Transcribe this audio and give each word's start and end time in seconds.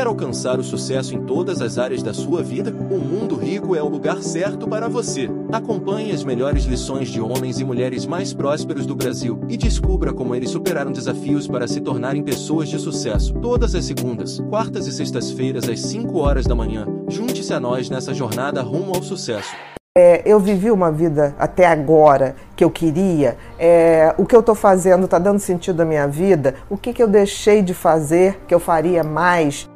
Quer 0.00 0.06
alcançar 0.06 0.58
o 0.58 0.64
sucesso 0.64 1.14
em 1.14 1.26
todas 1.26 1.60
as 1.60 1.76
áreas 1.76 2.02
da 2.02 2.14
sua 2.14 2.42
vida? 2.42 2.70
O 2.90 2.96
Mundo 2.96 3.36
Rico 3.36 3.76
é 3.76 3.82
o 3.82 3.88
lugar 3.88 4.22
certo 4.22 4.66
para 4.66 4.88
você. 4.88 5.28
Acompanhe 5.52 6.10
as 6.10 6.24
melhores 6.24 6.64
lições 6.64 7.10
de 7.10 7.20
homens 7.20 7.60
e 7.60 7.64
mulheres 7.64 8.06
mais 8.06 8.32
prósperos 8.32 8.86
do 8.86 8.96
Brasil 8.96 9.38
e 9.46 9.58
descubra 9.58 10.10
como 10.10 10.34
eles 10.34 10.48
superaram 10.48 10.90
desafios 10.90 11.46
para 11.46 11.68
se 11.68 11.82
tornarem 11.82 12.22
pessoas 12.22 12.70
de 12.70 12.78
sucesso. 12.78 13.34
Todas 13.42 13.74
as 13.74 13.84
segundas, 13.84 14.40
quartas 14.48 14.86
e 14.86 14.92
sextas-feiras 14.92 15.68
às 15.68 15.80
5 15.80 16.18
horas 16.18 16.46
da 16.46 16.54
manhã. 16.54 16.86
Junte-se 17.06 17.52
a 17.52 17.60
nós 17.60 17.90
nessa 17.90 18.14
jornada 18.14 18.62
rumo 18.62 18.94
ao 18.94 19.02
sucesso. 19.02 19.54
É, 19.98 20.22
eu 20.24 20.40
vivi 20.40 20.70
uma 20.70 20.90
vida 20.90 21.34
até 21.38 21.66
agora 21.66 22.34
que 22.56 22.64
eu 22.64 22.70
queria, 22.70 23.36
é, 23.58 24.14
o 24.16 24.24
que 24.24 24.34
eu 24.34 24.40
estou 24.40 24.54
fazendo 24.54 25.04
está 25.04 25.18
dando 25.18 25.40
sentido 25.40 25.82
à 25.82 25.84
minha 25.84 26.06
vida, 26.06 26.54
o 26.70 26.76
que, 26.76 26.92
que 26.92 27.02
eu 27.02 27.08
deixei 27.08 27.60
de 27.60 27.74
fazer 27.74 28.38
que 28.46 28.54
eu 28.54 28.60
faria 28.60 29.02
mais. 29.02 29.68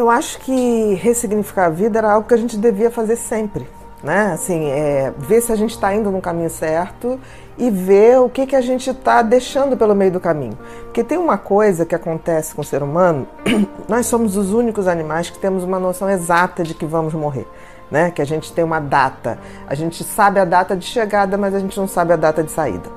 Eu 0.00 0.08
acho 0.08 0.38
que 0.40 0.94
ressignificar 0.94 1.66
a 1.66 1.70
vida 1.70 1.98
era 1.98 2.12
algo 2.12 2.26
que 2.26 2.34
a 2.34 2.36
gente 2.36 2.56
devia 2.56 2.90
fazer 2.90 3.16
sempre 3.16 3.66
né? 4.02 4.32
Assim, 4.32 4.70
é, 4.70 5.12
ver 5.18 5.40
se 5.40 5.52
a 5.52 5.56
gente 5.56 5.70
está 5.70 5.94
indo 5.94 6.10
no 6.10 6.20
caminho 6.20 6.50
certo 6.50 7.20
e 7.58 7.70
ver 7.70 8.18
o 8.20 8.28
que, 8.28 8.46
que 8.46 8.56
a 8.56 8.60
gente 8.60 8.90
está 8.90 9.22
deixando 9.22 9.76
pelo 9.76 9.94
meio 9.94 10.10
do 10.10 10.20
caminho. 10.20 10.58
Porque 10.84 11.04
tem 11.04 11.18
uma 11.18 11.36
coisa 11.36 11.84
que 11.84 11.94
acontece 11.94 12.54
com 12.54 12.62
o 12.62 12.64
ser 12.64 12.82
humano, 12.82 13.26
nós 13.88 14.06
somos 14.06 14.36
os 14.36 14.52
únicos 14.52 14.88
animais 14.88 15.28
que 15.28 15.38
temos 15.38 15.64
uma 15.64 15.78
noção 15.78 16.08
exata 16.08 16.62
de 16.62 16.74
que 16.74 16.86
vamos 16.86 17.12
morrer. 17.12 17.46
Né? 17.90 18.10
Que 18.10 18.22
a 18.22 18.24
gente 18.24 18.52
tem 18.52 18.64
uma 18.64 18.80
data. 18.80 19.38
A 19.66 19.74
gente 19.74 20.02
sabe 20.04 20.38
a 20.38 20.44
data 20.44 20.76
de 20.76 20.86
chegada, 20.86 21.36
mas 21.36 21.54
a 21.54 21.58
gente 21.58 21.78
não 21.78 21.88
sabe 21.88 22.12
a 22.12 22.16
data 22.16 22.42
de 22.42 22.50
saída. 22.50 22.88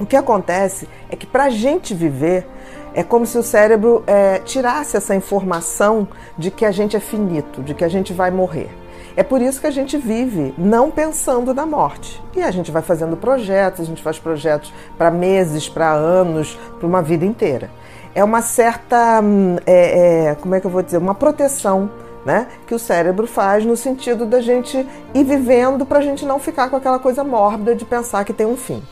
O 0.00 0.06
que 0.06 0.16
acontece 0.16 0.88
é 1.10 1.16
que 1.16 1.26
para 1.26 1.44
a 1.44 1.50
gente 1.50 1.94
viver, 1.94 2.46
é 2.94 3.02
como 3.02 3.26
se 3.26 3.36
o 3.36 3.42
cérebro 3.42 4.02
é, 4.06 4.38
tirasse 4.38 4.96
essa 4.96 5.14
informação 5.14 6.06
de 6.38 6.50
que 6.50 6.64
a 6.64 6.70
gente 6.70 6.96
é 6.96 7.00
finito, 7.00 7.62
de 7.62 7.74
que 7.74 7.84
a 7.84 7.88
gente 7.88 8.12
vai 8.12 8.30
morrer. 8.30 8.70
É 9.16 9.22
por 9.22 9.40
isso 9.40 9.60
que 9.60 9.66
a 9.66 9.70
gente 9.70 9.96
vive 9.96 10.54
não 10.58 10.90
pensando 10.90 11.54
na 11.54 11.64
morte. 11.64 12.22
E 12.34 12.42
a 12.42 12.50
gente 12.50 12.70
vai 12.70 12.82
fazendo 12.82 13.16
projetos, 13.16 13.80
a 13.80 13.84
gente 13.84 14.02
faz 14.02 14.18
projetos 14.18 14.72
para 14.98 15.10
meses, 15.10 15.68
para 15.68 15.92
anos, 15.92 16.58
para 16.78 16.86
uma 16.86 17.00
vida 17.00 17.24
inteira. 17.24 17.70
É 18.14 18.22
uma 18.24 18.42
certa, 18.42 19.20
hum, 19.20 19.56
é, 19.66 20.28
é, 20.30 20.34
como 20.36 20.54
é 20.54 20.60
que 20.60 20.66
eu 20.66 20.70
vou 20.70 20.82
dizer, 20.82 20.98
uma 20.98 21.14
proteção 21.14 21.90
né, 22.24 22.48
que 22.66 22.74
o 22.74 22.78
cérebro 22.78 23.26
faz 23.26 23.64
no 23.64 23.76
sentido 23.76 24.24
da 24.24 24.40
gente 24.40 24.86
ir 25.12 25.24
vivendo 25.24 25.84
para 25.84 25.98
a 25.98 26.02
gente 26.02 26.24
não 26.24 26.38
ficar 26.38 26.70
com 26.70 26.76
aquela 26.76 26.98
coisa 26.98 27.22
mórbida 27.22 27.74
de 27.74 27.84
pensar 27.84 28.24
que 28.24 28.32
tem 28.32 28.46
um 28.46 28.56
fim. 28.56 28.82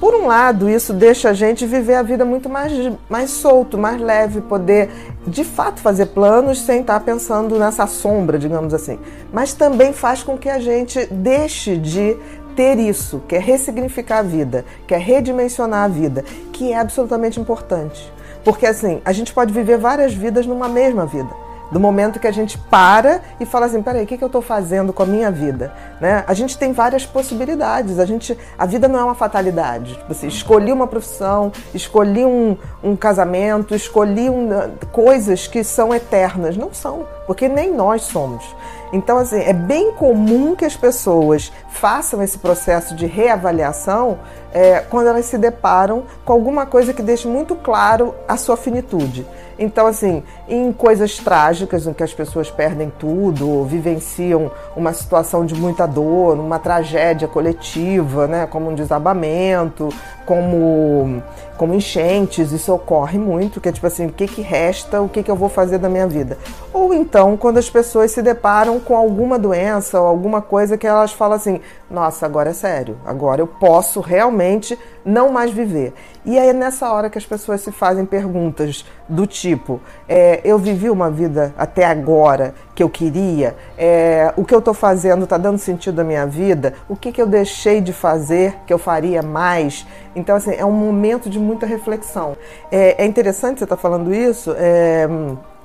Por 0.00 0.14
um 0.14 0.26
lado, 0.26 0.68
isso 0.68 0.92
deixa 0.92 1.30
a 1.30 1.32
gente 1.32 1.64
viver 1.64 1.94
a 1.94 2.02
vida 2.02 2.24
muito 2.24 2.48
mais, 2.48 2.72
mais 3.08 3.30
solto, 3.30 3.78
mais 3.78 4.00
leve, 4.00 4.40
poder 4.40 4.90
de 5.26 5.44
fato 5.44 5.80
fazer 5.80 6.06
planos 6.06 6.60
sem 6.60 6.80
estar 6.80 7.00
pensando 7.00 7.58
nessa 7.58 7.86
sombra, 7.86 8.38
digamos 8.38 8.74
assim. 8.74 8.98
Mas 9.32 9.54
também 9.54 9.92
faz 9.92 10.22
com 10.22 10.36
que 10.36 10.48
a 10.48 10.58
gente 10.58 11.06
deixe 11.06 11.76
de 11.76 12.16
ter 12.56 12.78
isso, 12.78 13.22
que 13.26 13.36
é 13.36 13.38
ressignificar 13.38 14.18
a 14.18 14.22
vida, 14.22 14.64
que 14.86 14.94
é 14.94 14.98
redimensionar 14.98 15.84
a 15.84 15.88
vida, 15.88 16.24
que 16.52 16.72
é 16.72 16.78
absolutamente 16.78 17.40
importante. 17.40 18.12
Porque 18.44 18.66
assim, 18.66 19.00
a 19.04 19.12
gente 19.12 19.32
pode 19.32 19.52
viver 19.52 19.78
várias 19.78 20.12
vidas 20.12 20.46
numa 20.46 20.68
mesma 20.68 21.06
vida 21.06 21.43
do 21.70 21.80
momento 21.80 22.20
que 22.20 22.26
a 22.26 22.32
gente 22.32 22.58
para 22.58 23.20
e 23.40 23.46
fala 23.46 23.66
assim, 23.66 23.82
peraí, 23.82 24.04
o 24.04 24.06
que, 24.06 24.16
que 24.16 24.24
eu 24.24 24.28
estou 24.28 24.42
fazendo 24.42 24.92
com 24.92 25.02
a 25.02 25.06
minha 25.06 25.30
vida? 25.30 25.72
Né? 26.00 26.24
A 26.26 26.34
gente 26.34 26.56
tem 26.56 26.72
várias 26.72 27.04
possibilidades, 27.06 27.98
a, 27.98 28.04
gente, 28.04 28.36
a 28.58 28.66
vida 28.66 28.88
não 28.88 28.98
é 28.98 29.04
uma 29.04 29.14
fatalidade. 29.14 29.94
Tipo 29.94 30.12
assim, 30.12 30.28
escolhi 30.28 30.72
uma 30.72 30.86
profissão, 30.86 31.52
escolhi 31.72 32.24
um, 32.24 32.56
um 32.82 32.96
casamento, 32.96 33.74
escolhi 33.74 34.30
um, 34.30 34.48
coisas 34.92 35.46
que 35.46 35.64
são 35.64 35.94
eternas. 35.94 36.56
Não 36.56 36.72
são, 36.72 37.06
porque 37.26 37.48
nem 37.48 37.72
nós 37.72 38.02
somos. 38.02 38.44
Então, 38.92 39.18
assim, 39.18 39.40
é 39.40 39.52
bem 39.52 39.92
comum 39.92 40.54
que 40.54 40.64
as 40.64 40.76
pessoas 40.76 41.52
façam 41.68 42.22
esse 42.22 42.38
processo 42.38 42.94
de 42.94 43.06
reavaliação 43.06 44.18
é, 44.52 44.78
quando 44.88 45.08
elas 45.08 45.26
se 45.26 45.36
deparam 45.36 46.04
com 46.24 46.32
alguma 46.32 46.64
coisa 46.64 46.94
que 46.94 47.02
deixe 47.02 47.26
muito 47.26 47.56
claro 47.56 48.14
a 48.28 48.36
sua 48.36 48.56
finitude. 48.56 49.26
Então, 49.58 49.86
assim, 49.86 50.22
em 50.48 50.72
coisas 50.72 51.18
trágicas, 51.18 51.86
em 51.86 51.92
que 51.92 52.02
as 52.02 52.14
pessoas 52.14 52.50
perdem 52.50 52.92
tudo, 52.98 53.48
ou 53.48 53.64
vivenciam 53.64 54.50
uma 54.76 54.92
situação 54.92 55.44
de 55.44 55.54
muita 55.54 55.86
dor, 55.86 56.38
uma 56.38 56.58
tragédia 56.58 57.28
coletiva, 57.28 58.26
né, 58.26 58.46
como 58.46 58.70
um 58.70 58.74
desabamento, 58.74 59.88
como, 60.24 61.22
como 61.56 61.74
enchentes, 61.74 62.52
isso 62.52 62.72
ocorre 62.72 63.18
muito, 63.18 63.60
que 63.60 63.68
é 63.68 63.72
tipo 63.72 63.86
assim, 63.86 64.06
o 64.06 64.12
que, 64.12 64.26
que 64.26 64.42
resta, 64.42 65.00
o 65.00 65.08
que, 65.08 65.22
que 65.22 65.30
eu 65.30 65.36
vou 65.36 65.48
fazer 65.48 65.78
da 65.78 65.88
minha 65.88 66.06
vida? 66.06 66.38
Ou 66.72 66.92
então, 66.94 67.36
quando 67.36 67.58
as 67.58 67.68
pessoas 67.68 68.10
se 68.10 68.22
deparam 68.22 68.80
com 68.80 68.96
alguma 68.96 69.38
doença 69.38 70.00
ou 70.00 70.06
alguma 70.06 70.40
coisa 70.40 70.76
que 70.76 70.86
elas 70.86 71.12
falam 71.12 71.36
assim, 71.36 71.60
nossa, 71.90 72.26
agora 72.26 72.50
é 72.50 72.54
sério, 72.54 72.96
agora 73.04 73.40
eu 73.40 73.46
posso 73.46 74.00
realmente 74.00 74.78
não 75.04 75.30
mais 75.30 75.50
viver. 75.50 75.92
E 76.26 76.38
aí 76.38 76.48
é 76.48 76.52
nessa 76.54 76.90
hora 76.90 77.10
que 77.10 77.18
as 77.18 77.26
pessoas 77.26 77.60
se 77.60 77.70
fazem 77.70 78.06
perguntas 78.06 78.84
do 79.08 79.26
tipo: 79.26 79.80
é, 80.08 80.40
eu 80.42 80.58
vivi 80.58 80.88
uma 80.88 81.10
vida 81.10 81.54
até 81.56 81.84
agora 81.84 82.54
que 82.74 82.82
eu 82.82 82.88
queria, 82.88 83.54
é, 83.76 84.32
o 84.36 84.44
que 84.44 84.54
eu 84.54 84.58
estou 84.58 84.72
fazendo 84.72 85.24
está 85.24 85.36
dando 85.36 85.58
sentido 85.58 86.00
à 86.00 86.04
minha 86.04 86.26
vida, 86.26 86.74
o 86.88 86.96
que, 86.96 87.12
que 87.12 87.20
eu 87.20 87.26
deixei 87.26 87.80
de 87.80 87.92
fazer 87.92 88.56
que 88.66 88.72
eu 88.72 88.78
faria 88.78 89.22
mais. 89.22 89.86
Então, 90.16 90.36
assim, 90.36 90.54
é 90.54 90.64
um 90.64 90.72
momento 90.72 91.28
de 91.28 91.38
muita 91.38 91.66
reflexão. 91.66 92.36
É, 92.70 93.02
é 93.02 93.06
interessante 93.06 93.58
você 93.58 93.64
estar 93.64 93.76
tá 93.76 93.82
falando 93.82 94.14
isso. 94.14 94.54
É, 94.56 95.06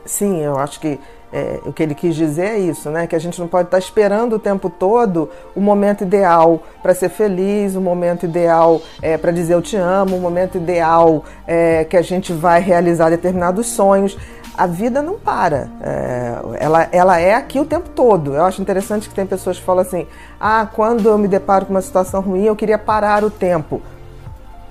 sim, 0.06 0.41
eu 0.41 0.58
acho 0.58 0.80
que 0.80 1.00
é, 1.31 1.59
o 1.66 1.72
que 1.72 1.84
ele 1.84 1.94
quis 1.94 2.16
dizer 2.16 2.45
é 2.45 2.57
isso, 2.57 2.90
né? 2.90 3.06
Que 3.06 3.16
a 3.16 3.19
gente 3.19 3.40
não 3.40 3.47
pode 3.47 3.67
estar 3.67 3.78
esperando 3.78 4.35
o 4.35 4.40
tempo 4.40 4.69
todo 4.69 5.29
o 5.56 5.62
momento 5.62 6.03
ideal 6.03 6.63
para 6.81 6.94
ser 6.94 7.09
feliz, 7.09 7.75
o 7.75 7.81
momento 7.81 8.25
ideal 8.25 8.81
é, 9.01 9.17
para 9.17 9.31
dizer 9.31 9.53
eu 9.53 9.62
te 9.62 9.78
amo, 9.78 10.16
o 10.16 10.19
momento 10.19 10.57
ideal 10.57 11.23
é, 11.47 11.84
que 11.84 11.95
a 11.95 12.01
gente 12.01 12.34
vai 12.34 12.62
realizar 12.62 13.09
determinados 13.09 13.67
sonhos. 13.67 14.17
A 14.57 14.67
vida 14.67 15.01
não 15.01 15.17
para, 15.17 15.69
é, 15.81 16.34
ela, 16.59 16.90
ela 16.91 17.19
é 17.19 17.34
aqui 17.34 17.59
o 17.59 17.66
tempo 17.66 17.90
todo. 17.91 18.34
Eu 18.34 18.44
acho 18.44 18.61
interessante 18.61 19.07
que 19.07 19.16
tem 19.16 19.25
pessoas 19.25 19.57
que 19.57 19.63
falam 19.63 19.84
assim: 19.84 20.06
ah, 20.40 20.67
quando 20.73 21.07
eu 21.07 21.17
me 21.17 21.28
deparo 21.28 21.66
com 21.66 21.73
uma 21.73 21.81
situação 21.81 22.19
ruim, 22.22 22.44
eu 22.44 22.56
queria 22.56 22.78
parar 22.78 23.23
o 23.23 23.29
tempo 23.29 23.81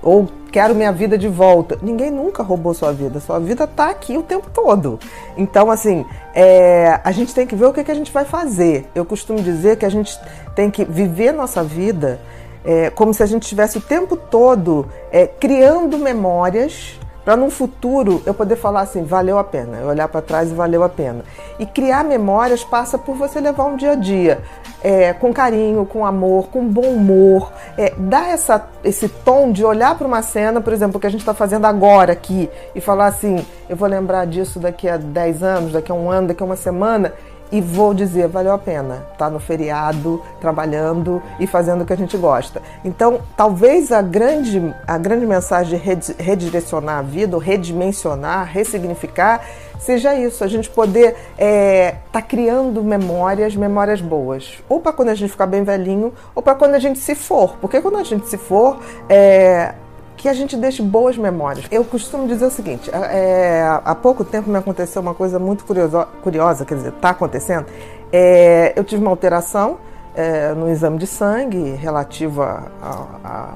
ou 0.01 0.27
quero 0.51 0.75
minha 0.75 0.91
vida 0.91 1.17
de 1.17 1.27
volta. 1.27 1.77
Ninguém 1.81 2.11
nunca 2.11 2.43
roubou 2.43 2.73
sua 2.73 2.91
vida, 2.91 3.19
sua 3.19 3.39
vida 3.39 3.65
está 3.65 3.89
aqui 3.89 4.17
o 4.17 4.23
tempo 4.23 4.49
todo. 4.53 4.99
Então, 5.37 5.69
assim, 5.69 6.05
é, 6.33 6.99
a 7.03 7.11
gente 7.11 7.33
tem 7.33 7.45
que 7.45 7.55
ver 7.55 7.65
o 7.65 7.73
que, 7.73 7.83
que 7.83 7.91
a 7.91 7.95
gente 7.95 8.11
vai 8.11 8.25
fazer. 8.25 8.89
Eu 8.93 9.05
costumo 9.05 9.41
dizer 9.41 9.77
que 9.77 9.85
a 9.85 9.89
gente 9.89 10.17
tem 10.55 10.69
que 10.69 10.83
viver 10.83 11.31
nossa 11.31 11.63
vida 11.63 12.19
é, 12.63 12.89
como 12.89 13.13
se 13.13 13.23
a 13.23 13.25
gente 13.25 13.43
estivesse 13.43 13.77
o 13.77 13.81
tempo 13.81 14.15
todo 14.15 14.87
é, 15.11 15.25
criando 15.25 15.97
memórias 15.97 16.98
para 17.23 17.35
no 17.35 17.49
futuro 17.49 18.21
eu 18.25 18.33
poder 18.33 18.55
falar 18.55 18.81
assim, 18.81 19.03
valeu 19.03 19.37
a 19.37 19.43
pena, 19.43 19.77
eu 19.77 19.87
olhar 19.87 20.07
para 20.07 20.21
trás 20.21 20.51
e 20.51 20.53
valeu 20.53 20.83
a 20.83 20.89
pena. 20.89 21.23
E 21.59 21.65
criar 21.65 22.03
memórias 22.03 22.63
passa 22.63 22.97
por 22.97 23.15
você 23.15 23.39
levar 23.39 23.65
um 23.65 23.75
dia 23.75 23.91
a 23.91 23.95
dia 23.95 24.41
é, 24.81 25.13
com 25.13 25.33
carinho, 25.33 25.85
com 25.85 26.05
amor, 26.05 26.47
com 26.47 26.65
bom 26.67 26.87
humor, 26.87 27.51
é, 27.77 27.93
dar 27.97 28.29
essa, 28.29 28.67
esse 28.83 29.09
tom 29.09 29.51
de 29.51 29.63
olhar 29.63 29.97
para 29.97 30.07
uma 30.07 30.21
cena, 30.21 30.61
por 30.61 30.71
exemplo, 30.73 30.99
que 30.99 31.07
a 31.07 31.09
gente 31.09 31.19
está 31.19 31.33
fazendo 31.33 31.65
agora 31.65 32.13
aqui, 32.13 32.49
e 32.73 32.79
falar 32.79 33.07
assim, 33.07 33.45
eu 33.67 33.75
vou 33.75 33.87
lembrar 33.87 34.25
disso 34.25 34.59
daqui 34.59 34.87
a 34.87 34.97
10 34.97 35.43
anos, 35.43 35.73
daqui 35.73 35.91
a 35.91 35.95
um 35.95 36.09
ano, 36.09 36.29
daqui 36.29 36.41
a 36.41 36.45
uma 36.45 36.55
semana, 36.55 37.13
e 37.51 37.61
vou 37.61 37.93
dizer, 37.93 38.27
valeu 38.27 38.53
a 38.53 38.57
pena 38.57 39.05
estar 39.13 39.25
tá 39.25 39.29
no 39.29 39.39
feriado, 39.39 40.21
trabalhando 40.39 41.21
e 41.39 41.47
fazendo 41.47 41.81
o 41.81 41.85
que 41.85 41.93
a 41.93 41.97
gente 41.97 42.17
gosta. 42.17 42.61
Então, 42.83 43.19
talvez 43.35 43.91
a 43.91 44.01
grande, 44.01 44.73
a 44.87 44.97
grande 44.97 45.25
mensagem 45.25 45.79
de 45.79 46.13
redirecionar 46.17 46.99
a 46.99 47.01
vida, 47.01 47.35
ou 47.35 47.41
redimensionar, 47.41 48.45
ressignificar, 48.45 49.41
seja 49.79 50.13
isso, 50.13 50.43
a 50.43 50.47
gente 50.47 50.69
poder 50.69 51.09
estar 51.09 51.43
é, 51.43 51.95
tá 52.11 52.21
criando 52.21 52.83
memórias, 52.83 53.55
memórias 53.55 54.01
boas. 54.01 54.61
Ou 54.67 54.79
para 54.79 54.91
quando 54.91 55.09
a 55.09 55.15
gente 55.15 55.31
ficar 55.31 55.47
bem 55.47 55.63
velhinho, 55.63 56.13
ou 56.35 56.41
para 56.41 56.55
quando 56.55 56.75
a 56.75 56.79
gente 56.79 56.99
se 56.99 57.15
for. 57.15 57.57
Porque 57.57 57.81
quando 57.81 57.97
a 57.97 58.03
gente 58.03 58.27
se 58.27 58.37
for, 58.37 58.79
é, 59.07 59.73
que 60.19 60.27
a 60.27 60.33
gente 60.33 60.57
deixe 60.57 60.83
boas 60.83 61.17
memórias. 61.17 61.65
Eu 61.71 61.83
costumo 61.85 62.27
dizer 62.27 62.45
o 62.45 62.51
seguinte: 62.51 62.91
é, 62.93 63.63
há 63.83 63.95
pouco 63.95 64.25
tempo 64.25 64.49
me 64.49 64.57
aconteceu 64.57 65.01
uma 65.01 65.15
coisa 65.15 65.39
muito 65.39 65.63
curiosa, 65.63 66.05
curiosa 66.21 66.65
quer 66.65 66.75
dizer, 66.75 66.89
está 66.89 67.11
acontecendo. 67.11 67.65
É, 68.11 68.73
eu 68.75 68.83
tive 68.83 69.01
uma 69.01 69.11
alteração 69.11 69.77
é, 70.13 70.53
no 70.53 70.69
exame 70.69 70.97
de 70.97 71.07
sangue 71.07 71.71
relativo 71.71 72.41
a, 72.41 72.67
a, 72.83 73.51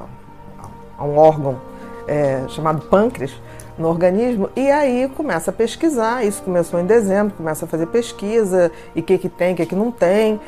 a 0.98 1.04
um 1.04 1.18
órgão 1.18 1.60
é, 2.08 2.44
chamado 2.48 2.82
pâncreas 2.88 3.34
no 3.78 3.90
organismo 3.90 4.50
e 4.56 4.72
aí 4.72 5.12
começa 5.18 5.52
a 5.52 5.54
pesquisar. 5.54 6.24
Isso 6.24 6.42
começou 6.44 6.80
em 6.80 6.86
dezembro, 6.86 7.34
começa 7.36 7.66
a 7.66 7.68
fazer 7.68 7.88
pesquisa 7.88 8.72
e 8.96 9.02
o 9.02 9.04
que, 9.04 9.18
que 9.18 9.28
tem, 9.28 9.54
o 9.54 9.58
que, 9.58 9.66
que 9.66 9.76
não 9.76 9.92
tem. 9.92 10.40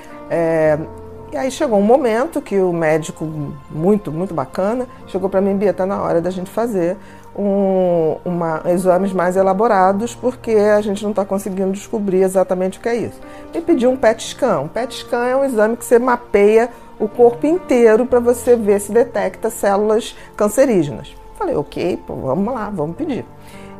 E 1.36 1.38
aí 1.38 1.52
chegou 1.52 1.78
um 1.78 1.82
momento 1.82 2.42
que 2.42 2.58
o 2.62 2.72
médico, 2.72 3.30
muito, 3.70 4.10
muito 4.10 4.34
bacana, 4.34 4.88
chegou 5.06 5.30
para 5.30 5.42
mim, 5.42 5.54
Bia, 5.58 5.74
tá 5.74 5.86
na 5.86 6.02
hora 6.02 6.22
da 6.22 6.30
gente 6.30 6.50
fazer 6.50 6.96
um, 7.38 8.16
uma, 8.24 8.62
exames 8.68 9.12
mais 9.12 9.36
elaborados, 9.36 10.16
porque 10.16 10.52
a 10.52 10.80
gente 10.80 11.04
não 11.04 11.10
está 11.10 11.26
conseguindo 11.26 11.74
descobrir 11.74 12.22
exatamente 12.22 12.80
o 12.80 12.82
que 12.82 12.88
é 12.88 12.96
isso. 12.96 13.20
Me 13.54 13.60
pediu 13.60 13.92
um 13.92 13.98
PET 13.98 14.24
scan. 14.24 14.62
Um 14.62 14.70
PET 14.70 14.96
scan 14.96 15.26
é 15.26 15.36
um 15.36 15.44
exame 15.44 15.76
que 15.76 15.84
você 15.84 16.00
mapeia 16.00 16.70
o 16.98 17.10
corpo 17.10 17.46
inteiro 17.46 18.06
para 18.06 18.22
você 18.22 18.56
ver 18.56 18.80
se 18.80 18.94
detecta 18.94 19.50
células 19.50 20.16
cancerígenas. 20.38 21.14
Falei, 21.38 21.58
ok, 21.58 22.00
pô, 22.08 22.16
vamos 22.16 22.54
lá, 22.54 22.72
vamos 22.74 22.96
pedir. 22.96 23.26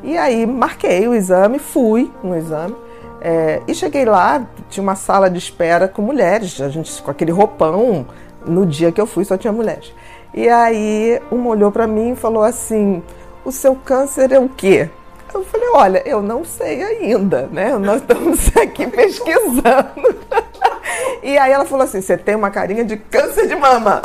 E 0.04 0.18
aí 0.18 0.46
marquei 0.46 1.08
o 1.08 1.16
exame, 1.16 1.58
fui 1.58 2.12
no 2.22 2.36
exame. 2.36 2.76
É, 3.28 3.60
e 3.68 3.74
cheguei 3.74 4.06
lá, 4.06 4.46
tinha 4.70 4.84
uma 4.84 4.96
sala 4.96 5.32
de 5.32 5.40
espera 5.40 5.88
com 5.88 6.00
mulheres, 6.00 6.62
a 6.62 6.70
gente 6.70 7.02
com 7.02 7.10
aquele 7.10 7.32
roupão. 7.32 8.06
No 8.46 8.68
dia 8.68 8.92
que 8.92 9.02
eu 9.02 9.08
fui 9.08 9.26
só 9.26 9.36
tinha 9.36 9.52
mulheres. 9.52 9.92
E 10.32 10.48
aí 10.48 11.20
uma 11.32 11.50
olhou 11.50 11.72
para 11.72 11.88
mim 11.88 12.12
e 12.12 12.16
falou 12.16 12.44
assim: 12.44 13.02
"O 13.44 13.52
seu 13.52 13.74
câncer 13.74 14.32
é 14.32 14.38
o 14.38 14.48
quê?" 14.48 14.92
Eu 15.34 15.44
falei: 15.44 15.68
"Olha, 15.74 16.04
eu 16.06 16.22
não 16.22 16.46
sei 16.46 16.84
ainda, 16.84 17.50
né? 17.52 17.76
Nós 17.80 18.02
estamos 18.02 18.48
aqui 18.56 18.86
pesquisando." 18.86 20.16
E 21.24 21.40
aí 21.40 21.52
ela 21.52 21.66
falou 21.66 21.84
assim: 21.84 22.02
você 22.02 22.16
tem 22.16 22.36
uma 22.36 22.52
carinha 22.52 22.86
de 22.86 22.98
câncer 22.98 23.48
de 23.48 23.56
mama. 23.56 24.04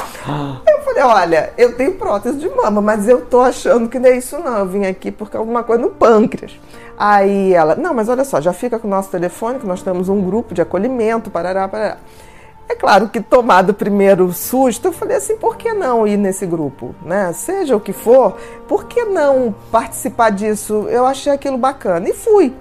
Eu 0.66 0.80
falei: 0.82 1.02
olha, 1.02 1.52
eu 1.58 1.76
tenho 1.76 1.92
prótese 1.92 2.38
de 2.38 2.48
mama, 2.48 2.80
mas 2.80 3.06
eu 3.06 3.20
tô 3.26 3.42
achando 3.42 3.90
que 3.90 3.98
não 3.98 4.08
é 4.08 4.16
isso, 4.16 4.38
não. 4.38 4.58
Eu 4.58 4.66
vim 4.66 4.86
aqui 4.86 5.10
porque 5.10 5.36
alguma 5.36 5.62
coisa 5.62 5.82
no 5.82 5.90
pâncreas. 5.90 6.58
Aí 7.02 7.54
ela: 7.54 7.74
não, 7.76 7.94
mas 7.94 8.10
olha 8.10 8.26
só, 8.26 8.42
já 8.42 8.52
fica 8.52 8.78
com 8.78 8.86
o 8.86 8.90
nosso 8.90 9.10
telefone, 9.10 9.58
que 9.58 9.66
nós 9.66 9.82
temos 9.82 10.10
um 10.10 10.20
grupo 10.20 10.52
de 10.52 10.60
acolhimento, 10.60 11.30
parará, 11.30 11.66
parará. 11.66 11.96
É 12.68 12.74
claro 12.74 13.08
que 13.08 13.22
tomado 13.22 13.70
o 13.70 13.74
primeiro 13.74 14.30
susto, 14.34 14.88
eu 14.88 14.92
falei 14.92 15.16
assim, 15.16 15.36
por 15.38 15.56
que 15.56 15.72
não 15.72 16.06
ir 16.06 16.18
nesse 16.18 16.44
grupo, 16.44 16.94
né? 17.02 17.32
Seja 17.32 17.74
o 17.74 17.80
que 17.80 17.94
for, 17.94 18.36
por 18.68 18.84
que 18.84 19.02
não 19.06 19.54
participar 19.72 20.30
disso? 20.30 20.86
Eu 20.90 21.06
achei 21.06 21.32
aquilo 21.32 21.56
bacana 21.56 22.06
e 22.06 22.12
fui. 22.12 22.54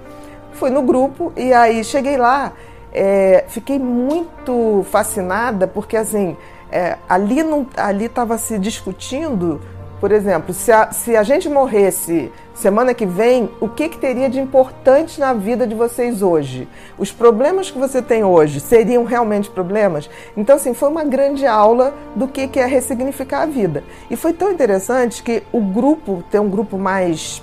Fui 0.54 0.70
no 0.70 0.80
grupo 0.80 1.34
e 1.36 1.52
aí 1.52 1.84
cheguei 1.84 2.16
lá, 2.16 2.54
é, 2.94 3.44
fiquei 3.46 3.78
muito 3.78 4.84
fascinada 4.90 5.66
porque 5.66 5.98
assim 5.98 6.34
é, 6.72 6.96
ali 7.06 7.42
não 7.42 7.66
ali 7.76 8.06
estava 8.06 8.36
se 8.36 8.58
discutindo 8.58 9.60
por 10.00 10.10
exemplo 10.10 10.52
se 10.52 10.72
a, 10.72 10.90
se 10.90 11.16
a 11.16 11.22
gente 11.22 11.48
morresse 11.48 12.32
semana 12.60 12.94
que 12.94 13.06
vem 13.06 13.50
o 13.60 13.68
que, 13.68 13.88
que 13.88 13.98
teria 13.98 14.28
de 14.28 14.38
importante 14.38 15.18
na 15.18 15.32
vida 15.32 15.66
de 15.66 15.74
vocês 15.74 16.22
hoje 16.22 16.68
os 16.98 17.10
problemas 17.10 17.70
que 17.70 17.78
você 17.78 18.00
tem 18.00 18.22
hoje 18.22 18.60
seriam 18.60 19.04
realmente 19.04 19.50
problemas 19.50 20.08
então 20.36 20.56
assim 20.56 20.74
foi 20.74 20.88
uma 20.88 21.04
grande 21.04 21.46
aula 21.46 21.94
do 22.14 22.28
que, 22.28 22.46
que 22.46 22.60
é 22.60 22.66
ressignificar 22.66 23.42
a 23.42 23.46
vida 23.46 23.82
e 24.10 24.16
foi 24.16 24.32
tão 24.32 24.50
interessante 24.50 25.22
que 25.22 25.42
o 25.52 25.60
grupo 25.60 26.22
tem 26.30 26.40
um 26.40 26.48
grupo 26.48 26.78
mais 26.78 27.42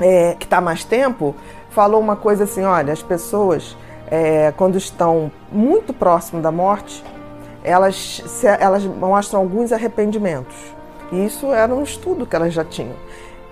é, 0.00 0.34
que 0.38 0.46
está 0.46 0.60
mais 0.60 0.84
tempo 0.84 1.34
falou 1.70 2.00
uma 2.00 2.16
coisa 2.16 2.44
assim 2.44 2.62
olha 2.62 2.92
as 2.92 3.02
pessoas 3.02 3.76
é, 4.12 4.52
quando 4.58 4.76
estão 4.76 5.32
muito 5.50 5.94
próximo 5.94 6.42
da 6.42 6.52
morte, 6.52 7.02
elas, 7.64 8.22
elas 8.60 8.84
mostram 8.84 9.40
alguns 9.40 9.72
arrependimentos. 9.72 10.54
E 11.10 11.24
isso 11.24 11.50
era 11.50 11.74
um 11.74 11.82
estudo 11.82 12.26
que 12.26 12.36
elas 12.36 12.52
já 12.52 12.62
tinham. 12.62 12.94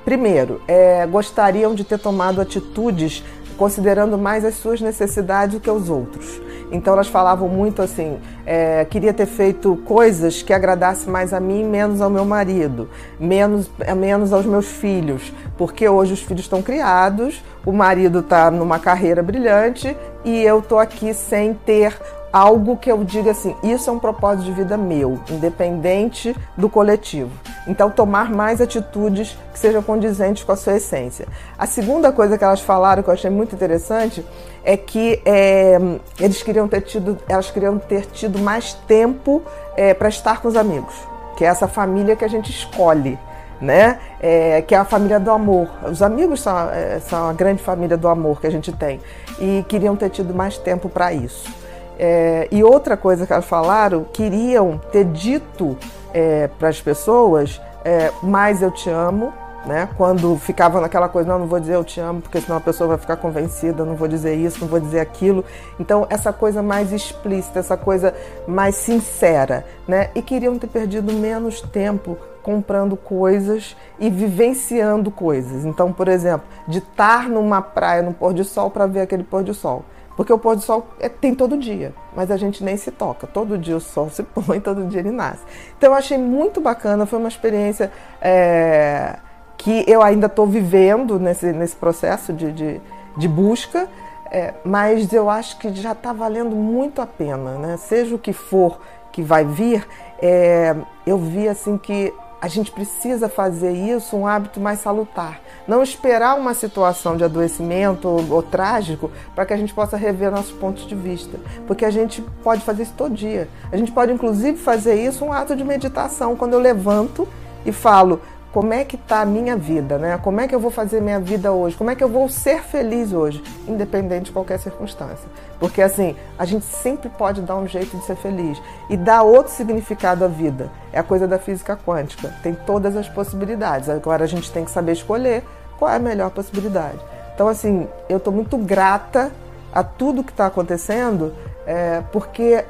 Primeiro, 0.05 0.61
é, 0.67 1.07
gostariam 1.07 1.75
de 1.75 1.85
ter 1.85 1.99
tomado 1.99 2.41
atitudes 2.41 3.23
considerando 3.57 4.17
mais 4.17 4.43
as 4.45 4.55
suas 4.55 4.81
necessidades 4.81 5.55
do 5.57 5.61
que 5.61 5.71
os 5.71 5.91
outros. 5.91 6.41
Então 6.73 6.95
elas 6.95 7.09
falavam 7.09 7.49
muito 7.49 7.83
assim: 7.83 8.19
é, 8.47 8.85
queria 8.85 9.13
ter 9.13 9.27
feito 9.27 9.77
coisas 9.85 10.43
que 10.43 10.53
agradassem 10.53 11.13
mais 11.13 11.35
a 11.35 11.41
mim, 11.41 11.65
menos 11.65 12.01
ao 12.01 12.09
meu 12.09 12.25
marido, 12.25 12.89
menos, 13.19 13.71
menos 13.97 14.33
aos 14.33 14.47
meus 14.47 14.67
filhos, 14.67 15.33
porque 15.59 15.89
hoje 15.89 16.15
os 16.15 16.23
filhos 16.23 16.43
estão 16.43 16.63
criados, 16.63 17.43
o 17.67 17.73
marido 17.73 18.21
está 18.21 18.51
numa 18.51 18.79
carreira 18.79 19.23
brilhante 19.23 19.97
e 20.25 20.43
eu 20.43 20.61
estou 20.61 20.79
aqui 20.79 21.13
sem 21.13 21.53
ter 21.53 21.99
algo 22.33 22.77
que 22.77 22.91
eu 22.91 23.03
diga 23.05 23.33
assim, 23.33 23.57
isso 23.63 23.91
é 23.91 23.93
um 23.93 23.99
propósito 23.99 24.45
de 24.45 24.53
vida 24.53 24.77
meu, 24.77 25.19
independente 25.29 26.35
do 26.57 26.69
coletivo. 26.69 27.31
Então, 27.67 27.91
tomar 27.91 28.31
mais 28.31 28.61
atitudes 28.61 29.37
que 29.53 29.59
sejam 29.59 29.83
condizentes 29.83 30.45
com 30.45 30.53
a 30.53 30.57
sua 30.57 30.77
essência. 30.77 31.27
A 31.59 31.67
segunda 31.67 32.13
coisa 32.13 32.39
que 32.39 32.45
elas 32.45 32.61
falaram, 32.61 33.03
que 33.03 33.09
eu 33.09 33.15
achei 33.15 33.31
muito 33.31 33.55
interessante, 33.55 34.25
é 34.65 34.77
que 34.77 35.21
é, 35.25 35.79
eles 36.19 36.43
queriam 36.43 36.69
ter 36.69 36.83
tido, 36.83 37.19
elas 37.29 37.51
queriam 37.51 37.79
ter 37.79 38.07
tido 38.07 38.39
mais 38.39 38.75
tempo 38.87 39.43
é, 39.77 39.93
para 39.93 40.09
estar 40.09 40.41
com 40.41 40.49
os 40.49 40.57
amigos, 40.57 40.95
que 41.37 41.45
é 41.45 41.49
essa 41.49 41.67
família 41.67 42.15
que 42.15 42.25
a 42.25 42.29
gente 42.29 42.51
escolhe. 42.51 43.19
Né? 43.61 43.99
É, 44.23 44.63
que 44.63 44.75
é 44.75 44.79
a 44.79 44.87
família 44.87 45.21
do 45.21 45.31
amor. 45.31 45.69
Os 45.85 46.01
amigos 46.01 46.41
são, 46.41 46.71
é, 46.71 46.99
são 46.99 47.29
a 47.29 47.33
grande 47.35 47.63
família 47.63 47.95
do 47.95 48.09
amor 48.09 48.41
que 48.41 48.47
a 48.47 48.51
gente 48.51 48.73
tem 48.73 48.99
e 49.39 49.63
queriam 49.69 49.95
ter 49.95 50.09
tido 50.09 50.33
mais 50.33 50.57
tempo 50.57 50.89
para 50.89 51.13
isso. 51.13 51.60
É, 52.03 52.49
e 52.51 52.65
outra 52.65 52.97
coisa 52.97 53.27
que 53.27 53.33
elas 53.35 53.45
falaram, 53.45 54.05
queriam 54.11 54.81
ter 54.91 55.05
dito 55.05 55.77
é, 56.15 56.49
para 56.59 56.71
as 56.71 56.81
pessoas, 56.81 57.61
é, 57.85 58.11
mais 58.23 58.63
eu 58.63 58.71
te 58.71 58.89
amo, 58.89 59.31
né? 59.67 59.87
Quando 59.99 60.35
ficava 60.39 60.81
naquela 60.81 61.11
coisa, 61.11 61.29
não, 61.29 61.41
não 61.41 61.47
vou 61.47 61.61
dizer 61.61 61.75
eu 61.75 61.85
te 61.85 62.01
amo, 62.01 62.23
porque 62.23 62.41
senão 62.41 62.57
a 62.57 62.61
pessoa 62.61 62.89
vai 62.89 62.97
ficar 62.97 63.17
convencida, 63.17 63.85
não 63.85 63.97
vou 63.97 64.09
dizer 64.09 64.35
isso, 64.35 64.63
não 64.63 64.69
vou 64.69 64.81
dizer 64.81 65.01
aquilo. 65.01 65.45
Então, 65.79 66.07
essa 66.09 66.33
coisa 66.33 66.63
mais 66.63 66.91
explícita, 66.91 67.59
essa 67.59 67.77
coisa 67.77 68.15
mais 68.49 68.77
sincera, 68.77 69.67
né? 69.87 70.09
E 70.15 70.23
queriam 70.23 70.59
ter 70.59 70.69
perdido 70.69 71.13
menos 71.13 71.61
tempo 71.61 72.17
comprando 72.43 72.97
coisas 72.97 73.77
e 73.99 74.09
vivenciando 74.09 75.11
coisas. 75.11 75.67
Então, 75.67 75.93
por 75.93 76.09
exemplo, 76.09 76.47
de 76.67 76.79
estar 76.79 77.29
numa 77.29 77.61
praia 77.61 78.01
no 78.01 78.15
pôr 78.15 78.33
do 78.33 78.43
sol 78.43 78.71
para 78.71 78.87
ver 78.87 79.03
aquele 79.03 79.23
pôr 79.23 79.43
do 79.43 79.53
sol. 79.53 79.85
Porque 80.21 80.35
o 80.35 80.39
pôr 80.39 80.55
do 80.55 80.61
sol 80.61 80.87
é, 81.01 81.09
tem 81.09 81.35
todo 81.35 81.57
dia, 81.57 81.95
mas 82.15 82.31
a 82.31 82.37
gente 82.37 82.63
nem 82.63 82.77
se 82.77 82.91
toca. 82.91 83.27
Todo 83.27 83.57
dia 83.57 83.75
o 83.75 83.81
sol 83.81 84.11
se 84.13 84.23
põe, 84.23 84.61
todo 84.61 84.85
dia 84.85 85.01
ele 85.01 85.11
nasce. 85.11 85.43
Então 85.79 85.93
eu 85.93 85.95
achei 85.97 86.19
muito 86.19 86.61
bacana, 86.61 87.07
foi 87.07 87.19
uma 87.19 87.29
experiência 87.29 87.91
é, 88.21 89.17
que 89.57 89.83
eu 89.89 90.03
ainda 90.03 90.27
estou 90.27 90.47
vivendo 90.47 91.19
nesse, 91.19 91.51
nesse 91.55 91.75
processo 91.75 92.35
de, 92.35 92.53
de, 92.53 92.81
de 93.17 93.27
busca, 93.27 93.89
é, 94.31 94.53
mas 94.63 95.11
eu 95.11 95.31
acho 95.31 95.57
que 95.57 95.75
já 95.75 95.93
está 95.93 96.13
valendo 96.13 96.55
muito 96.55 97.01
a 97.01 97.07
pena, 97.07 97.53
né? 97.57 97.79
Seja 97.79 98.15
o 98.15 98.19
que 98.19 98.35
for 98.35 98.79
que 99.11 99.23
vai 99.23 99.47
vir, 99.47 99.89
é, 100.21 100.77
eu 101.07 101.17
vi 101.17 101.49
assim 101.49 101.79
que 101.79 102.13
a 102.43 102.47
gente 102.47 102.71
precisa 102.71 103.27
fazer 103.27 103.73
isso 103.73 104.15
um 104.19 104.27
hábito 104.27 104.61
mais 104.61 104.81
salutar. 104.81 105.41
Não 105.67 105.83
esperar 105.83 106.37
uma 106.37 106.55
situação 106.55 107.17
de 107.17 107.25
adoecimento 107.25 108.09
ou, 108.09 108.25
ou 108.31 108.43
trágico 108.43 109.11
para 109.35 109.47
que 109.47 109.53
a 109.53 109.57
gente 109.57 109.75
possa 109.75 109.97
rever 109.97 110.31
nossos 110.31 110.53
pontos 110.53 110.87
de 110.87 110.95
vista. 110.95 111.39
Porque 111.67 111.85
a 111.85 111.91
gente 111.91 112.23
pode 112.43 112.63
fazer 112.63 112.85
isso 112.85 112.95
todo 112.97 113.15
dia. 113.15 113.49
A 113.71 113.77
gente 113.77 113.93
pode, 113.93 114.13
inclusive, 114.13 114.59
fazer 114.59 114.95
isso 114.95 115.25
um 115.25 115.33
ato 115.33 115.55
de 115.55 115.65
meditação. 115.65 116.37
Quando 116.37 116.55
eu 116.55 116.61
levanto 116.61 117.29
e 117.65 117.73
falo, 117.73 118.21
como 118.53 118.73
é 118.73 118.85
que 118.85 118.97
está 118.97 119.21
a 119.21 119.25
minha 119.25 119.57
vida, 119.57 119.97
né? 119.97 120.19
Como 120.19 120.41
é 120.41 120.49
que 120.49 120.55
eu 120.55 120.59
vou 120.59 120.71
fazer 120.71 121.01
minha 121.01 121.21
vida 121.21 121.53
hoje? 121.53 121.77
Como 121.77 121.91
é 121.91 121.95
que 121.95 122.03
eu 122.03 122.09
vou 122.09 122.29
ser 122.29 122.63
feliz 122.63 123.13
hoje, 123.13 123.43
independente 123.69 124.25
de 124.25 124.33
qualquer 124.33 124.59
circunstância? 124.59 125.29
Porque 125.61 125.81
assim, 125.81 126.17
a 126.37 126.45
gente 126.45 126.65
sempre 126.65 127.09
pode 127.09 127.43
dar 127.43 127.57
um 127.57 127.69
jeito 127.69 127.97
de 127.97 128.05
ser 128.05 128.17
feliz 128.17 128.61
e 128.89 128.97
dar 128.97 129.23
outro 129.23 129.53
significado 129.53 130.25
à 130.25 130.29
vida. 130.29 130.69
É 130.93 130.99
a 130.99 131.03
coisa 131.03 131.29
da 131.29 131.39
física 131.39 131.77
quântica. 131.77 132.35
Tem 132.43 132.55
todas 132.55 132.97
as 132.97 133.09
possibilidades. 133.09 133.89
Agora 133.89 134.25
a 134.25 134.27
gente 134.27 134.51
tem 134.51 134.65
que 134.65 134.71
saber 134.71 134.93
escolher 134.93 135.45
qual 135.79 135.91
é 135.91 135.97
a 135.97 136.01
melhor 136.01 136.31
possibilidade. 136.31 136.99
Então 137.35 137.47
assim, 137.47 137.87
eu 138.09 138.17
estou 138.17 138.33
muito 138.33 138.59
grata 138.59 139.31
a 139.73 139.85
tudo 139.85 140.25
que 140.25 140.33
está 140.33 140.47
acontecendo, 140.47 141.33
é, 141.65 142.03
porque 142.13 142.65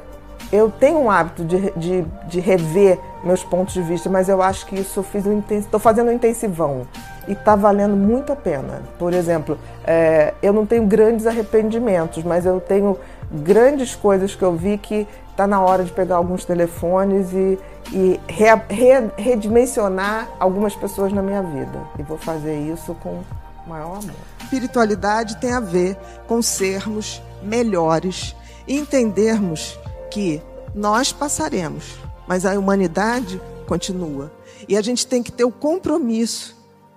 eu 0.51 0.69
tenho 0.69 0.99
um 0.99 1.09
hábito 1.09 1.43
de, 1.43 1.71
de, 1.71 2.05
de, 2.27 2.39
rever 2.39 2.99
meus 3.23 3.43
pontos 3.43 3.73
de 3.73 3.81
vista, 3.81 4.09
mas 4.09 4.29
eu 4.29 4.41
acho 4.41 4.65
que 4.65 4.79
isso 4.79 5.03
fiz 5.03 5.25
um 5.25 5.41
estou 5.49 5.79
fazendo 5.79 6.09
um 6.09 6.13
intensivão 6.13 6.87
e 7.27 7.33
está 7.33 7.55
valendo 7.55 7.95
muito 7.95 8.33
a 8.33 8.35
pena. 8.35 8.81
Por 8.97 9.13
exemplo, 9.13 9.57
é, 9.85 10.33
eu 10.41 10.51
não 10.51 10.65
tenho 10.65 10.85
grandes 10.85 11.27
arrependimentos, 11.27 12.23
mas 12.23 12.45
eu 12.45 12.59
tenho 12.59 12.97
grandes 13.31 13.95
coisas 13.95 14.35
que 14.35 14.43
eu 14.43 14.53
vi 14.53 14.77
que 14.77 15.07
está 15.29 15.47
na 15.47 15.61
hora 15.61 15.83
de 15.83 15.91
pegar 15.91 16.15
alguns 16.15 16.45
telefones 16.45 17.31
e, 17.31 17.59
e 17.91 18.19
re, 18.27 18.45
re, 18.69 19.11
redimensionar 19.17 20.27
algumas 20.39 20.75
pessoas 20.75 21.13
na 21.13 21.21
minha 21.21 21.41
vida. 21.41 21.79
E 21.97 22.03
vou 22.03 22.17
fazer 22.17 22.57
isso 22.59 22.95
com 22.95 23.21
maior 23.67 23.99
amor. 23.99 24.15
Espiritualidade 24.41 25.37
tem 25.37 25.53
a 25.53 25.59
ver 25.59 25.95
com 26.27 26.41
sermos 26.41 27.21
melhores 27.41 28.35
entendermos 28.67 29.79
que 30.09 30.41
nós 30.73 31.11
passaremos, 31.11 31.97
mas 32.31 32.45
a 32.45 32.57
humanidade 32.57 33.41
continua. 33.67 34.31
E 34.65 34.77
a 34.77 34.81
gente 34.81 35.05
tem 35.05 35.21
que 35.21 35.33
ter 35.33 35.43
o 35.43 35.51
compromisso 35.51 36.55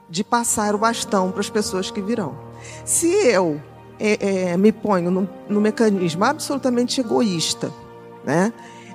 de 0.08 0.22
passar 0.22 0.76
o 0.76 0.78
bastão 0.78 1.32
para 1.32 1.40
as 1.40 1.50
pessoas 1.50 1.90
que 1.90 2.00
virão. 2.00 2.36
Se 2.84 3.08
eu 3.08 3.60
é, 3.98 4.52
é, 4.52 4.56
me 4.56 4.70
ponho 4.70 5.10
no, 5.10 5.28
no, 5.48 5.60
mecanismo 5.60 6.24
absolutamente 6.24 7.00
egoísta, 7.00 7.72
né? 8.24 8.52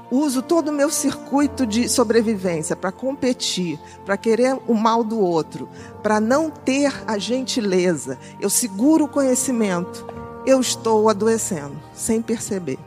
uso 0.09 0.41
todo 0.41 0.69
o 0.69 0.71
meu 0.71 0.89
circuito 0.89 1.65
de 1.65 1.89
sobrevivência 1.89 2.73
para 2.73 2.89
competir, 2.89 3.77
para 4.05 4.15
querer 4.15 4.57
o 4.65 4.73
mal 4.73 5.03
do 5.03 5.19
outro, 5.19 5.67
para 6.01 6.21
não 6.21 6.49
ter 6.49 7.03
a 7.05 7.17
gentileza, 7.17 8.17
eu 8.39 8.49
seguro 8.49 9.03
o 9.03 9.09
conhecimento, 9.09 10.07
eu 10.45 10.61
estou 10.61 11.09
adoecendo, 11.09 11.77
sem 11.93 12.21
perceber. 12.21 12.79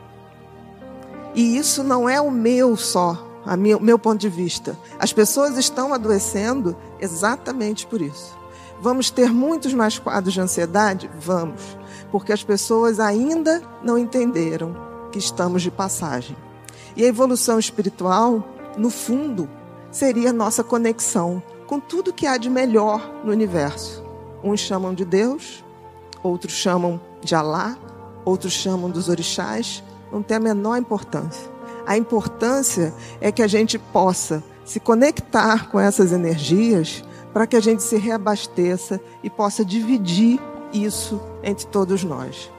E 1.35 1.59
isso 1.59 1.85
não 1.85 2.09
é 2.09 2.19
o 2.19 2.31
meu 2.31 2.79
só, 2.79 3.29
meu, 3.57 3.81
meu 3.81 3.99
ponto 3.99 4.21
de 4.21 4.29
vista. 4.29 4.79
As 4.99 5.13
pessoas 5.13 5.57
estão 5.57 5.93
adoecendo 5.93 6.77
exatamente 7.01 7.87
por 7.87 8.01
isso. 8.01 8.37
Vamos 8.81 9.11
ter 9.11 9.33
muitos 9.33 9.73
mais 9.73 9.99
quadros 9.99 10.35
de 10.35 10.41
ansiedade? 10.41 11.11
Vamos, 11.21 11.77
porque 12.11 12.33
as 12.33 12.43
pessoas 12.43 12.99
ainda 12.99 13.63
não 13.83 13.97
entenderam 13.97 14.75
que 15.13 15.19
estamos 15.19 15.63
de 15.63 15.71
passagem. 15.71 16.37
E 16.97 17.05
a 17.05 17.09
evolução 17.09 17.59
espiritual, 17.59 18.45
no 18.77 18.91
fundo, 18.91 19.49
seria 19.91 20.31
a 20.31 20.33
nossa 20.33 20.65
conexão 20.65 21.43
com 21.67 21.79
tudo 21.79 22.13
que 22.13 22.27
há 22.27 22.37
de 22.37 22.51
melhor 22.51 23.09
no 23.25 23.31
universo. 23.31 24.03
Uns 24.43 24.61
chamam 24.61 24.93
de 24.93 25.05
Deus, 25.05 25.65
outros 26.23 26.55
chamam 26.55 27.01
de 27.21 27.35
Alá, 27.35 27.77
outros 28.25 28.53
chamam 28.53 28.91
dos 28.91 29.09
orixás, 29.09 29.83
não 30.11 30.23
tem 30.23 30.39
a 30.39 30.41
menor 30.41 30.77
importância. 30.77 31.52
A 31.87 31.97
importância 31.97 32.95
é 33.21 33.33
que 33.33 33.43
a 33.43 33.47
gente 33.47 33.79
possa 33.79 34.43
se 34.65 34.79
conectar 34.79 35.69
com 35.69 35.79
essas 35.81 36.13
energias 36.13 37.05
para 37.33 37.47
que 37.47 37.57
a 37.57 37.61
gente 37.61 37.83
se 37.83 37.97
reabasteça 37.97 39.01
e 39.23 39.31
possa 39.31 39.65
dividir 39.65 40.39
isso 40.73 41.21
entre 41.43 41.67
todos 41.67 42.05
nós. 42.05 42.51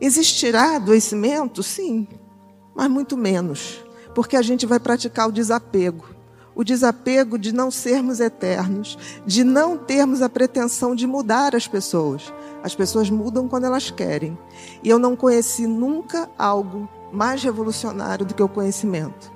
Existirá 0.00 0.76
adoecimento? 0.76 1.62
Sim, 1.62 2.06
mas 2.74 2.90
muito 2.90 3.16
menos, 3.16 3.82
porque 4.14 4.36
a 4.36 4.42
gente 4.42 4.66
vai 4.66 4.78
praticar 4.78 5.28
o 5.28 5.32
desapego. 5.32 6.13
O 6.54 6.62
desapego 6.62 7.38
de 7.38 7.52
não 7.52 7.70
sermos 7.70 8.20
eternos, 8.20 8.96
de 9.26 9.42
não 9.42 9.76
termos 9.76 10.22
a 10.22 10.28
pretensão 10.28 10.94
de 10.94 11.06
mudar 11.06 11.54
as 11.56 11.66
pessoas. 11.66 12.32
As 12.62 12.74
pessoas 12.74 13.10
mudam 13.10 13.48
quando 13.48 13.64
elas 13.64 13.90
querem. 13.90 14.38
E 14.82 14.88
eu 14.88 14.98
não 14.98 15.16
conheci 15.16 15.66
nunca 15.66 16.30
algo 16.38 16.88
mais 17.12 17.42
revolucionário 17.42 18.24
do 18.24 18.34
que 18.34 18.42
o 18.42 18.48
conhecimento. 18.48 19.32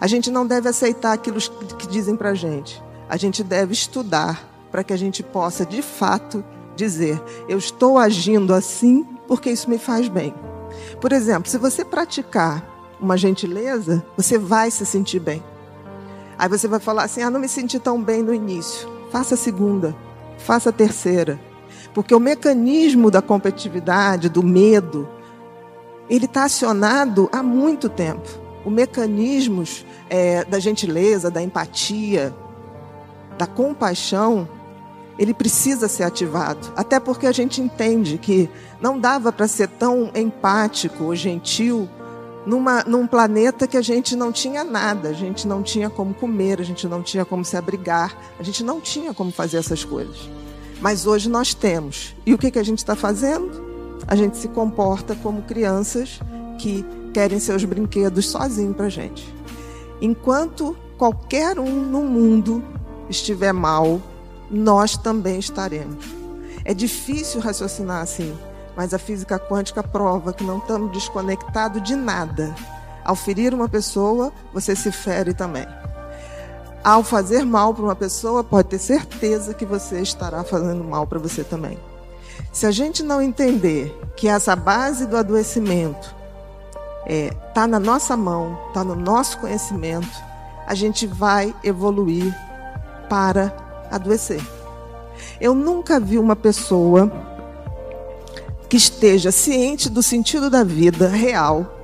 A 0.00 0.06
gente 0.06 0.30
não 0.30 0.46
deve 0.46 0.68
aceitar 0.68 1.12
aquilo 1.12 1.38
que 1.78 1.86
dizem 1.86 2.16
para 2.16 2.30
a 2.30 2.34
gente. 2.34 2.82
A 3.08 3.16
gente 3.16 3.42
deve 3.42 3.72
estudar 3.72 4.48
para 4.70 4.84
que 4.84 4.92
a 4.92 4.96
gente 4.96 5.22
possa, 5.22 5.66
de 5.66 5.82
fato, 5.82 6.44
dizer: 6.76 7.20
eu 7.48 7.58
estou 7.58 7.98
agindo 7.98 8.54
assim 8.54 9.04
porque 9.26 9.50
isso 9.50 9.68
me 9.68 9.78
faz 9.78 10.08
bem. 10.08 10.34
Por 11.00 11.12
exemplo, 11.12 11.50
se 11.50 11.58
você 11.58 11.84
praticar 11.84 12.64
uma 13.00 13.16
gentileza, 13.16 14.04
você 14.16 14.38
vai 14.38 14.70
se 14.70 14.84
sentir 14.84 15.20
bem. 15.20 15.42
Aí 16.40 16.48
você 16.48 16.66
vai 16.66 16.80
falar 16.80 17.04
assim: 17.04 17.20
ah, 17.20 17.28
não 17.28 17.38
me 17.38 17.46
senti 17.46 17.78
tão 17.78 18.02
bem 18.02 18.22
no 18.22 18.32
início. 18.32 18.88
Faça 19.12 19.34
a 19.34 19.36
segunda, 19.36 19.94
faça 20.38 20.70
a 20.70 20.72
terceira. 20.72 21.38
Porque 21.92 22.14
o 22.14 22.18
mecanismo 22.18 23.10
da 23.10 23.20
competitividade, 23.20 24.30
do 24.30 24.42
medo, 24.42 25.06
ele 26.08 26.24
está 26.24 26.44
acionado 26.44 27.28
há 27.30 27.42
muito 27.42 27.90
tempo. 27.90 28.26
Os 28.64 28.72
mecanismos 28.72 29.84
é, 30.08 30.42
da 30.44 30.58
gentileza, 30.58 31.30
da 31.30 31.42
empatia, 31.42 32.34
da 33.36 33.46
compaixão, 33.46 34.48
ele 35.18 35.34
precisa 35.34 35.88
ser 35.88 36.04
ativado. 36.04 36.72
Até 36.74 36.98
porque 36.98 37.26
a 37.26 37.32
gente 37.32 37.60
entende 37.60 38.16
que 38.16 38.48
não 38.80 38.98
dava 38.98 39.30
para 39.30 39.46
ser 39.46 39.68
tão 39.68 40.10
empático 40.14 41.04
ou 41.04 41.14
gentil 41.14 41.86
numa, 42.46 42.82
num 42.84 43.06
planeta 43.06 43.66
que 43.66 43.76
a 43.76 43.82
gente 43.82 44.16
não 44.16 44.32
tinha 44.32 44.64
nada, 44.64 45.08
a 45.08 45.12
gente 45.12 45.46
não 45.46 45.62
tinha 45.62 45.90
como 45.90 46.14
comer, 46.14 46.60
a 46.60 46.64
gente 46.64 46.86
não 46.86 47.02
tinha 47.02 47.24
como 47.24 47.44
se 47.44 47.56
abrigar, 47.56 48.16
a 48.38 48.42
gente 48.42 48.64
não 48.64 48.80
tinha 48.80 49.12
como 49.12 49.30
fazer 49.30 49.58
essas 49.58 49.84
coisas. 49.84 50.28
Mas 50.80 51.06
hoje 51.06 51.28
nós 51.28 51.52
temos. 51.52 52.14
E 52.24 52.32
o 52.32 52.38
que, 52.38 52.50
que 52.50 52.58
a 52.58 52.62
gente 52.62 52.78
está 52.78 52.96
fazendo? 52.96 53.68
A 54.06 54.16
gente 54.16 54.38
se 54.38 54.48
comporta 54.48 55.14
como 55.14 55.42
crianças 55.42 56.20
que 56.58 56.84
querem 57.12 57.38
seus 57.38 57.64
brinquedos 57.64 58.28
sozinhos 58.28 58.76
para 58.76 58.86
a 58.86 58.90
gente. 58.90 59.32
Enquanto 60.00 60.76
qualquer 60.96 61.58
um 61.58 61.70
no 61.70 62.02
mundo 62.02 62.62
estiver 63.08 63.52
mal, 63.52 64.00
nós 64.50 64.96
também 64.96 65.38
estaremos. 65.38 66.04
É 66.64 66.72
difícil 66.72 67.40
raciocinar 67.40 68.02
assim. 68.02 68.34
Mas 68.76 68.94
a 68.94 68.98
física 68.98 69.38
quântica 69.38 69.82
prova 69.82 70.32
que 70.32 70.44
não 70.44 70.58
estamos 70.58 70.92
desconectados 70.92 71.82
de 71.82 71.94
nada. 71.94 72.54
Ao 73.04 73.16
ferir 73.16 73.54
uma 73.54 73.68
pessoa, 73.68 74.32
você 74.52 74.76
se 74.76 74.92
fere 74.92 75.34
também. 75.34 75.66
Ao 76.82 77.02
fazer 77.02 77.44
mal 77.44 77.74
para 77.74 77.84
uma 77.84 77.96
pessoa, 77.96 78.42
pode 78.42 78.68
ter 78.68 78.78
certeza 78.78 79.52
que 79.52 79.66
você 79.66 80.00
estará 80.00 80.42
fazendo 80.44 80.82
mal 80.82 81.06
para 81.06 81.18
você 81.18 81.44
também. 81.44 81.78
Se 82.52 82.66
a 82.66 82.70
gente 82.70 83.02
não 83.02 83.20
entender 83.20 83.94
que 84.16 84.28
essa 84.28 84.56
base 84.56 85.06
do 85.06 85.16
adoecimento 85.16 86.14
está 87.00 87.06
é, 87.06 87.30
tá 87.54 87.66
na 87.66 87.78
nossa 87.78 88.16
mão, 88.16 88.58
está 88.68 88.82
no 88.82 88.94
nosso 88.94 89.38
conhecimento, 89.38 90.08
a 90.66 90.74
gente 90.74 91.06
vai 91.06 91.54
evoluir 91.62 92.34
para 93.08 93.52
adoecer. 93.90 94.40
Eu 95.40 95.54
nunca 95.54 95.98
vi 95.98 96.18
uma 96.18 96.36
pessoa 96.36 97.10
que 98.70 98.76
esteja 98.76 99.32
ciente 99.32 99.90
do 99.90 100.00
sentido 100.00 100.48
da 100.48 100.62
vida 100.62 101.08
real, 101.08 101.76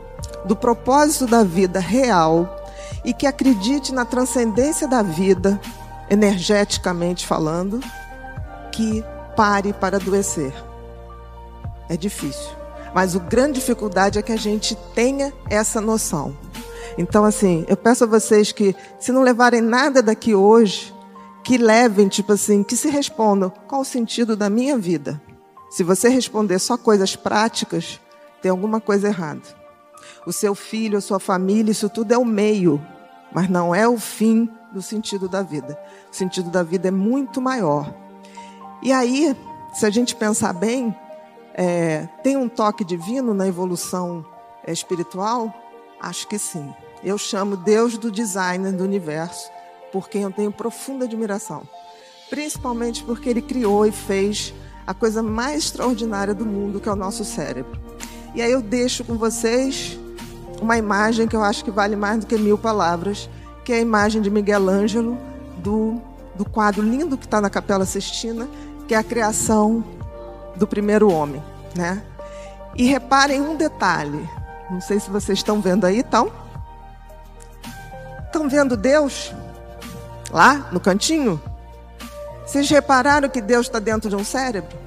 do 0.45 0.55
propósito 0.55 1.27
da 1.27 1.43
vida 1.43 1.81
real 1.81 2.65
e 3.05 3.13
que 3.13 3.27
acredite 3.27 3.93
na 3.93 4.05
transcendência 4.05 4.87
da 4.87 5.03
vida, 5.03 5.61
energeticamente 6.09 7.27
falando, 7.27 7.81
que 8.71 9.05
pare 9.37 9.73
para 9.73 9.97
adoecer. 9.97 10.55
É 11.89 11.97
difícil. 11.97 12.51
Mas 12.95 13.17
a 13.17 13.19
grande 13.19 13.55
dificuldade 13.55 14.21
é 14.21 14.23
que 14.23 14.33
a 14.33 14.39
gente 14.39 14.77
tenha 14.95 15.33
essa 15.51 15.81
noção. 15.81 16.37
Então, 16.97 17.25
assim, 17.25 17.65
eu 17.69 17.77
peço 17.77 18.05
a 18.05 18.07
vocês 18.07 18.53
que, 18.53 18.77
se 19.01 19.11
não 19.11 19.23
levarem 19.23 19.61
nada 19.61 20.01
daqui 20.01 20.37
hoje, 20.37 20.95
que 21.43 21.59
levem, 21.59 22.07
tipo 22.07 22.33
assim, 22.33 22.63
que 22.63 22.77
se 22.77 22.89
respondam: 22.89 23.53
qual 23.67 23.81
o 23.81 23.85
sentido 23.85 24.37
da 24.37 24.49
minha 24.49 24.79
vida? 24.79 25.21
Se 25.77 25.85
você 25.85 26.09
responder 26.09 26.59
só 26.59 26.79
coisas 26.79 27.17
práticas, 27.17 28.01
tem 28.41 28.51
alguma 28.51 28.81
coisa 28.81 29.09
errada. 29.09 29.43
O 30.25 30.33
seu 30.33 30.55
filho, 30.55 30.97
a 30.97 31.03
sua 31.03 31.21
família, 31.21 31.71
isso 31.71 31.91
tudo 31.91 32.13
é 32.13 32.17
o 32.17 32.25
meio, 32.25 32.83
mas 33.31 33.51
não 33.51 33.75
é 33.75 33.87
o 33.87 33.99
fim 33.99 34.51
do 34.73 34.81
sentido 34.81 35.29
da 35.29 35.43
vida. 35.43 35.79
O 36.11 36.17
sentido 36.17 36.49
da 36.49 36.63
vida 36.63 36.89
é 36.89 36.91
muito 36.91 37.43
maior. 37.43 37.95
E 38.83 38.91
aí, 38.91 39.37
se 39.75 39.85
a 39.85 39.91
gente 39.91 40.17
pensar 40.17 40.55
bem, 40.55 40.97
é, 41.53 42.09
tem 42.23 42.39
um 42.39 42.49
toque 42.49 42.83
divino 42.83 43.35
na 43.35 43.47
evolução 43.47 44.25
é, 44.67 44.73
espiritual? 44.73 45.53
Acho 46.01 46.27
que 46.27 46.39
sim. 46.39 46.75
Eu 47.05 47.19
chamo 47.19 47.55
Deus 47.55 47.99
do 47.99 48.11
designer 48.11 48.73
do 48.73 48.83
universo, 48.83 49.51
por 49.93 50.09
quem 50.09 50.23
eu 50.23 50.33
tenho 50.33 50.51
profunda 50.51 51.05
admiração. 51.05 51.69
Principalmente 52.31 53.05
porque 53.05 53.29
ele 53.29 53.43
criou 53.43 53.85
e 53.85 53.93
fez 53.93 54.55
a 54.87 54.95
coisa 54.95 55.23
mais 55.23 55.65
extraordinária 55.65 56.33
do 56.33 56.47
mundo, 56.47 56.81
que 56.81 56.89
é 56.89 56.93
o 56.93 56.97
nosso 56.97 57.25
cérebro. 57.25 57.79
E 58.35 58.41
aí 58.41 58.53
eu 58.53 58.63
deixo 58.63 59.03
com 59.03 59.17
vocês 59.17 59.99
uma 60.61 60.79
imagem 60.79 61.27
que 61.27 61.35
eu 61.35 61.43
acho 61.43 61.65
que 61.65 61.71
vale 61.71 61.97
mais 61.97 62.21
do 62.21 62.27
que 62.27 62.37
mil 62.39 62.57
palavras, 62.57 63.29
que 63.65 63.73
é 63.73 63.77
a 63.77 63.81
imagem 63.81 64.23
de 64.23 64.31
Miguel 64.31 64.69
Ângelo, 64.69 65.19
do, 65.59 66.01
do 66.35 66.45
quadro 66.45 66.83
lindo 66.83 67.19
que 67.19 67.25
está 67.25 67.41
na 67.41 67.51
Capela 67.51 67.85
Sistina, 67.85 68.49
que 68.87 68.95
é 68.95 68.99
a 68.99 69.03
criação 69.03 69.85
do 70.55 70.67
primeiro 70.67 71.11
homem. 71.11 71.43
Né? 71.75 72.03
E 72.77 72.85
reparem 72.85 73.41
um 73.41 73.57
detalhe, 73.57 74.29
não 74.71 74.81
sei 74.81 75.01
se 75.01 75.11
vocês 75.11 75.39
estão 75.39 75.61
vendo 75.61 75.85
aí, 75.85 76.01
estão? 76.01 76.31
Estão 78.27 78.49
vendo 78.49 78.77
Deus? 78.77 79.35
Lá 80.31 80.69
no 80.73 80.79
cantinho? 80.79 81.41
Vocês 82.47 82.71
repararam 82.71 83.29
que 83.29 83.41
Deus 83.41 83.67
está 83.67 83.81
dentro 83.81 84.09
de 84.09 84.15
um 84.15 84.25
cérebro? 84.25 84.79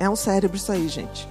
É 0.00 0.10
um 0.10 0.16
cérebro 0.16 0.56
isso 0.56 0.72
aí, 0.72 0.88
gente. 0.88 1.28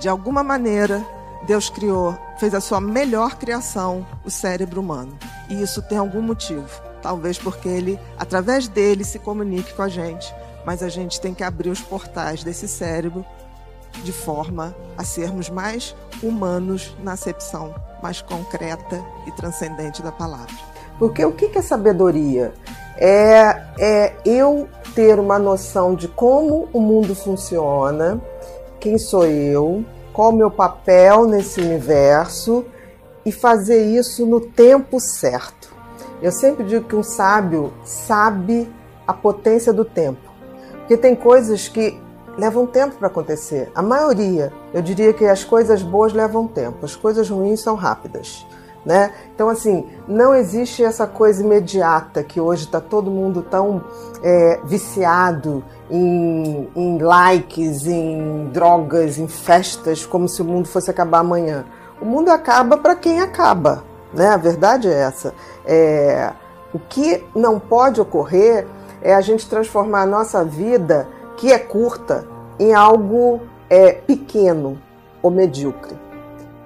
De 0.00 0.08
alguma 0.08 0.42
maneira, 0.42 1.02
Deus 1.46 1.70
criou, 1.70 2.18
fez 2.38 2.52
a 2.54 2.60
sua 2.60 2.80
melhor 2.80 3.36
criação, 3.36 4.06
o 4.24 4.30
cérebro 4.30 4.80
humano. 4.80 5.16
E 5.48 5.62
isso 5.62 5.80
tem 5.80 5.96
algum 5.96 6.20
motivo. 6.20 6.68
Talvez 7.00 7.38
porque 7.38 7.68
ele, 7.68 7.98
através 8.18 8.66
dele, 8.68 9.04
se 9.04 9.18
comunique 9.20 9.72
com 9.72 9.82
a 9.82 9.88
gente. 9.88 10.34
Mas 10.66 10.82
a 10.82 10.88
gente 10.88 11.20
tem 11.20 11.32
que 11.32 11.44
abrir 11.44 11.70
os 11.70 11.80
portais 11.80 12.42
desse 12.42 12.66
cérebro 12.66 13.24
de 14.02 14.12
forma 14.12 14.74
a 14.96 15.04
sermos 15.04 15.48
mais 15.48 15.94
humanos 16.22 16.94
na 17.02 17.12
acepção 17.12 17.74
mais 18.02 18.20
concreta 18.22 19.04
e 19.26 19.32
transcendente 19.32 20.02
da 20.02 20.12
palavra. 20.12 20.54
Porque 20.98 21.24
o 21.24 21.32
que 21.32 21.56
é 21.56 21.62
sabedoria? 21.62 22.52
É, 22.96 23.62
é 23.78 24.12
eu 24.24 24.68
ter 24.94 25.20
uma 25.20 25.38
noção 25.38 25.94
de 25.94 26.08
como 26.08 26.68
o 26.72 26.80
mundo 26.80 27.14
funciona, 27.14 28.20
quem 28.80 28.98
sou 28.98 29.24
eu, 29.26 29.84
qual 30.12 30.30
o 30.30 30.36
meu 30.36 30.50
papel 30.50 31.26
nesse 31.26 31.60
universo 31.60 32.64
e 33.24 33.30
fazer 33.30 33.84
isso 33.84 34.26
no 34.26 34.40
tempo 34.40 34.98
certo. 34.98 35.72
Eu 36.20 36.32
sempre 36.32 36.64
digo 36.64 36.88
que 36.88 36.96
um 36.96 37.02
sábio 37.02 37.72
sabe 37.84 38.68
a 39.06 39.12
potência 39.12 39.72
do 39.72 39.84
tempo, 39.84 40.28
porque 40.78 40.96
tem 40.96 41.14
coisas 41.14 41.68
que 41.68 42.00
levam 42.36 42.66
tempo 42.66 42.96
para 42.96 43.06
acontecer. 43.06 43.70
A 43.74 43.82
maioria, 43.82 44.52
eu 44.72 44.82
diria 44.82 45.12
que 45.12 45.24
as 45.24 45.44
coisas 45.44 45.82
boas 45.82 46.12
levam 46.12 46.48
tempo, 46.48 46.84
as 46.84 46.96
coisas 46.96 47.30
ruins 47.30 47.60
são 47.60 47.76
rápidas. 47.76 48.44
Né? 48.84 49.12
Então, 49.34 49.48
assim, 49.48 49.86
não 50.06 50.34
existe 50.34 50.82
essa 50.82 51.06
coisa 51.06 51.42
imediata 51.42 52.22
que 52.22 52.40
hoje 52.40 52.64
está 52.64 52.80
todo 52.80 53.10
mundo 53.10 53.42
tão 53.42 53.84
é, 54.22 54.60
viciado 54.64 55.62
em, 55.90 56.68
em 56.74 56.98
likes, 56.98 57.86
em 57.86 58.46
drogas, 58.52 59.18
em 59.18 59.28
festas, 59.28 60.06
como 60.06 60.28
se 60.28 60.40
o 60.40 60.44
mundo 60.44 60.68
fosse 60.68 60.90
acabar 60.90 61.18
amanhã. 61.18 61.66
O 62.00 62.04
mundo 62.04 62.30
acaba 62.30 62.76
para 62.78 62.94
quem 62.94 63.20
acaba, 63.20 63.82
né? 64.14 64.28
A 64.28 64.36
verdade 64.36 64.88
é 64.88 64.94
essa. 64.94 65.34
É, 65.66 66.32
o 66.72 66.78
que 66.78 67.24
não 67.34 67.58
pode 67.58 68.00
ocorrer 68.00 68.66
é 69.02 69.14
a 69.14 69.20
gente 69.20 69.48
transformar 69.48 70.02
a 70.02 70.06
nossa 70.06 70.44
vida, 70.44 71.08
que 71.36 71.52
é 71.52 71.58
curta, 71.58 72.26
em 72.58 72.74
algo 72.74 73.40
é, 73.68 73.92
pequeno 73.92 74.78
ou 75.22 75.30
medíocre. 75.30 76.07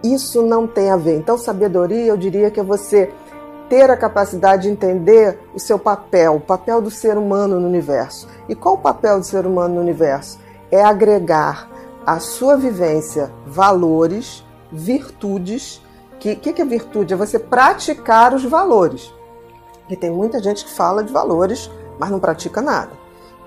Isso 0.02 0.42
não 0.42 0.66
tem 0.66 0.90
a 0.90 0.96
ver. 0.96 1.16
Então, 1.16 1.38
sabedoria, 1.38 2.06
eu 2.06 2.16
diria 2.16 2.50
que 2.50 2.58
é 2.58 2.62
você 2.62 3.12
ter 3.68 3.90
a 3.90 3.96
capacidade 3.96 4.64
de 4.64 4.68
entender 4.68 5.38
o 5.54 5.58
seu 5.58 5.78
papel, 5.78 6.36
o 6.36 6.40
papel 6.40 6.80
do 6.82 6.90
ser 6.90 7.16
humano 7.16 7.58
no 7.58 7.66
universo. 7.66 8.28
E 8.48 8.54
qual 8.54 8.74
o 8.74 8.78
papel 8.78 9.18
do 9.18 9.24
ser 9.24 9.46
humano 9.46 9.76
no 9.76 9.80
universo? 9.80 10.38
É 10.70 10.82
agregar 10.82 11.70
à 12.04 12.18
sua 12.18 12.56
vivência 12.56 13.30
valores, 13.46 14.44
virtudes. 14.70 15.80
O 16.14 16.18
que, 16.18 16.36
que, 16.36 16.52
que 16.52 16.62
é 16.62 16.64
virtude? 16.64 17.14
É 17.14 17.16
você 17.16 17.38
praticar 17.38 18.34
os 18.34 18.44
valores. 18.44 19.12
E 19.88 19.96
tem 19.96 20.10
muita 20.10 20.42
gente 20.42 20.64
que 20.64 20.70
fala 20.70 21.02
de 21.02 21.12
valores, 21.12 21.70
mas 21.98 22.10
não 22.10 22.18
pratica 22.18 22.60
nada. 22.60 22.90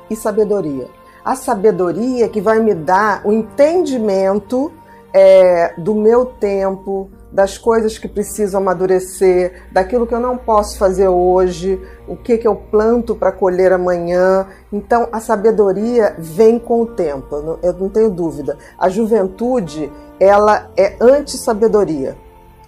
E 0.09 0.15
sabedoria? 0.15 0.89
A 1.23 1.35
sabedoria 1.35 2.29
que 2.29 2.39
vai 2.39 2.59
me 2.59 2.73
dar 2.73 3.21
o 3.25 3.31
entendimento 3.31 4.71
é, 5.17 5.73
do 5.77 5.95
meu 5.95 6.25
tempo, 6.25 7.09
das 7.31 7.57
coisas 7.57 7.97
que 7.97 8.05
preciso 8.05 8.57
amadurecer, 8.57 9.63
daquilo 9.71 10.05
que 10.05 10.13
eu 10.13 10.19
não 10.19 10.37
posso 10.37 10.77
fazer 10.77 11.07
hoje, 11.07 11.81
o 12.05 12.17
que, 12.17 12.37
que 12.37 12.45
eu 12.45 12.53
planto 12.53 13.15
para 13.15 13.31
colher 13.31 13.71
amanhã. 13.71 14.45
Então, 14.73 15.07
a 15.13 15.21
sabedoria 15.21 16.15
vem 16.19 16.59
com 16.59 16.81
o 16.81 16.85
tempo, 16.85 17.57
eu 17.63 17.73
não 17.73 17.87
tenho 17.87 18.09
dúvida. 18.09 18.57
A 18.77 18.89
juventude, 18.89 19.89
ela 20.19 20.69
é 20.75 20.97
anti-sabedoria. 20.99 22.17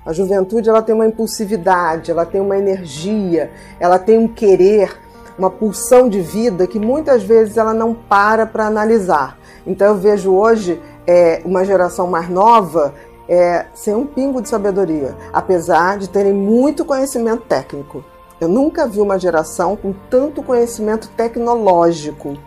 A 0.05 0.13
juventude 0.13 0.69
ela 0.69 0.81
tem 0.81 0.95
uma 0.95 1.05
impulsividade, 1.05 2.11
ela 2.11 2.25
tem 2.25 2.39
uma 2.39 2.57
energia, 2.57 3.51
ela 3.77 3.99
tem 3.99 4.17
um 4.17 4.27
querer, 4.27 4.97
uma 5.37 5.49
pulsão 5.49 6.07
de 6.07 6.21
vida 6.21 6.65
que 6.65 6.79
muitas 6.79 7.23
vezes 7.23 7.57
ela 7.57 7.73
não 7.73 7.93
para 7.93 8.45
para 8.45 8.67
analisar. 8.67 9.37
Então 9.65 9.87
eu 9.87 9.95
vejo 9.95 10.33
hoje 10.33 10.81
é, 11.07 11.41
uma 11.45 11.63
geração 11.63 12.05
mais 12.05 12.29
nova 12.29 12.93
é, 13.27 13.65
sem 13.73 13.95
um 13.95 14.05
pingo 14.05 14.41
de 14.41 14.49
sabedoria, 14.49 15.15
apesar 15.33 15.97
de 15.97 16.09
terem 16.09 16.33
muito 16.33 16.85
conhecimento 16.85 17.43
técnico. 17.43 18.03
Eu 18.39 18.47
nunca 18.47 18.85
vi 18.85 19.01
uma 19.01 19.17
geração 19.17 19.75
com 19.75 19.93
tanto 20.09 20.43
conhecimento 20.43 21.09
tecnológico, 21.17 22.37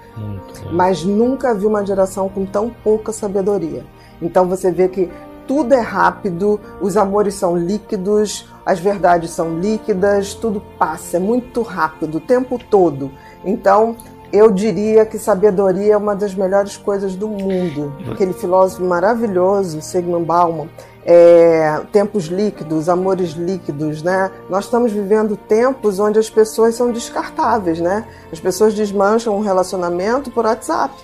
mas 0.71 1.03
nunca 1.05 1.53
vi 1.53 1.67
uma 1.67 1.85
geração 1.85 2.29
com 2.29 2.47
tão 2.47 2.71
pouca 2.71 3.13
sabedoria. 3.13 3.85
Então 4.23 4.47
você 4.47 4.71
vê 4.71 4.89
que 4.89 5.11
tudo 5.49 5.75
é 5.75 5.81
rápido, 5.81 6.61
os 6.81 6.97
amores 6.97 7.35
são 7.35 7.57
líquidos, 7.57 8.49
as 8.65 8.79
verdades 8.79 9.33
são 9.33 9.59
líquidas, 9.59 10.33
tudo 10.33 10.63
passa, 10.79 11.17
é 11.17 11.21
muito 11.21 11.63
rápido 11.63 12.19
o 12.19 12.21
tempo 12.21 12.57
todo. 12.57 13.11
Então, 13.45 13.97
eu 14.33 14.51
diria 14.51 15.05
que 15.05 15.19
sabedoria 15.19 15.95
é 15.95 15.97
uma 15.97 16.15
das 16.15 16.35
melhores 16.35 16.77
coisas 16.77 17.17
do 17.17 17.29
mundo. 17.29 17.93
Aquele 18.11 18.33
filósofo 18.33 18.85
maravilhoso, 18.85 19.81
Sigmund 19.83 20.25
Bauman, 20.25 20.69
é, 21.05 21.81
tempos 21.93 22.27
líquidos, 22.27 22.89
amores 22.89 23.31
líquidos, 23.31 24.03
né? 24.03 24.31
Nós 24.49 24.67
estamos 24.67 24.93
vivendo 24.93 25.37
tempos 25.37 25.99
onde 25.99 26.19
as 26.19 26.31
pessoas 26.31 26.75
são 26.75 26.93
descartáveis, 26.93 27.81
né? 27.81 28.05
As 28.33 28.39
pessoas 28.39 28.75
desmancham 28.75 29.37
um 29.37 29.41
relacionamento 29.41 30.31
por 30.31 30.45
WhatsApp, 30.45 30.95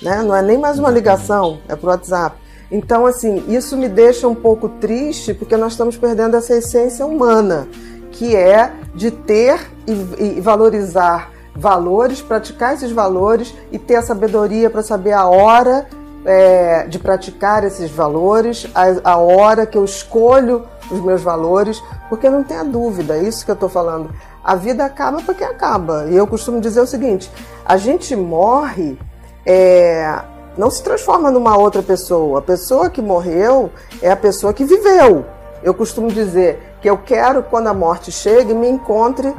né? 0.00 0.22
Não 0.22 0.34
é 0.34 0.40
nem 0.40 0.56
mais 0.56 0.78
uma 0.78 0.90
ligação, 0.90 1.58
é 1.68 1.76
por 1.76 1.88
WhatsApp. 1.88 2.36
Então, 2.70 3.04
assim, 3.04 3.44
isso 3.48 3.76
me 3.76 3.88
deixa 3.88 4.26
um 4.26 4.34
pouco 4.34 4.68
triste 4.68 5.34
porque 5.34 5.56
nós 5.56 5.72
estamos 5.72 5.96
perdendo 5.96 6.36
essa 6.36 6.56
essência 6.56 7.04
humana, 7.04 7.68
que 8.10 8.34
é 8.34 8.72
de 8.94 9.10
ter 9.10 9.60
e, 9.86 10.36
e 10.36 10.40
valorizar 10.40 11.33
valores, 11.54 12.20
praticar 12.20 12.74
esses 12.74 12.90
valores 12.90 13.54
e 13.70 13.78
ter 13.78 13.96
a 13.96 14.02
sabedoria 14.02 14.68
para 14.68 14.82
saber 14.82 15.12
a 15.12 15.26
hora 15.26 15.86
é, 16.24 16.86
de 16.86 16.98
praticar 16.98 17.64
esses 17.64 17.90
valores, 17.90 18.66
a, 18.74 19.12
a, 19.12 19.16
hora 19.18 19.66
que 19.66 19.76
eu 19.76 19.84
escolho 19.84 20.64
os 20.90 21.00
meus 21.00 21.22
valores, 21.22 21.82
porque 22.08 22.28
não 22.28 22.42
tenha 22.42 22.64
dúvida, 22.64 23.16
é 23.16 23.22
isso 23.22 23.44
que 23.44 23.50
eu 23.50 23.54
estou 23.54 23.68
falando. 23.68 24.10
A 24.42 24.54
vida 24.54 24.84
acaba 24.84 25.22
porque 25.22 25.44
acaba. 25.44 26.06
E 26.08 26.16
eu 26.16 26.26
costumo 26.26 26.60
dizer 26.60 26.80
o 26.80 26.86
seguinte: 26.86 27.30
a 27.64 27.76
gente 27.76 28.14
morre, 28.16 28.98
é, 29.46 30.20
não 30.56 30.70
se 30.70 30.82
transforma 30.82 31.30
numa 31.30 31.56
outra 31.56 31.82
pessoa. 31.82 32.38
A 32.38 32.42
pessoa 32.42 32.90
que 32.90 33.00
morreu 33.00 33.70
é 34.02 34.10
a 34.10 34.16
pessoa 34.16 34.52
que 34.52 34.64
viveu. 34.64 35.24
Eu 35.62 35.72
costumo 35.72 36.08
dizer 36.10 36.76
que 36.82 36.88
eu 36.88 36.98
quero, 36.98 37.42
quando 37.42 37.68
a 37.68 37.74
morte 37.74 38.12
chegue, 38.12 38.52
me 38.52 38.68
encontre 38.68 39.34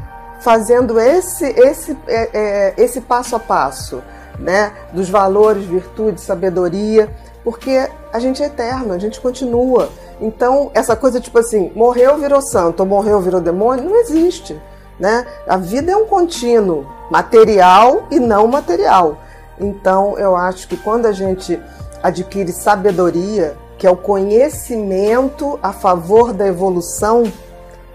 fazendo 0.46 1.00
esse, 1.00 1.44
esse, 1.44 1.98
é, 2.08 2.30
é, 2.32 2.74
esse 2.78 3.02
passo 3.02 3.36
a 3.36 3.40
passo, 3.40 4.04
né? 4.38 4.72
Dos 4.94 5.10
valores, 5.10 5.66
virtude, 5.66 6.22
sabedoria, 6.22 7.10
porque 7.44 7.90
a 8.14 8.20
gente 8.20 8.44
é 8.44 8.46
eterno, 8.46 8.94
a 8.94 9.00
gente 9.00 9.20
continua. 9.20 9.90
Então, 10.22 10.70
essa 10.76 10.96
coisa 10.96 11.20
tipo 11.20 11.40
assim, 11.40 11.72
morreu, 11.76 12.20
virou 12.20 12.44
santo, 12.44 12.82
ou 12.82 12.86
morreu, 12.86 13.20
virou 13.22 13.42
demônio, 13.42 13.86
não 13.86 14.00
existe. 14.00 14.56
Né? 15.00 15.26
A 15.48 15.58
vida 15.58 15.92
é 15.92 15.98
um 15.98 16.06
contínuo, 16.06 16.86
material 17.10 18.04
e 18.12 18.20
não 18.20 18.46
material. 18.46 19.18
Então, 19.60 20.16
eu 20.20 20.36
acho 20.36 20.68
que 20.68 20.78
quando 20.78 21.08
a 21.08 21.12
gente 21.12 21.60
adquire 22.04 22.52
sabedoria, 22.52 23.58
que 23.80 23.88
é 23.88 23.90
o 23.90 23.98
conhecimento 23.98 25.60
a 25.64 25.74
favor 25.74 26.34
da 26.34 26.46
evolução, 26.46 27.24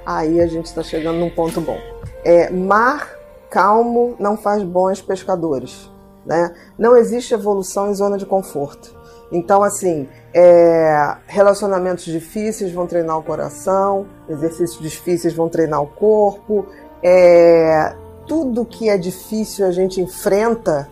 aí 0.04 0.40
a 0.40 0.48
gente 0.48 0.66
está 0.66 0.82
chegando 0.82 1.20
num 1.20 1.30
ponto 1.30 1.60
bom 1.60 1.78
é, 2.24 2.50
mar 2.50 3.08
calmo 3.50 4.14
não 4.18 4.36
faz 4.36 4.62
bons 4.62 5.02
pescadores. 5.02 5.90
Né? 6.24 6.54
Não 6.78 6.96
existe 6.96 7.34
evolução 7.34 7.90
em 7.90 7.94
zona 7.94 8.16
de 8.16 8.26
conforto. 8.26 8.98
Então, 9.32 9.62
assim, 9.62 10.08
é, 10.34 11.16
relacionamentos 11.26 12.04
difíceis 12.04 12.72
vão 12.72 12.86
treinar 12.86 13.18
o 13.18 13.22
coração, 13.22 14.06
exercícios 14.28 14.80
difíceis 14.80 15.34
vão 15.34 15.48
treinar 15.48 15.82
o 15.82 15.86
corpo. 15.86 16.66
É, 17.02 17.94
tudo 18.26 18.64
que 18.64 18.88
é 18.88 18.98
difícil 18.98 19.66
a 19.66 19.70
gente 19.70 20.00
enfrenta, 20.00 20.88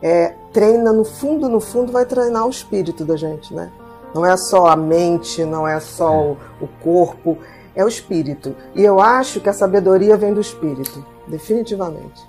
é, 0.00 0.34
treina 0.52 0.92
no 0.92 1.04
fundo, 1.04 1.48
no 1.48 1.60
fundo, 1.60 1.92
vai 1.92 2.04
treinar 2.04 2.46
o 2.46 2.50
espírito 2.50 3.04
da 3.04 3.16
gente, 3.16 3.52
né? 3.54 3.70
Não 4.14 4.26
é 4.26 4.36
só 4.36 4.66
a 4.66 4.76
mente, 4.76 5.44
não 5.44 5.66
é 5.66 5.80
só 5.80 6.12
o, 6.12 6.36
o 6.60 6.68
corpo, 6.82 7.38
é 7.74 7.84
o 7.84 7.88
espírito. 7.88 8.54
E 8.74 8.82
eu 8.82 9.00
acho 9.00 9.40
que 9.40 9.48
a 9.48 9.52
sabedoria 9.52 10.16
vem 10.16 10.32
do 10.32 10.40
espírito, 10.40 11.04
definitivamente. 11.26 12.22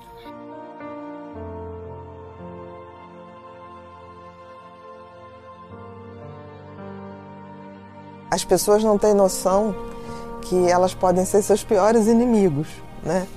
As 8.30 8.44
pessoas 8.44 8.84
não 8.84 8.98
têm 8.98 9.14
noção 9.14 9.76
que 10.42 10.68
elas 10.68 10.94
podem 10.94 11.24
ser 11.24 11.42
seus 11.44 11.64
piores 11.64 12.08
inimigos, 12.08 12.68
né? 13.04 13.28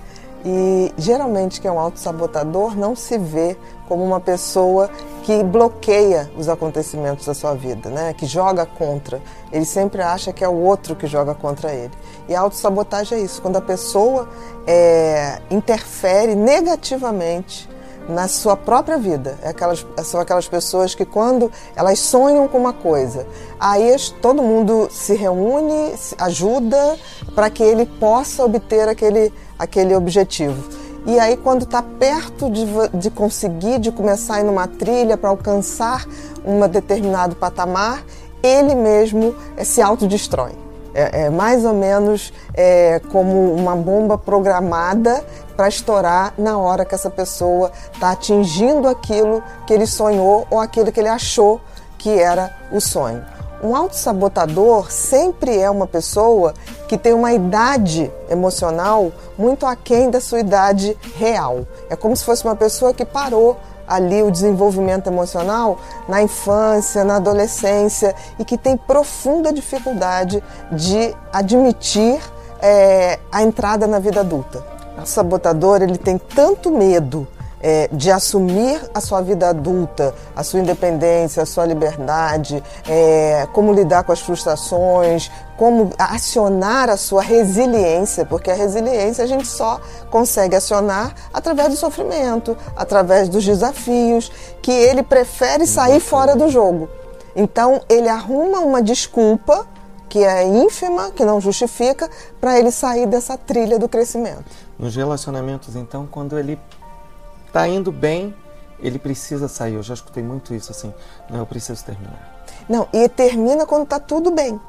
E 0.48 0.94
geralmente 0.96 1.60
quem 1.60 1.68
é 1.68 1.72
um 1.72 1.80
autossabotador 1.80 2.76
não 2.76 2.94
se 2.94 3.18
vê 3.18 3.56
como 3.88 4.04
uma 4.04 4.20
pessoa 4.20 4.88
que 5.24 5.42
bloqueia 5.42 6.30
os 6.38 6.48
acontecimentos 6.48 7.26
da 7.26 7.34
sua 7.34 7.52
vida, 7.52 7.90
né? 7.90 8.14
que 8.14 8.26
joga 8.26 8.64
contra. 8.64 9.20
Ele 9.50 9.64
sempre 9.64 10.02
acha 10.02 10.32
que 10.32 10.44
é 10.44 10.48
o 10.48 10.54
outro 10.54 10.94
que 10.94 11.08
joga 11.08 11.34
contra 11.34 11.72
ele. 11.72 11.90
E 12.28 12.34
a 12.34 12.40
autossabotagem 12.40 13.18
é 13.18 13.22
isso, 13.22 13.42
quando 13.42 13.56
a 13.56 13.60
pessoa 13.60 14.28
é, 14.68 15.40
interfere 15.50 16.36
negativamente 16.36 17.68
na 18.08 18.28
sua 18.28 18.56
própria 18.56 18.98
vida. 18.98 19.38
É 19.42 19.48
aquelas, 19.48 19.86
são 20.04 20.20
aquelas 20.20 20.48
pessoas 20.48 20.94
que 20.94 21.04
quando 21.04 21.50
elas 21.74 21.98
sonham 21.98 22.46
com 22.48 22.58
uma 22.58 22.72
coisa, 22.72 23.26
aí 23.58 23.96
todo 24.20 24.42
mundo 24.42 24.88
se 24.90 25.14
reúne, 25.14 25.94
ajuda 26.18 26.96
para 27.34 27.50
que 27.50 27.62
ele 27.62 27.86
possa 27.86 28.44
obter 28.44 28.88
aquele, 28.88 29.32
aquele 29.58 29.94
objetivo. 29.94 30.62
E 31.06 31.20
aí, 31.20 31.36
quando 31.36 31.62
está 31.62 31.80
perto 31.80 32.50
de, 32.50 32.66
de 32.92 33.10
conseguir, 33.10 33.78
de 33.78 33.92
começar 33.92 34.34
a 34.34 34.40
ir 34.40 34.44
numa 34.44 34.66
trilha 34.66 35.16
para 35.16 35.30
alcançar 35.30 36.04
um 36.44 36.66
determinado 36.66 37.36
patamar, 37.36 38.02
ele 38.42 38.74
mesmo 38.74 39.32
é, 39.56 39.62
se 39.62 39.80
autodestrói. 39.80 40.52
É, 40.92 41.26
é 41.26 41.30
mais 41.30 41.64
ou 41.64 41.74
menos 41.74 42.32
é, 42.54 43.00
como 43.12 43.54
uma 43.54 43.76
bomba 43.76 44.18
programada 44.18 45.24
para 45.56 45.68
estourar 45.68 46.34
na 46.36 46.58
hora 46.58 46.84
que 46.84 46.94
essa 46.94 47.10
pessoa 47.10 47.72
está 47.92 48.10
atingindo 48.10 48.86
aquilo 48.86 49.42
que 49.66 49.72
ele 49.72 49.86
sonhou 49.86 50.46
ou 50.50 50.60
aquilo 50.60 50.92
que 50.92 51.00
ele 51.00 51.08
achou 51.08 51.60
que 51.98 52.10
era 52.10 52.54
o 52.70 52.80
sonho. 52.80 53.24
Um 53.62 53.74
autossabotador 53.74 54.92
sempre 54.92 55.58
é 55.58 55.70
uma 55.70 55.86
pessoa 55.86 56.52
que 56.86 56.98
tem 56.98 57.14
uma 57.14 57.32
idade 57.32 58.12
emocional 58.28 59.10
muito 59.38 59.64
aquém 59.64 60.10
da 60.10 60.20
sua 60.20 60.40
idade 60.40 60.96
real. 61.16 61.66
É 61.88 61.96
como 61.96 62.14
se 62.14 62.22
fosse 62.22 62.44
uma 62.44 62.54
pessoa 62.54 62.92
que 62.92 63.04
parou 63.04 63.56
ali 63.88 64.22
o 64.22 64.30
desenvolvimento 64.30 65.06
emocional 65.06 65.78
na 66.08 66.22
infância, 66.22 67.02
na 67.02 67.16
adolescência 67.16 68.14
e 68.38 68.44
que 68.44 68.58
tem 68.58 68.76
profunda 68.76 69.52
dificuldade 69.52 70.42
de 70.72 71.14
admitir 71.32 72.20
é, 72.60 73.18
a 73.32 73.42
entrada 73.42 73.86
na 73.86 73.98
vida 73.98 74.20
adulta. 74.20 74.75
O 75.02 75.06
sabotador 75.06 75.82
ele 75.82 75.98
tem 75.98 76.18
tanto 76.18 76.70
medo 76.70 77.26
é, 77.60 77.88
de 77.92 78.10
assumir 78.10 78.80
a 78.94 79.00
sua 79.00 79.20
vida 79.20 79.48
adulta, 79.48 80.14
a 80.34 80.42
sua 80.42 80.60
independência, 80.60 81.42
a 81.42 81.46
sua 81.46 81.64
liberdade, 81.66 82.62
é, 82.88 83.48
como 83.52 83.72
lidar 83.72 84.04
com 84.04 84.12
as 84.12 84.20
frustrações, 84.20 85.30
como 85.56 85.90
acionar 85.98 86.90
a 86.90 86.96
sua 86.96 87.22
resiliência, 87.22 88.24
porque 88.24 88.50
a 88.50 88.54
resiliência 88.54 89.24
a 89.24 89.26
gente 89.26 89.46
só 89.46 89.80
consegue 90.10 90.54
acionar 90.54 91.14
através 91.32 91.70
do 91.70 91.76
sofrimento, 91.76 92.56
através 92.76 93.28
dos 93.28 93.44
desafios, 93.44 94.30
que 94.62 94.70
ele 94.70 95.02
prefere 95.02 95.66
sair 95.66 96.00
fora 96.00 96.36
do 96.36 96.48
jogo. 96.48 96.88
Então 97.34 97.80
ele 97.88 98.08
arruma 98.08 98.60
uma 98.60 98.82
desculpa 98.82 99.66
que 100.08 100.22
é 100.22 100.44
ínfima, 100.46 101.10
que 101.10 101.24
não 101.24 101.40
justifica, 101.40 102.08
para 102.40 102.58
ele 102.58 102.70
sair 102.70 103.06
dessa 103.06 103.36
trilha 103.36 103.78
do 103.78 103.88
crescimento. 103.88 104.44
Nos 104.78 104.94
relacionamentos, 104.94 105.74
então, 105.74 106.06
quando 106.06 106.38
ele 106.38 106.58
tá 107.52 107.66
indo 107.66 107.90
bem, 107.90 108.34
ele 108.78 108.98
precisa 108.98 109.48
sair. 109.48 109.74
Eu 109.74 109.82
já 109.82 109.94
escutei 109.94 110.22
muito 110.22 110.54
isso 110.54 110.70
assim. 110.70 110.92
Não, 111.30 111.38
eu 111.38 111.46
preciso 111.46 111.84
terminar. 111.84 112.44
Não, 112.68 112.88
e 112.92 113.08
termina 113.08 113.64
quando 113.64 113.86
tá 113.86 113.98
tudo 113.98 114.30
bem. 114.30 114.60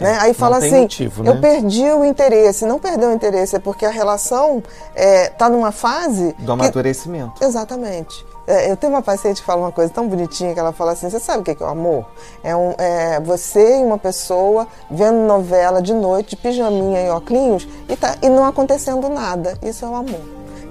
Né? 0.00 0.18
Aí 0.20 0.34
fala 0.34 0.58
assim, 0.58 0.82
motivo, 0.82 1.22
né? 1.22 1.30
eu 1.30 1.40
perdi 1.40 1.84
o 1.84 2.04
interesse. 2.04 2.64
Não 2.66 2.78
perdeu 2.78 3.10
o 3.10 3.12
interesse, 3.12 3.56
é 3.56 3.58
porque 3.58 3.86
a 3.86 3.90
relação 3.90 4.58
está 4.58 5.02
é, 5.02 5.28
tá 5.28 5.48
numa 5.48 5.72
fase... 5.72 6.34
Do 6.38 6.52
amadurecimento. 6.52 7.38
Que... 7.38 7.44
Exatamente. 7.44 8.26
É, 8.46 8.70
eu 8.70 8.76
tenho 8.76 8.92
uma 8.92 9.02
paciente 9.02 9.40
que 9.40 9.46
fala 9.46 9.60
uma 9.60 9.72
coisa 9.72 9.92
tão 9.92 10.08
bonitinha 10.08 10.52
que 10.52 10.58
ela 10.58 10.72
fala 10.72 10.92
assim, 10.92 11.08
você 11.08 11.20
sabe 11.20 11.40
o 11.40 11.44
que 11.44 11.62
é 11.62 11.66
o 11.66 11.68
amor? 11.68 12.06
É, 12.42 12.56
um, 12.56 12.74
é 12.76 13.20
você 13.20 13.78
e 13.78 13.84
uma 13.84 13.98
pessoa 13.98 14.66
vendo 14.90 15.18
novela 15.18 15.80
de 15.80 15.94
noite, 15.94 16.30
de 16.30 16.36
pijaminha 16.36 17.06
e 17.06 17.10
óculos, 17.10 17.68
e, 17.88 17.96
tá, 17.96 18.16
e 18.20 18.28
não 18.28 18.44
acontecendo 18.44 19.08
nada. 19.08 19.56
Isso 19.62 19.84
é 19.84 19.88
o 19.88 19.94
amor. 19.94 20.20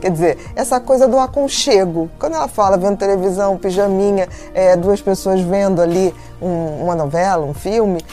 Quer 0.02 0.12
dizer, 0.12 0.38
essa 0.56 0.80
coisa 0.80 1.08
do 1.08 1.18
aconchego. 1.20 2.10
Quando 2.20 2.36
ela 2.36 2.48
fala 2.48 2.76
vendo 2.76 2.98
televisão, 2.98 3.56
pijaminha, 3.58 4.28
é, 4.54 4.76
duas 4.76 5.00
pessoas 5.00 5.40
vendo 5.42 5.80
ali 5.80 6.14
um, 6.42 6.84
uma 6.84 6.96
novela, 6.96 7.46
um 7.46 7.54
filme, 7.54 8.04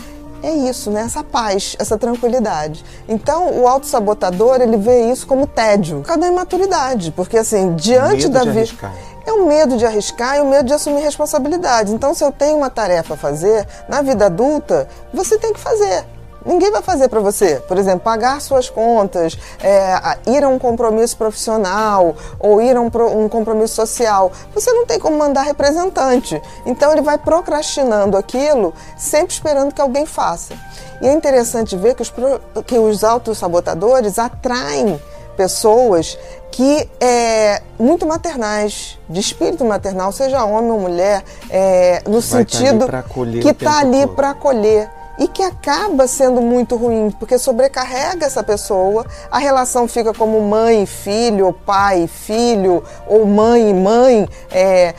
é 0.42 0.51
isso, 0.51 0.90
né? 0.90 1.03
Essa 1.03 1.24
paz, 1.24 1.77
essa 1.79 1.98
tranquilidade. 1.98 2.85
Então, 3.09 3.61
o 3.61 3.66
autossabotador, 3.66 4.61
ele 4.61 4.77
vê 4.77 5.11
isso 5.11 5.27
como 5.27 5.46
tédio. 5.46 6.03
Cadê 6.03 6.27
a 6.27 6.29
imaturidade? 6.29 7.12
Porque, 7.12 7.38
assim, 7.38 7.74
diante 7.74 8.29
da 8.29 8.44
vida. 8.44 8.92
É 9.27 9.33
o 9.33 9.46
medo 9.46 9.77
de 9.77 9.85
arriscar 9.85 10.38
e 10.38 10.40
o 10.40 10.48
medo 10.48 10.66
de 10.66 10.72
assumir 10.72 11.03
responsabilidade. 11.03 11.92
Então, 11.92 12.14
se 12.14 12.24
eu 12.24 12.33
tenho 12.33 12.57
uma 12.57 12.70
tarefa 12.70 13.12
a 13.12 13.16
fazer, 13.16 13.66
na 13.87 14.01
vida 14.01 14.27
adulta, 14.27 14.88
você 15.12 15.38
tem 15.38 15.53
que 15.53 15.61
fazer. 15.61 16.05
Ninguém 16.48 16.70
vai 16.70 16.80
fazer 16.80 17.08
para 17.08 17.20
você. 17.20 17.62
Por 17.68 17.76
exemplo, 17.76 18.00
pagar 18.00 18.40
suas 18.40 18.70
contas, 18.70 19.38
é, 19.62 20.18
ir 20.26 20.42
a 20.42 20.48
um 20.48 20.58
compromisso 20.58 21.14
profissional 21.14 22.16
ou 22.40 22.62
ir 22.62 22.74
a 22.74 22.80
um, 22.80 22.87
um, 22.87 23.28
compromisso 23.28 23.74
social. 23.74 24.32
Você 24.54 24.72
não 24.72 24.87
tem 24.87 24.98
como 24.98 25.18
mandar 25.18 25.42
representante. 25.42 26.40
Então 26.64 26.90
ele 26.90 27.02
vai 27.02 27.18
procrastinando 27.18 28.16
aquilo, 28.16 28.72
sempre 28.96 29.34
esperando 29.34 29.74
que 29.74 29.80
alguém 29.82 30.06
faça. 30.06 30.54
E 31.02 31.06
é 31.06 31.12
interessante 31.12 31.76
ver 31.76 31.94
que 31.94 32.00
os, 32.00 32.11
que 32.66 32.78
os 32.78 33.04
autossabotadores 33.04 34.18
atraem 34.18 34.98
pessoas 35.37 36.18
que 36.50 36.88
é 36.98 37.62
muito 37.78 38.06
maternais, 38.06 38.98
de 39.06 39.20
espírito 39.20 39.66
maternal, 39.66 40.11
seja 40.12 40.42
homem 40.44 40.70
ou 40.70 40.80
mulher, 40.80 41.22
é, 41.50 42.02
no 42.06 42.20
Vai 42.20 42.44
tá 42.44 42.50
sentido 42.50 42.88
tá 42.88 43.04
que 43.42 43.50
está 43.50 43.80
ali 43.80 44.06
para 44.06 44.30
acolher 44.30 44.97
e 45.18 45.26
que 45.26 45.42
acaba 45.42 46.07
sendo 46.07 46.40
muito 46.40 46.76
ruim, 46.76 47.11
porque 47.18 47.38
sobrecarrega 47.38 48.24
essa 48.24 48.42
pessoa, 48.42 49.04
a 49.31 49.38
relação 49.38 49.88
fica 49.88 50.14
como 50.14 50.40
mãe 50.40 50.85
e 50.85 50.87
filho, 50.87 51.46
ou 51.46 51.52
pai 51.52 52.04
e 52.04 52.09
filho, 52.09 52.83
ou 53.07 53.26
mãe 53.26 53.70
e 53.70 53.74
mãe. 53.74 54.28
É, 54.50 54.94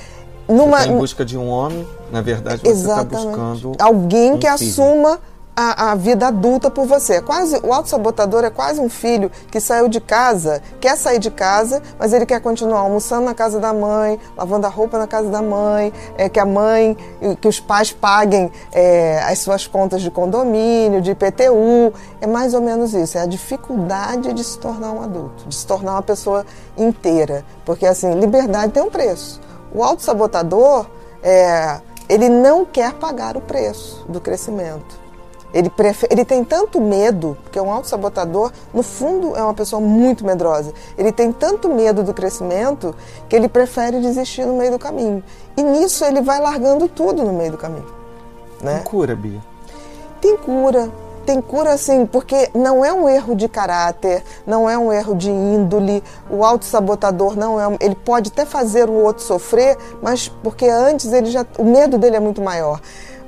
numa... 0.48 0.80
Tá 0.80 0.88
em 0.88 0.98
busca 0.98 1.24
de 1.24 1.38
um 1.38 1.48
homem, 1.48 1.88
na 2.12 2.22
verdade 2.22 2.62
você 2.62 2.70
está 2.70 3.04
buscando 3.04 3.74
alguém 3.80 4.34
um 4.34 4.38
que 4.38 4.58
filho. 4.58 4.70
assuma 4.72 5.20
a, 5.60 5.92
a, 5.92 5.96
vida 5.96 6.28
adulta 6.28 6.72
por 6.72 6.86
você. 6.86 7.16
É 7.16 7.22
quase 7.22 7.58
O 7.58 8.46
é 8.46 8.50
quase 8.50 8.80
um 8.80 8.88
filho 8.88 9.30
que 9.52 9.60
saiu 9.60 9.90
de 9.90 10.00
casa, 10.00 10.62
quer 10.80 10.96
sair 10.96 11.20
de 11.20 11.30
casa, 11.30 11.82
mas 11.98 12.14
ele 12.14 12.26
quer 12.26 12.40
continuar 12.40 12.80
almoçando 12.80 13.26
na 13.26 13.34
casa 13.34 13.60
da 13.60 13.74
mãe, 13.74 14.18
lavando 14.38 14.66
a 14.66 14.70
roupa 14.70 14.98
na 14.98 15.06
casa 15.06 15.30
da 15.30 15.42
mãe, 15.42 15.92
é, 16.18 16.30
que 16.30 16.40
a 16.40 16.46
mãe, 16.46 16.96
que 17.42 17.48
os 17.48 17.60
pais 17.60 17.92
paguem 17.92 18.50
é, 18.72 19.22
as 19.24 19.40
suas 19.40 19.68
contas 19.68 20.02
de 20.02 20.10
condomínio, 20.10 21.02
de 21.02 21.12
IPTU. 21.12 21.94
É 22.22 22.28
mais 22.28 22.54
ou 22.54 22.62
menos 22.62 22.94
isso. 22.94 23.18
É 23.18 23.22
a 23.22 23.26
dificuldade 23.26 24.32
de 24.32 24.44
se 24.44 24.58
tornar 24.58 24.94
um 24.94 25.02
adulto, 25.02 25.46
de 25.46 25.56
se 25.56 25.68
tornar 25.68 25.94
uma 25.94 26.04
pessoa 26.04 26.46
inteira. 26.78 27.44
Porque, 27.66 27.86
assim, 27.86 28.14
liberdade 28.14 28.72
tem 28.72 28.84
um 28.84 28.90
preço. 28.90 29.42
O 29.74 29.84
autossabotador, 29.84 30.86
é, 31.22 31.82
ele 32.08 32.30
não 32.30 32.66
quer 32.66 32.94
pagar 32.94 33.36
o 33.36 33.42
preço 33.42 34.06
do 34.08 34.22
crescimento. 34.22 35.09
Ele, 35.54 35.70
prefere, 35.70 36.14
ele 36.14 36.24
tem 36.24 36.44
tanto 36.44 36.80
medo, 36.80 37.38
porque 37.44 37.58
é 37.58 37.62
um 37.62 37.72
autossabotador, 37.72 38.52
no 38.74 38.84
fundo 38.84 39.36
é 39.36 39.44
uma 39.44 39.54
pessoa 39.54 39.82
muito 39.82 40.24
medrosa. 40.24 40.74
Ele 40.98 41.12
tem 41.12 41.32
tanto 41.32 41.70
medo 41.70 42.04
do 42.04 42.14
crescimento 42.14 42.96
que 43.28 43.36
ele 43.36 43.50
prefere 43.50 44.00
desistir 44.00 44.46
no 44.46 44.58
meio 44.58 44.72
do 44.72 44.80
caminho. 44.80 45.24
E 45.58 45.64
nisso 45.64 46.06
ele 46.06 46.22
vai 46.22 46.40
largando 46.40 46.88
tudo 46.88 47.24
no 47.24 47.34
meio 47.34 47.52
do 47.52 47.58
caminho. 47.58 47.88
Né? 48.62 48.76
Tem 48.76 48.84
cura, 48.84 49.16
Bia? 49.16 49.40
Tem 50.22 50.38
cura. 50.38 50.90
Tem 51.26 51.42
cura 51.42 51.78
sim, 51.78 52.06
porque 52.08 52.50
não 52.56 52.84
é 52.84 52.92
um 52.92 53.08
erro 53.08 53.36
de 53.36 53.48
caráter, 53.48 54.24
não 54.48 54.68
é 54.68 54.76
um 54.78 54.92
erro 54.92 55.16
de 55.16 55.30
índole. 55.30 56.04
O 56.30 56.44
autossabotador 56.44 57.38
não 57.38 57.60
é. 57.60 57.78
Ele 57.80 57.94
pode 57.94 58.32
até 58.32 58.46
fazer 58.46 58.90
o 58.90 58.94
outro 58.94 59.24
sofrer, 59.24 59.78
mas 60.02 60.28
porque 60.28 60.68
antes 60.68 61.12
ele 61.14 61.30
já. 61.30 61.46
O 61.58 61.64
medo 61.64 61.98
dele 61.98 62.16
é 62.16 62.20
muito 62.20 62.42
maior. 62.42 62.82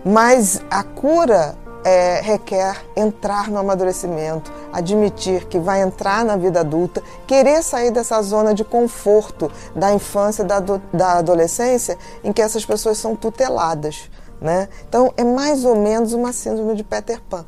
Mas 0.03 0.63
a 0.71 0.83
cura 0.83 1.55
é, 1.83 2.21
requer 2.21 2.85
entrar 2.95 3.49
no 3.49 3.57
amadurecimento, 3.57 4.51
admitir 4.71 5.45
que 5.45 5.59
vai 5.59 5.81
entrar 5.81 6.23
na 6.23 6.35
vida 6.35 6.59
adulta, 6.59 7.01
querer 7.25 7.63
sair 7.63 7.91
dessa 7.91 8.21
zona 8.21 8.53
de 8.53 8.63
conforto 8.63 9.51
da 9.75 9.93
infância, 9.93 10.43
da, 10.43 10.59
da 10.59 11.13
adolescência, 11.13 11.97
em 12.23 12.31
que 12.31 12.41
essas 12.41 12.65
pessoas 12.65 12.97
são 12.97 13.15
tuteladas. 13.15 14.09
Né? 14.39 14.69
Então, 14.87 15.13
é 15.17 15.23
mais 15.23 15.65
ou 15.65 15.75
menos 15.75 16.13
uma 16.13 16.33
síndrome 16.33 16.75
de 16.75 16.83
Peter 16.83 17.21
Pan. 17.21 17.45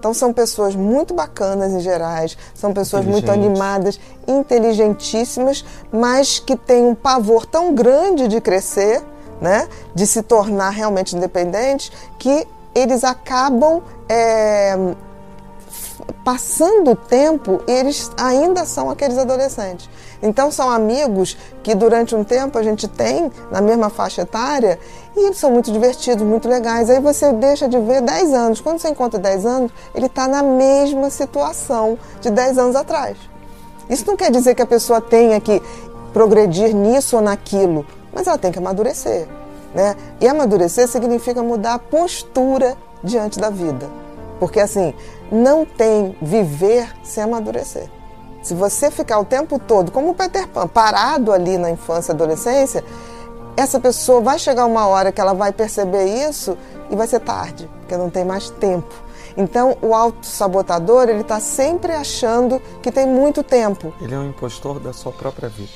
Então 0.00 0.14
são 0.14 0.32
pessoas 0.32 0.74
muito 0.74 1.12
bacanas 1.12 1.72
em 1.72 1.80
gerais, 1.80 2.36
são 2.54 2.72
pessoas 2.72 3.04
muito 3.04 3.30
animadas, 3.30 4.00
inteligentíssimas, 4.26 5.62
mas 5.92 6.38
que 6.38 6.56
têm 6.56 6.86
um 6.86 6.94
pavor 6.94 7.44
tão 7.44 7.74
grande 7.74 8.26
de 8.26 8.40
crescer, 8.40 9.02
né, 9.42 9.68
de 9.94 10.06
se 10.06 10.22
tornar 10.22 10.70
realmente 10.70 11.14
independentes, 11.14 11.92
que 12.18 12.48
eles 12.74 13.04
acabam 13.04 13.82
é, 14.08 14.76
passando 16.24 16.92
o 16.92 16.96
tempo 16.96 17.60
e 17.66 17.72
eles 17.72 18.10
ainda 18.16 18.64
são 18.64 18.90
aqueles 18.90 19.18
adolescentes. 19.18 19.88
Então 20.22 20.50
são 20.50 20.70
amigos 20.70 21.36
que 21.62 21.74
durante 21.74 22.14
um 22.14 22.22
tempo 22.22 22.58
a 22.58 22.62
gente 22.62 22.86
tem 22.86 23.30
na 23.50 23.60
mesma 23.60 23.88
faixa 23.88 24.22
etária 24.22 24.78
e 25.16 25.26
eles 25.26 25.38
são 25.38 25.50
muito 25.50 25.72
divertidos, 25.72 26.24
muito 26.24 26.48
legais. 26.48 26.90
Aí 26.90 27.00
você 27.00 27.32
deixa 27.32 27.68
de 27.68 27.78
ver 27.78 28.02
10 28.02 28.34
anos. 28.34 28.60
Quando 28.60 28.78
você 28.78 28.88
encontra 28.88 29.18
10 29.18 29.46
anos, 29.46 29.72
ele 29.94 30.06
está 30.06 30.28
na 30.28 30.42
mesma 30.42 31.08
situação 31.10 31.98
de 32.20 32.30
10 32.30 32.58
anos 32.58 32.76
atrás. 32.76 33.16
Isso 33.88 34.06
não 34.06 34.16
quer 34.16 34.30
dizer 34.30 34.54
que 34.54 34.62
a 34.62 34.66
pessoa 34.66 35.00
tenha 35.00 35.40
que 35.40 35.60
progredir 36.12 36.74
nisso 36.74 37.16
ou 37.16 37.22
naquilo, 37.22 37.84
mas 38.12 38.26
ela 38.26 38.38
tem 38.38 38.52
que 38.52 38.58
amadurecer. 38.58 39.26
Né? 39.74 39.96
E 40.20 40.26
amadurecer 40.26 40.88
significa 40.88 41.42
mudar 41.42 41.74
a 41.74 41.78
postura 41.78 42.76
diante 43.02 43.38
da 43.38 43.50
vida. 43.50 43.88
Porque 44.38 44.58
assim, 44.58 44.94
não 45.30 45.64
tem 45.64 46.16
viver 46.20 46.92
sem 47.04 47.22
amadurecer. 47.22 47.88
Se 48.42 48.54
você 48.54 48.90
ficar 48.90 49.18
o 49.18 49.24
tempo 49.24 49.58
todo, 49.58 49.92
como 49.92 50.10
o 50.10 50.14
Peter 50.14 50.48
Pan, 50.48 50.66
parado 50.66 51.30
ali 51.30 51.58
na 51.58 51.70
infância 51.70 52.12
e 52.12 52.14
adolescência, 52.14 52.82
essa 53.56 53.78
pessoa 53.78 54.20
vai 54.20 54.38
chegar 54.38 54.64
uma 54.64 54.86
hora 54.86 55.12
que 55.12 55.20
ela 55.20 55.34
vai 55.34 55.52
perceber 55.52 56.04
isso 56.04 56.56
e 56.90 56.96
vai 56.96 57.06
ser 57.06 57.20
tarde, 57.20 57.68
porque 57.80 57.96
não 57.96 58.08
tem 58.08 58.24
mais 58.24 58.48
tempo. 58.48 58.94
Então, 59.36 59.76
o 59.82 59.94
autossabotador, 59.94 61.08
ele 61.08 61.20
está 61.20 61.38
sempre 61.38 61.92
achando 61.92 62.60
que 62.82 62.90
tem 62.90 63.06
muito 63.06 63.42
tempo. 63.42 63.92
Ele 64.00 64.14
é 64.14 64.18
um 64.18 64.28
impostor 64.28 64.80
da 64.80 64.92
sua 64.92 65.12
própria 65.12 65.48
vida. 65.48 65.70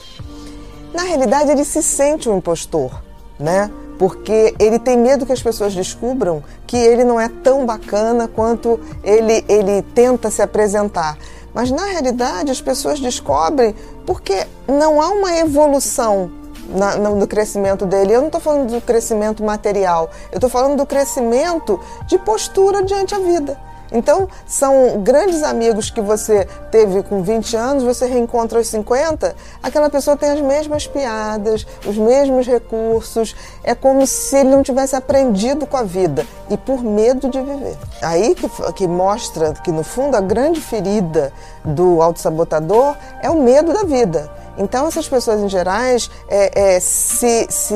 Na 0.92 1.02
realidade, 1.02 1.50
ele 1.50 1.64
se 1.64 1.82
sente 1.82 2.28
um 2.28 2.38
impostor, 2.38 3.02
né? 3.38 3.70
Porque 3.98 4.54
ele 4.58 4.78
tem 4.78 4.98
medo 4.98 5.24
que 5.24 5.32
as 5.32 5.42
pessoas 5.42 5.74
descubram 5.74 6.42
que 6.66 6.76
ele 6.76 7.04
não 7.04 7.20
é 7.20 7.28
tão 7.28 7.64
bacana 7.64 8.28
quanto 8.28 8.80
ele, 9.02 9.44
ele 9.48 9.82
tenta 9.94 10.30
se 10.30 10.42
apresentar. 10.42 11.16
Mas 11.52 11.70
na 11.70 11.84
realidade 11.84 12.50
as 12.50 12.60
pessoas 12.60 12.98
descobrem 12.98 13.74
porque 14.04 14.46
não 14.66 15.00
há 15.00 15.10
uma 15.10 15.38
evolução 15.38 16.30
na, 16.68 16.96
no, 16.96 17.26
crescimento 17.26 17.86
dele. 17.86 18.14
Eu 18.14 18.20
não 18.20 18.26
estou 18.26 18.40
falando 18.40 18.72
do 18.72 18.80
crescimento 18.80 19.42
material, 19.42 20.10
eu 20.32 20.36
estou 20.36 20.50
falando 20.50 20.76
do 20.76 20.86
crescimento 20.86 21.80
de 22.06 22.18
postura 22.18 22.82
diante 22.82 23.14
a 23.14 23.18
vida. 23.18 23.58
Então, 23.94 24.28
são 24.44 25.00
grandes 25.04 25.44
amigos 25.44 25.88
que 25.88 26.00
você 26.00 26.48
teve 26.72 27.00
com 27.04 27.22
20 27.22 27.56
anos, 27.56 27.84
você 27.84 28.06
reencontra 28.06 28.58
aos 28.58 28.66
50, 28.66 29.36
aquela 29.62 29.88
pessoa 29.88 30.16
tem 30.16 30.30
as 30.30 30.40
mesmas 30.40 30.84
piadas, 30.84 31.64
os 31.86 31.96
mesmos 31.96 32.44
recursos, 32.44 33.36
é 33.62 33.72
como 33.72 34.04
se 34.04 34.36
ele 34.36 34.50
não 34.50 34.64
tivesse 34.64 34.96
aprendido 34.96 35.64
com 35.64 35.76
a 35.76 35.84
vida 35.84 36.26
e 36.50 36.56
por 36.56 36.82
medo 36.82 37.30
de 37.30 37.40
viver. 37.40 37.76
Aí 38.02 38.34
que, 38.34 38.48
que 38.72 38.88
mostra 38.88 39.52
que, 39.52 39.70
no 39.70 39.84
fundo, 39.84 40.16
a 40.16 40.20
grande 40.20 40.60
ferida 40.60 41.32
do 41.64 42.02
autossabotador 42.02 42.96
é 43.22 43.30
o 43.30 43.40
medo 43.40 43.72
da 43.72 43.84
vida. 43.84 44.28
Então, 44.56 44.86
essas 44.86 45.08
pessoas 45.08 45.40
em 45.40 45.48
gerais 45.48 46.10
é, 46.28 46.76
é, 46.76 46.80
se, 46.80 47.46
se, 47.50 47.74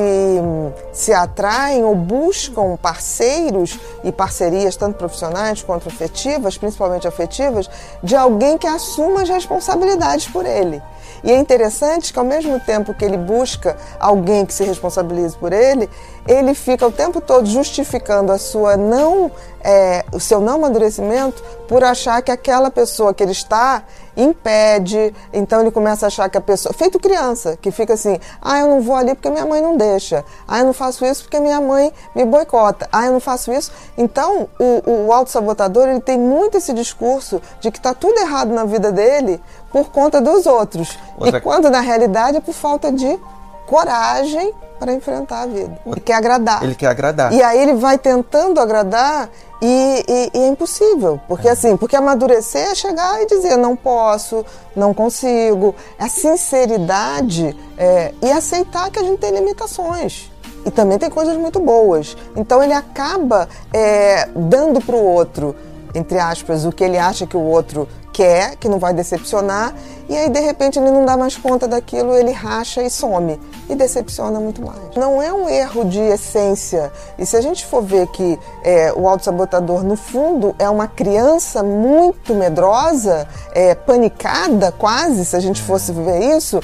se 0.93 1.13
atraem 1.13 1.83
ou 1.83 1.93
buscam 1.95 2.77
parceiros 2.77 3.79
e 4.03 4.11
parcerias, 4.11 4.75
tanto 4.75 4.97
profissionais 4.97 5.61
quanto 5.61 5.89
afetivas, 5.89 6.57
principalmente 6.57 7.07
afetivas, 7.07 7.69
de 8.01 8.15
alguém 8.15 8.57
que 8.57 8.67
assuma 8.67 9.23
as 9.23 9.29
responsabilidades 9.29 10.27
por 10.27 10.45
ele. 10.45 10.81
E 11.23 11.31
é 11.31 11.37
interessante 11.37 12.13
que, 12.13 12.19
ao 12.19 12.25
mesmo 12.25 12.59
tempo 12.61 12.93
que 12.93 13.03
ele 13.03 13.17
busca 13.17 13.75
alguém 13.99 14.45
que 14.45 14.53
se 14.53 14.63
responsabilize 14.63 15.37
por 15.37 15.51
ele, 15.51 15.89
ele 16.27 16.53
fica 16.53 16.87
o 16.87 16.91
tempo 16.91 17.19
todo 17.19 17.45
justificando 17.45 18.31
a 18.31 18.37
sua 18.37 18.77
não, 18.77 19.31
é, 19.61 20.05
o 20.13 20.19
seu 20.19 20.39
não 20.39 20.55
amadurecimento 20.55 21.43
por 21.67 21.83
achar 21.83 22.21
que 22.21 22.31
aquela 22.31 22.71
pessoa 22.71 23.13
que 23.13 23.21
ele 23.21 23.31
está 23.31 23.83
impede. 24.19 25.13
Então 25.31 25.61
ele 25.61 25.71
começa 25.71 26.05
a 26.05 26.07
achar 26.07 26.29
que 26.29 26.37
a 26.37 26.41
pessoa. 26.41 26.73
Feito 26.73 26.99
criança, 26.99 27.57
que 27.57 27.71
fica 27.71 27.93
assim: 27.93 28.19
ah, 28.41 28.59
eu 28.59 28.67
não 28.67 28.81
vou 28.81 28.95
ali 28.95 29.15
porque 29.15 29.29
minha 29.29 29.45
mãe 29.45 29.61
não 29.61 29.77
deixa. 29.77 30.23
Ah, 30.47 30.59
eu 30.59 30.65
não 30.65 30.73
faço 30.73 31.05
isso 31.05 31.23
porque 31.23 31.39
minha 31.39 31.61
mãe 31.61 31.91
me 32.15 32.25
boicota. 32.25 32.87
Ah, 32.91 33.05
eu 33.05 33.13
não 33.13 33.19
faço 33.19 33.51
isso. 33.51 33.71
Então 33.97 34.47
o, 34.59 35.07
o 35.07 35.13
autossabotador 35.13 35.87
ele 35.87 36.01
tem 36.01 36.17
muito 36.17 36.57
esse 36.57 36.73
discurso 36.73 37.41
de 37.59 37.71
que 37.71 37.77
está 37.77 37.93
tudo 37.93 38.19
errado 38.19 38.53
na 38.53 38.65
vida 38.65 38.91
dele 38.91 39.41
por 39.71 39.89
conta 39.91 40.21
dos 40.21 40.45
outros. 40.45 40.97
Outra... 41.17 41.37
E 41.37 41.41
quando 41.41 41.69
na 41.69 41.79
realidade 41.79 42.37
é 42.37 42.41
por 42.41 42.53
falta 42.53 42.91
de 42.91 43.19
coragem 43.65 44.53
para 44.79 44.93
enfrentar 44.93 45.41
a 45.41 45.45
vida. 45.45 45.77
Ele 45.85 45.99
quer 45.99 46.13
agradar. 46.13 46.63
Ele 46.63 46.75
quer 46.75 46.87
agradar. 46.87 47.33
E 47.33 47.43
aí 47.43 47.59
ele 47.59 47.73
vai 47.73 47.97
tentando 47.97 48.59
agradar 48.59 49.29
e, 49.61 50.05
e, 50.07 50.37
e 50.37 50.41
é 50.41 50.47
impossível. 50.47 51.19
Porque 51.27 51.47
é. 51.47 51.51
assim, 51.51 51.75
porque 51.75 51.95
amadurecer 51.95 52.71
é 52.71 52.75
chegar 52.75 53.21
e 53.21 53.25
dizer 53.25 53.57
não 53.57 53.75
posso, 53.75 54.45
não 54.75 54.93
consigo. 54.93 55.75
A 55.99 56.07
sinceridade 56.07 57.55
é, 57.77 58.13
e 58.21 58.31
aceitar 58.31 58.89
que 58.89 58.99
a 58.99 59.03
gente 59.03 59.19
tem 59.19 59.31
limitações. 59.31 60.31
E 60.65 60.71
também 60.71 60.97
tem 60.97 61.09
coisas 61.09 61.37
muito 61.37 61.59
boas. 61.59 62.15
Então 62.35 62.63
ele 62.63 62.73
acaba 62.73 63.47
é, 63.73 64.27
dando 64.35 64.81
para 64.81 64.95
o 64.95 65.03
outro, 65.03 65.55
entre 65.93 66.17
aspas, 66.19 66.65
o 66.65 66.71
que 66.71 66.83
ele 66.83 66.97
acha 66.97 67.25
que 67.25 67.37
o 67.37 67.41
outro 67.41 67.87
quer, 68.19 68.57
que 68.57 68.67
não 68.67 68.79
vai 68.79 68.93
decepcionar, 68.93 69.73
e 70.09 70.17
aí 70.17 70.29
de 70.29 70.41
repente 70.41 70.77
ele 70.77 70.91
não 70.91 71.05
dá 71.05 71.15
mais 71.15 71.37
conta 71.37 71.69
daquilo, 71.69 72.13
ele 72.13 72.33
racha 72.33 72.83
e 72.83 72.89
some 72.89 73.39
e 73.69 73.75
decepciona 73.75 74.41
muito 74.41 74.61
mais. 74.61 74.93
Não 74.93 75.21
é 75.21 75.31
um 75.31 75.47
erro 75.47 75.85
de 75.85 76.01
essência. 76.01 76.91
E 77.17 77.25
se 77.25 77.37
a 77.37 77.41
gente 77.41 77.65
for 77.65 77.81
ver 77.81 78.07
que 78.07 78.37
é, 78.61 78.91
o 78.91 79.07
autossabotador, 79.07 79.85
no 79.85 79.95
fundo, 79.95 80.53
é 80.59 80.69
uma 80.69 80.85
criança 80.85 81.63
muito 81.63 82.35
medrosa, 82.35 83.25
é, 83.53 83.73
panicada 83.73 84.69
quase, 84.73 85.23
se 85.23 85.37
a 85.37 85.39
gente 85.39 85.61
fosse 85.61 85.93
ver 85.93 86.35
isso, 86.35 86.59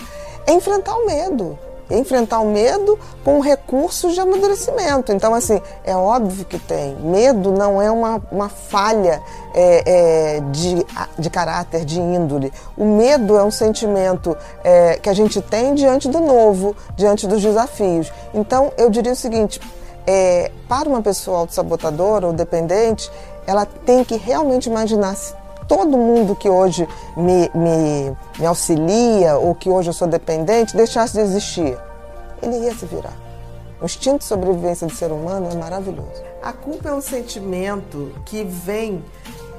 é 0.46 0.52
enfrentar 0.52 0.94
o 0.94 1.06
medo 1.06 1.58
enfrentar 1.90 2.40
o 2.40 2.46
medo 2.46 2.98
com 3.24 3.40
recursos 3.40 4.14
de 4.14 4.20
amadurecimento. 4.20 5.12
Então, 5.12 5.34
assim, 5.34 5.62
é 5.84 5.96
óbvio 5.96 6.46
que 6.46 6.58
tem. 6.58 6.96
Medo 6.96 7.52
não 7.52 7.82
é 7.82 7.90
uma, 7.92 8.22
uma 8.32 8.50
falha 8.50 9.22
é, 9.54 10.38
é, 10.38 10.40
de, 10.52 10.86
de 11.18 11.30
caráter, 11.30 11.86
de 11.86 12.00
índole. 12.00 12.52
O 12.78 12.86
medo 12.86 13.38
é 13.38 13.44
um 13.44 13.52
sentimento 13.52 14.36
é, 14.64 14.98
que 15.02 15.10
a 15.10 15.14
gente 15.14 15.42
tem 15.42 15.74
diante 15.76 16.08
do 16.08 16.20
novo, 16.20 16.76
diante 16.96 17.28
dos 17.28 17.42
desafios. 17.42 18.12
Então, 18.34 18.72
eu 18.78 18.90
diria 18.90 19.14
o 19.14 19.16
seguinte: 19.16 19.60
é, 20.08 20.52
para 20.68 20.90
uma 20.90 21.02
pessoa 21.02 21.40
autossabotadora 21.40 22.28
ou 22.28 22.34
dependente, 22.34 23.12
ela 23.48 23.66
tem 23.66 24.04
que 24.04 24.16
realmente 24.16 24.68
imaginar 24.68 25.16
todo 25.68 25.98
mundo 25.98 26.36
que 26.36 26.50
hoje 26.50 26.88
me, 27.16 27.50
me, 27.54 28.18
me 28.40 28.46
auxilia 28.46 29.38
ou 29.38 29.56
que 29.56 29.70
hoje 29.70 29.90
eu 29.90 29.94
sou 29.94 30.08
dependente 30.08 30.76
deixasse 30.76 31.14
de 31.14 31.20
existir, 31.20 31.78
ele 32.42 32.58
ia 32.60 32.74
se 32.76 32.86
virar. 32.86 33.14
O 33.82 33.86
instinto 33.86 34.20
de 34.20 34.26
sobrevivência 34.26 34.88
do 34.88 34.94
ser 34.94 35.12
humano 35.12 35.50
é 35.52 35.56
maravilhoso. 35.56 36.24
A 36.42 36.54
culpa 36.54 36.90
é 36.90 36.94
um 36.94 37.02
sentimento 37.02 38.14
que 38.26 38.44
vem 38.44 39.04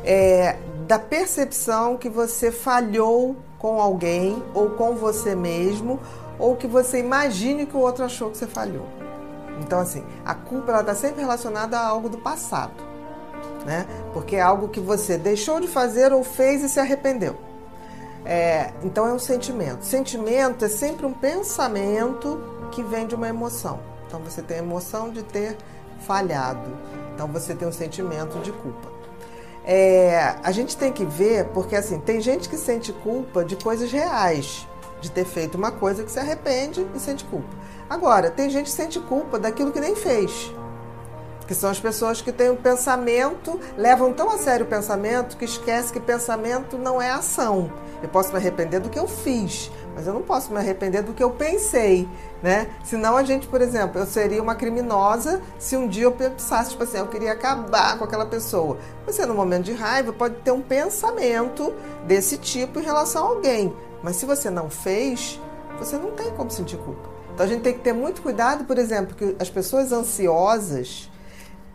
é, 0.05 0.57
da 0.87 0.99
percepção 0.99 1.97
que 1.97 2.09
você 2.09 2.51
falhou 2.51 3.37
com 3.59 3.81
alguém 3.81 4.43
ou 4.55 4.71
com 4.71 4.95
você 4.95 5.35
mesmo 5.35 6.01
ou 6.39 6.55
que 6.55 6.67
você 6.67 6.99
imagine 6.99 7.67
que 7.67 7.77
o 7.77 7.81
outro 7.81 8.05
achou 8.05 8.31
que 8.31 8.39
você 8.39 8.47
falhou. 8.47 8.87
Então, 9.61 9.81
assim, 9.81 10.05
a 10.25 10.35
culpa 10.35 10.81
está 10.81 10.95
sempre 10.95 11.21
relacionada 11.21 11.79
a 11.79 11.87
algo 11.87 12.09
do 12.09 12.19
passado 12.19 12.96
né? 13.67 13.85
Porque 14.13 14.37
é 14.37 14.41
algo 14.41 14.69
que 14.69 14.79
você 14.79 15.19
deixou 15.19 15.61
de 15.61 15.67
fazer 15.67 16.13
ou 16.13 16.23
fez 16.23 16.63
e 16.63 16.69
se 16.69 16.79
arrependeu. 16.79 17.37
É, 18.25 18.73
então 18.83 19.07
é 19.07 19.13
um 19.13 19.19
sentimento. 19.19 19.85
Sentimento 19.85 20.65
é 20.65 20.69
sempre 20.69 21.05
um 21.05 21.13
pensamento 21.13 22.41
que 22.71 22.83
vem 22.83 23.07
de 23.07 23.15
uma 23.15 23.29
emoção. 23.29 23.81
Então 24.07 24.21
você 24.21 24.41
tem 24.41 24.59
a 24.59 24.61
emoção 24.61 25.11
de 25.11 25.23
ter 25.23 25.57
falhado. 26.07 26.71
Então 27.15 27.27
você 27.27 27.55
tem 27.55 27.67
um 27.67 27.73
sentimento 27.73 28.39
de 28.39 28.53
culpa. 28.53 28.89
É, 29.65 30.37
a 30.45 30.53
gente 30.53 30.77
tem 30.77 30.93
que 30.93 31.05
ver, 31.05 31.47
porque 31.47 31.75
assim, 31.75 31.99
tem 31.99 32.21
gente 32.21 32.49
que 32.49 32.57
sente 32.57 32.93
culpa 32.93 33.45
de 33.45 33.57
coisas 33.57 33.91
reais, 33.91 34.65
de 35.01 35.11
ter 35.11 35.25
feito 35.25 35.57
uma 35.57 35.73
coisa 35.73 36.05
que 36.05 36.11
se 36.11 36.21
arrepende 36.21 36.87
e 36.95 37.01
sente 37.01 37.25
culpa. 37.25 37.49
Agora, 37.91 38.31
tem 38.31 38.49
gente 38.49 38.67
que 38.67 38.71
sente 38.77 39.01
culpa 39.01 39.41
daquilo 39.41 39.73
que 39.73 39.81
nem 39.81 39.97
fez 39.97 40.53
que 41.47 41.55
são 41.55 41.71
as 41.71 41.79
pessoas 41.79 42.21
que 42.21 42.33
têm 42.33 42.51
o 42.51 42.55
um 42.55 42.57
pensamento, 42.57 43.59
levam 43.77 44.13
tão 44.13 44.31
a 44.31 44.39
sério 44.39 44.67
o 44.67 44.69
pensamento 44.69 45.37
que 45.37 45.45
esquece 45.45 45.93
que 45.93 46.01
pensamento 46.01 46.77
não 46.77 47.01
é 47.01 47.11
ação. 47.11 47.71
Eu 48.03 48.09
posso 48.09 48.31
me 48.31 48.37
arrepender 48.37 48.81
do 48.81 48.91
que 48.91 48.99
eu 48.99 49.07
fiz, 49.07 49.71
mas 49.95 50.07
eu 50.07 50.13
não 50.13 50.23
posso 50.23 50.53
me 50.53 50.59
arrepender 50.59 51.03
do 51.03 51.15
que 51.15 51.25
eu 51.25 51.31
pensei, 51.31 52.07
né? 52.43 52.69
Senão 52.85 53.17
a 53.17 53.23
gente, 53.23 53.47
por 53.47 53.63
exemplo, 53.63 54.01
eu 54.01 54.07
seria 54.07 54.43
uma 54.43 54.55
criminosa 54.55 55.41
se 55.59 55.77
um 55.77 55.89
dia 55.89 56.05
eu 56.05 56.13
pensasse, 56.13 56.71
tipo 56.71 56.83
assim, 56.83 56.99
eu 56.99 57.07
queria 57.07 57.33
acabar 57.33 57.97
com 57.97 58.05
aquela 58.05 58.27
pessoa. 58.27 58.77
Você, 59.07 59.25
no 59.25 59.35
momento 59.35 59.65
de 59.65 59.73
raiva, 59.73 60.13
pode 60.13 60.37
ter 60.37 60.51
um 60.51 60.61
pensamento 60.61 61.73
desse 62.07 62.37
tipo 62.37 62.81
em 62.81 62.83
relação 62.83 63.25
a 63.25 63.29
alguém, 63.31 63.75
mas 64.03 64.17
se 64.17 64.27
você 64.27 64.51
não 64.51 64.69
fez, 64.69 65.41
você 65.79 65.97
não 65.97 66.11
tem 66.11 66.31
como 66.33 66.51
sentir 66.51 66.77
culpa. 66.77 67.09
Então 67.33 67.45
a 67.45 67.49
gente 67.49 67.63
tem 67.63 67.73
que 67.73 67.81
ter 67.81 67.93
muito 67.93 68.23
cuidado, 68.23 68.65
por 68.65 68.79
exemplo, 68.79 69.15
que 69.15 69.37
as 69.39 69.51
pessoas 69.51 69.93
ansiosas, 69.93 71.11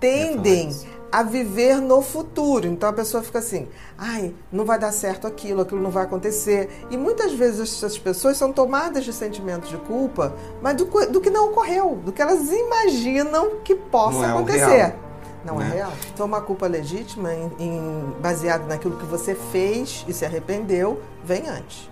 tendem 0.02 0.76
a 1.12 1.24
viver 1.24 1.76
no 1.80 2.02
futuro. 2.02 2.68
Então 2.68 2.90
a 2.90 2.94
pessoa 2.94 3.22
fica 3.22 3.40
assim: 3.40 3.68
ai, 3.98 4.34
não 4.52 4.66
vai 4.66 4.80
dar 4.80 4.92
certo 4.92 5.28
aquilo, 5.28 5.62
aquilo 5.62 5.82
não 5.82 5.92
vai 5.92 6.04
acontecer. 6.04 6.86
E 6.90 6.98
muitas 6.98 7.34
vezes 7.34 7.78
essas 7.78 7.98
pessoas 7.98 8.36
são 8.36 8.52
tomadas 8.52 9.06
de 9.06 9.14
sentimentos 9.14 9.70
de 9.70 9.78
culpa, 9.78 10.34
mas 10.62 10.76
do, 10.76 10.86
do 10.86 11.22
que 11.22 11.30
não 11.30 11.50
ocorreu, 11.50 12.00
do 12.04 12.12
que 12.12 12.22
elas 12.22 12.52
imaginam 12.52 13.58
que 13.64 13.76
possa 13.76 14.20
não 14.20 14.26
é 14.26 14.30
acontecer. 14.32 14.96
Não 15.44 15.60
é 15.60 15.66
né? 15.66 15.70
é 15.72 15.74
real. 15.76 15.94
Então, 16.14 16.26
uma 16.26 16.42
culpa 16.42 16.68
legítima, 16.68 17.34
em, 17.34 17.52
em, 17.60 18.16
baseado 18.22 18.68
naquilo 18.68 18.96
que 18.98 19.06
você 19.06 19.34
fez 19.34 20.06
e 20.08 20.14
se 20.14 20.24
arrependeu, 20.24 21.02
vem 21.24 21.50
antes. 21.50 21.90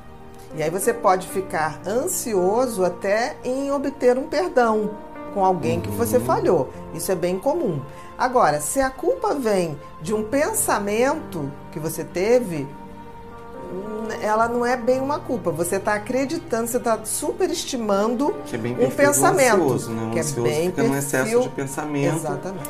E 0.55 0.63
aí 0.63 0.69
você 0.69 0.93
pode 0.93 1.27
ficar 1.27 1.79
ansioso 1.85 2.83
até 2.83 3.35
em 3.43 3.71
obter 3.71 4.17
um 4.17 4.27
perdão 4.27 4.91
com 5.33 5.43
alguém 5.43 5.79
que 5.79 5.89
você 5.89 6.19
falhou. 6.19 6.69
Isso 6.93 7.11
é 7.11 7.15
bem 7.15 7.39
comum. 7.39 7.81
Agora, 8.17 8.59
se 8.59 8.81
a 8.81 8.89
culpa 8.89 9.33
vem 9.33 9.79
de 10.01 10.13
um 10.13 10.23
pensamento 10.23 11.51
que 11.71 11.79
você 11.79 12.03
teve, 12.03 12.67
ela 14.21 14.47
não 14.47 14.65
é 14.65 14.75
bem 14.75 14.99
uma 14.99 15.19
culpa. 15.19 15.51
Você 15.51 15.77
está 15.77 15.93
acreditando, 15.93 16.67
você 16.67 16.77
está 16.77 16.99
superestimando 17.05 18.33
que 18.45 18.55
é 18.55 18.59
bem 18.59 18.73
um 18.73 18.89
pensamento. 18.89 19.63
Ansioso, 19.63 19.91
né? 19.91 20.07
O 20.07 20.11
que 20.11 20.19
é 20.19 20.43
bem 20.43 20.69
fica 20.69 20.83
no 20.83 20.97
excesso 20.97 21.41
de 21.41 21.49
pensamento. 21.49 22.17
Exatamente. 22.17 22.69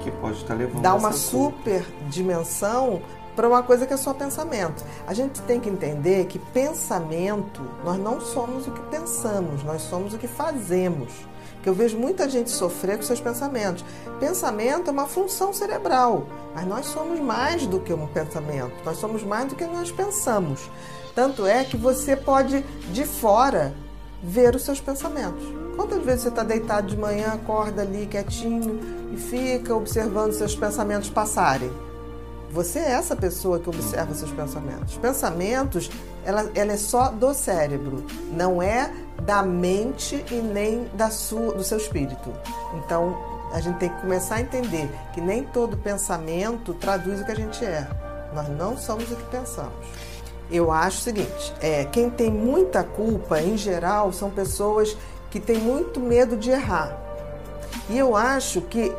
Que 0.00 0.10
pode 0.12 0.36
estar 0.36 0.54
levando 0.54 0.82
Dá 0.82 0.94
uma 0.94 1.12
super 1.12 1.84
dimensão 2.08 3.02
para 3.36 3.48
uma 3.48 3.62
coisa 3.62 3.86
que 3.86 3.94
é 3.94 3.96
só 3.96 4.12
pensamento. 4.12 4.84
A 5.06 5.14
gente 5.14 5.40
tem 5.42 5.60
que 5.60 5.68
entender 5.68 6.26
que 6.26 6.40
pensamento, 6.40 7.62
nós 7.84 7.96
não 7.96 8.20
somos 8.20 8.66
o 8.66 8.72
que 8.72 8.80
pensamos, 8.90 9.62
nós 9.62 9.82
somos 9.82 10.12
o 10.12 10.18
que 10.18 10.26
fazemos. 10.26 11.12
Que 11.62 11.68
eu 11.68 11.74
vejo 11.74 11.98
muita 11.98 12.28
gente 12.28 12.50
sofrer 12.50 12.96
com 12.96 13.02
seus 13.02 13.20
pensamentos. 13.20 13.84
Pensamento 14.20 14.88
é 14.88 14.90
uma 14.92 15.06
função 15.06 15.52
cerebral, 15.52 16.26
mas 16.54 16.66
nós 16.66 16.86
somos 16.86 17.20
mais 17.20 17.66
do 17.66 17.80
que 17.80 17.92
um 17.92 18.06
pensamento, 18.06 18.74
nós 18.84 18.98
somos 18.98 19.22
mais 19.22 19.48
do 19.48 19.54
que 19.54 19.64
nós 19.64 19.90
pensamos. 19.90 20.70
Tanto 21.14 21.46
é 21.46 21.64
que 21.64 21.76
você 21.76 22.16
pode, 22.16 22.64
de 22.92 23.04
fora, 23.04 23.74
ver 24.22 24.54
os 24.54 24.62
seus 24.62 24.80
pensamentos. 24.80 25.44
Quantas 25.76 26.04
vezes 26.04 26.22
você 26.22 26.28
está 26.28 26.42
deitado 26.42 26.88
de 26.88 26.96
manhã, 26.96 27.32
acorda 27.32 27.82
ali 27.82 28.06
quietinho 28.06 28.80
e 29.12 29.16
fica 29.16 29.74
observando 29.74 30.32
seus 30.32 30.54
pensamentos 30.54 31.08
passarem? 31.08 31.70
Você 32.50 32.78
é 32.78 32.92
essa 32.92 33.14
pessoa 33.14 33.58
que 33.58 33.68
observa 33.68 34.14
seus 34.14 34.32
pensamentos. 34.32 34.96
Pensamentos, 34.96 35.90
ela, 36.28 36.50
ela 36.54 36.72
é 36.74 36.76
só 36.76 37.08
do 37.08 37.32
cérebro, 37.32 38.04
não 38.30 38.62
é 38.62 38.92
da 39.22 39.42
mente 39.42 40.22
e 40.30 40.34
nem 40.34 40.84
da 40.92 41.08
sua, 41.08 41.54
do 41.54 41.64
seu 41.64 41.78
espírito. 41.78 42.30
Então, 42.74 43.16
a 43.50 43.62
gente 43.62 43.78
tem 43.78 43.88
que 43.88 43.98
começar 44.02 44.34
a 44.34 44.40
entender 44.42 44.90
que 45.14 45.22
nem 45.22 45.42
todo 45.42 45.78
pensamento 45.78 46.74
traduz 46.74 47.22
o 47.22 47.24
que 47.24 47.32
a 47.32 47.34
gente 47.34 47.64
é. 47.64 47.88
Nós 48.34 48.46
não 48.50 48.76
somos 48.76 49.10
o 49.10 49.16
que 49.16 49.24
pensamos. 49.30 49.72
Eu 50.50 50.70
acho 50.70 50.98
o 50.98 51.00
seguinte: 51.00 51.54
é, 51.62 51.86
quem 51.86 52.10
tem 52.10 52.30
muita 52.30 52.84
culpa, 52.84 53.40
em 53.40 53.56
geral, 53.56 54.12
são 54.12 54.28
pessoas 54.28 54.94
que 55.30 55.40
têm 55.40 55.56
muito 55.56 55.98
medo 55.98 56.36
de 56.36 56.50
errar. 56.50 57.07
E 57.88 57.98
eu 57.98 58.14
acho 58.14 58.60
que 58.62 58.92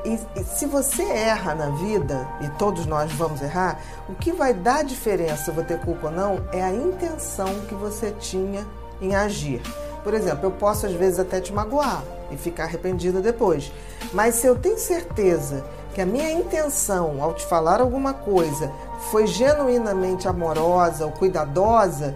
se 0.44 0.66
você 0.66 1.04
erra 1.04 1.54
na 1.54 1.70
vida, 1.70 2.28
e 2.42 2.50
todos 2.58 2.86
nós 2.86 3.12
vamos 3.14 3.42
errar, 3.42 3.80
o 4.08 4.16
que 4.16 4.32
vai 4.32 4.54
dar 4.54 4.84
diferença, 4.84 5.52
vou 5.52 5.64
ter 5.64 5.80
culpa 5.80 6.08
ou 6.08 6.14
não, 6.14 6.40
é 6.52 6.64
a 6.64 6.74
intenção 6.74 7.54
que 7.68 7.76
você 7.76 8.12
tinha 8.20 8.66
em 9.02 9.16
agir. 9.16 9.62
Por 10.04 10.14
exemplo, 10.14 10.46
eu 10.46 10.52
posso 10.52 10.86
às 10.86 10.94
vezes 10.94 11.20
até 11.20 11.40
te 11.40 11.54
magoar 11.54 12.04
e 12.32 12.38
ficar 12.38 12.64
arrependida 12.64 13.22
depois. 13.22 13.72
Mas 14.14 14.36
se 14.36 14.48
eu 14.48 14.56
tenho 14.56 14.78
certeza 14.78 15.64
que 15.94 16.02
a 16.02 16.06
minha 16.06 16.32
intenção 16.32 17.22
ao 17.22 17.34
te 17.34 17.46
falar 17.46 17.82
alguma 17.82 18.14
coisa 18.14 18.72
foi 19.12 19.28
genuinamente 19.28 20.28
amorosa 20.28 21.06
ou 21.06 21.12
cuidadosa, 21.12 22.16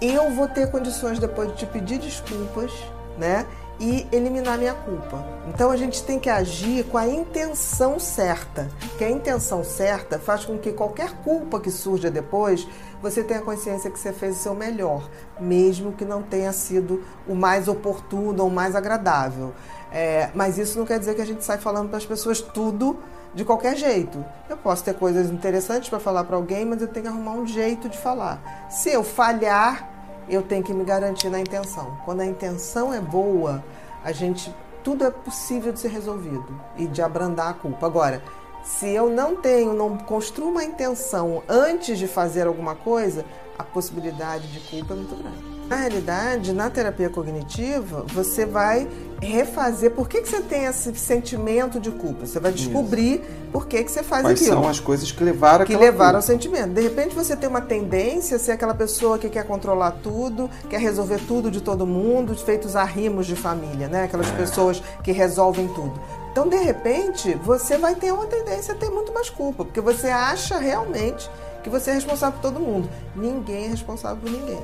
eu 0.00 0.30
vou 0.30 0.48
ter 0.48 0.70
condições 0.70 1.18
depois 1.18 1.48
de 1.50 1.56
te 1.56 1.66
pedir 1.66 1.98
desculpas, 1.98 2.70
né? 3.18 3.46
E 3.78 4.06
eliminar 4.12 4.58
minha 4.58 4.74
culpa. 4.74 5.24
Então 5.48 5.70
a 5.70 5.76
gente 5.76 6.02
tem 6.02 6.18
que 6.18 6.30
agir 6.30 6.84
com 6.84 6.96
a 6.96 7.06
intenção 7.06 7.98
certa, 7.98 8.70
que 8.96 9.04
a 9.04 9.10
intenção 9.10 9.64
certa 9.64 10.18
faz 10.18 10.44
com 10.44 10.58
que 10.58 10.72
qualquer 10.72 11.12
culpa 11.22 11.60
que 11.60 11.70
surja 11.70 12.10
depois, 12.10 12.66
você 13.02 13.22
tenha 13.22 13.40
consciência 13.40 13.90
que 13.90 13.98
você 13.98 14.12
fez 14.12 14.36
o 14.36 14.40
seu 14.40 14.54
melhor, 14.54 15.08
mesmo 15.38 15.92
que 15.92 16.04
não 16.04 16.22
tenha 16.22 16.52
sido 16.52 17.02
o 17.28 17.34
mais 17.34 17.68
oportuno 17.68 18.44
ou 18.44 18.48
o 18.48 18.52
mais 18.52 18.74
agradável. 18.74 19.52
É, 19.92 20.30
mas 20.34 20.58
isso 20.58 20.78
não 20.78 20.86
quer 20.86 20.98
dizer 20.98 21.14
que 21.14 21.22
a 21.22 21.26
gente 21.26 21.44
sai 21.44 21.58
falando 21.58 21.88
para 21.88 21.98
as 21.98 22.06
pessoas 22.06 22.40
tudo 22.40 22.98
de 23.34 23.44
qualquer 23.44 23.76
jeito. 23.76 24.24
Eu 24.48 24.56
posso 24.56 24.82
ter 24.84 24.94
coisas 24.94 25.30
interessantes 25.30 25.88
para 25.88 26.00
falar 26.00 26.24
para 26.24 26.36
alguém, 26.36 26.64
mas 26.64 26.80
eu 26.80 26.88
tenho 26.88 27.04
que 27.04 27.12
arrumar 27.12 27.32
um 27.32 27.46
jeito 27.46 27.88
de 27.88 27.98
falar. 27.98 28.68
Se 28.70 28.90
eu 28.90 29.02
falhar, 29.02 29.93
eu 30.28 30.42
tenho 30.42 30.62
que 30.62 30.72
me 30.72 30.84
garantir 30.84 31.28
na 31.28 31.40
intenção. 31.40 31.96
Quando 32.04 32.20
a 32.20 32.26
intenção 32.26 32.92
é 32.92 33.00
boa, 33.00 33.64
a 34.02 34.12
gente 34.12 34.54
tudo 34.82 35.02
é 35.04 35.10
possível 35.10 35.72
de 35.72 35.80
ser 35.80 35.88
resolvido 35.88 36.60
e 36.76 36.86
de 36.86 37.00
abrandar 37.00 37.48
a 37.48 37.54
culpa. 37.54 37.86
Agora, 37.86 38.22
se 38.62 38.88
eu 38.88 39.08
não 39.08 39.34
tenho, 39.36 39.72
não 39.72 39.96
construo 39.96 40.50
uma 40.50 40.62
intenção 40.62 41.42
antes 41.48 41.98
de 41.98 42.06
fazer 42.06 42.46
alguma 42.46 42.74
coisa, 42.74 43.24
a 43.58 43.64
possibilidade 43.64 44.48
de 44.48 44.60
culpa 44.60 44.94
é 44.94 44.96
muito 44.96 45.14
grande. 45.14 45.54
Na 45.68 45.76
realidade, 45.76 46.52
na 46.52 46.68
terapia 46.68 47.08
cognitiva, 47.08 48.04
você 48.12 48.44
vai 48.44 48.86
refazer 49.20 49.92
por 49.92 50.08
que, 50.08 50.20
que 50.20 50.28
você 50.28 50.42
tem 50.42 50.64
esse 50.66 50.94
sentimento 50.96 51.80
de 51.80 51.90
culpa. 51.90 52.26
Você 52.26 52.38
vai 52.38 52.52
descobrir 52.52 53.14
Isso. 53.14 53.50
por 53.50 53.66
que, 53.66 53.82
que 53.82 53.90
você 53.90 54.02
faz 54.02 54.22
Quais 54.22 54.42
aquilo. 54.42 54.60
são 54.60 54.68
as 54.68 54.78
coisas 54.78 55.10
que 55.10 55.24
levaram 55.24 55.64
Que 55.64 55.74
levaram 55.74 55.96
culpa. 55.96 56.16
ao 56.18 56.22
sentimento. 56.22 56.74
De 56.74 56.82
repente 56.82 57.14
você 57.14 57.34
tem 57.34 57.48
uma 57.48 57.62
tendência 57.62 58.36
a 58.36 58.38
ser 58.38 58.52
aquela 58.52 58.74
pessoa 58.74 59.18
que 59.18 59.30
quer 59.30 59.46
controlar 59.46 59.92
tudo, 60.02 60.50
quer 60.68 60.80
resolver 60.80 61.20
tudo 61.26 61.50
de 61.50 61.62
todo 61.62 61.86
mundo, 61.86 62.36
feitos 62.36 62.76
arrimos 62.76 63.26
de 63.26 63.34
família, 63.34 63.88
né? 63.88 64.04
Aquelas 64.04 64.28
é. 64.28 64.32
pessoas 64.32 64.82
que 65.02 65.12
resolvem 65.12 65.66
tudo. 65.68 65.98
Então, 66.30 66.48
de 66.48 66.56
repente, 66.56 67.32
você 67.36 67.78
vai 67.78 67.94
ter 67.94 68.12
uma 68.12 68.26
tendência 68.26 68.74
a 68.74 68.76
ter 68.76 68.90
muito 68.90 69.12
mais 69.14 69.30
culpa, 69.30 69.64
porque 69.64 69.80
você 69.80 70.08
acha 70.08 70.58
realmente 70.58 71.30
que 71.64 71.70
você 71.70 71.90
é 71.90 71.94
responsável 71.94 72.38
por 72.38 72.52
todo 72.52 72.60
mundo. 72.60 72.88
Ninguém 73.16 73.64
é 73.64 73.68
responsável 73.68 74.18
por 74.18 74.30
ninguém. 74.30 74.60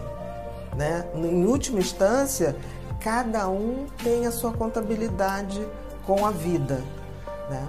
Né? 0.77 1.05
Em 1.15 1.47
última 1.47 1.81
instância, 1.81 2.55
cada 3.01 3.49
um 3.49 3.87
tem 4.05 4.27
a 4.27 4.31
sua 4.31 4.53
contabilidade 4.53 5.67
com 6.07 6.27
a 6.27 6.31
vida. 6.31 6.83
Né? 7.51 7.67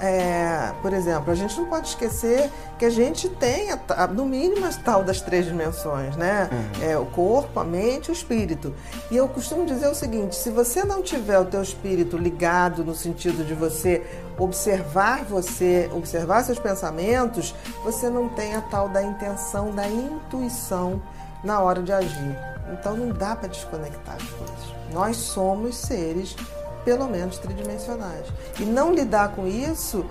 É, 0.00 0.72
por 0.80 0.92
exemplo, 0.92 1.32
a 1.32 1.34
gente 1.34 1.58
não 1.58 1.66
pode 1.66 1.88
esquecer 1.88 2.48
que 2.78 2.84
a 2.84 2.90
gente 2.90 3.28
tem, 3.28 3.68
no 4.14 4.24
mínimo, 4.24 4.64
a 4.64 4.70
tal 4.72 5.02
das 5.02 5.20
três 5.20 5.44
dimensões, 5.44 6.14
né? 6.16 6.48
Uhum. 6.52 6.88
É, 6.88 6.96
o 6.96 7.04
corpo, 7.06 7.58
a 7.58 7.64
mente 7.64 8.06
e 8.06 8.10
o 8.10 8.12
espírito. 8.12 8.72
E 9.10 9.16
eu 9.16 9.28
costumo 9.28 9.66
dizer 9.66 9.88
o 9.88 9.94
seguinte: 9.94 10.36
se 10.36 10.50
você 10.50 10.84
não 10.84 11.02
tiver 11.02 11.38
o 11.38 11.44
teu 11.44 11.60
espírito 11.60 12.16
ligado 12.16 12.84
no 12.84 12.94
sentido 12.94 13.44
de 13.44 13.54
você 13.54 14.06
observar 14.38 15.24
você, 15.24 15.90
observar 15.92 16.44
seus 16.44 16.58
pensamentos, 16.58 17.54
você 17.82 18.08
não 18.08 18.28
tem 18.28 18.54
a 18.54 18.60
tal 18.60 18.88
da 18.88 19.02
intenção, 19.02 19.72
da 19.72 19.88
intuição 19.88 21.02
na 21.42 21.60
hora 21.60 21.82
de 21.82 21.92
agir. 21.92 22.38
Então 22.72 22.96
não 22.96 23.08
dá 23.10 23.34
para 23.34 23.48
desconectar 23.48 24.16
as 24.16 24.22
coisas. 24.22 24.74
Nós 24.92 25.16
somos 25.16 25.76
seres, 25.76 26.36
pelo 26.84 27.06
menos, 27.08 27.38
tridimensionais. 27.38 28.26
E 28.58 28.64
não 28.64 28.92
lidar 28.92 29.30
com 29.34 29.46
isso 29.46 30.04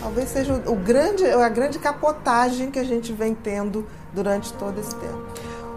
talvez 0.00 0.28
seja 0.28 0.54
o 0.66 0.76
grande, 0.76 1.24
a 1.24 1.48
grande 1.48 1.78
capotagem 1.78 2.70
que 2.70 2.78
a 2.78 2.84
gente 2.84 3.12
vem 3.12 3.34
tendo 3.34 3.86
durante 4.12 4.52
todo 4.54 4.78
esse 4.78 4.94
tempo. 4.94 5.24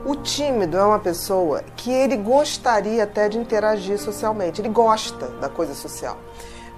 O 0.06 0.16
tímido 0.16 0.78
é 0.78 0.84
uma 0.84 1.00
pessoa 1.00 1.64
que 1.76 1.92
ele 1.92 2.16
gostaria 2.16 3.04
até 3.04 3.28
de 3.28 3.38
interagir 3.38 4.00
socialmente, 4.00 4.62
ele 4.62 4.70
gosta 4.70 5.28
da 5.40 5.50
coisa 5.50 5.74
social 5.74 6.18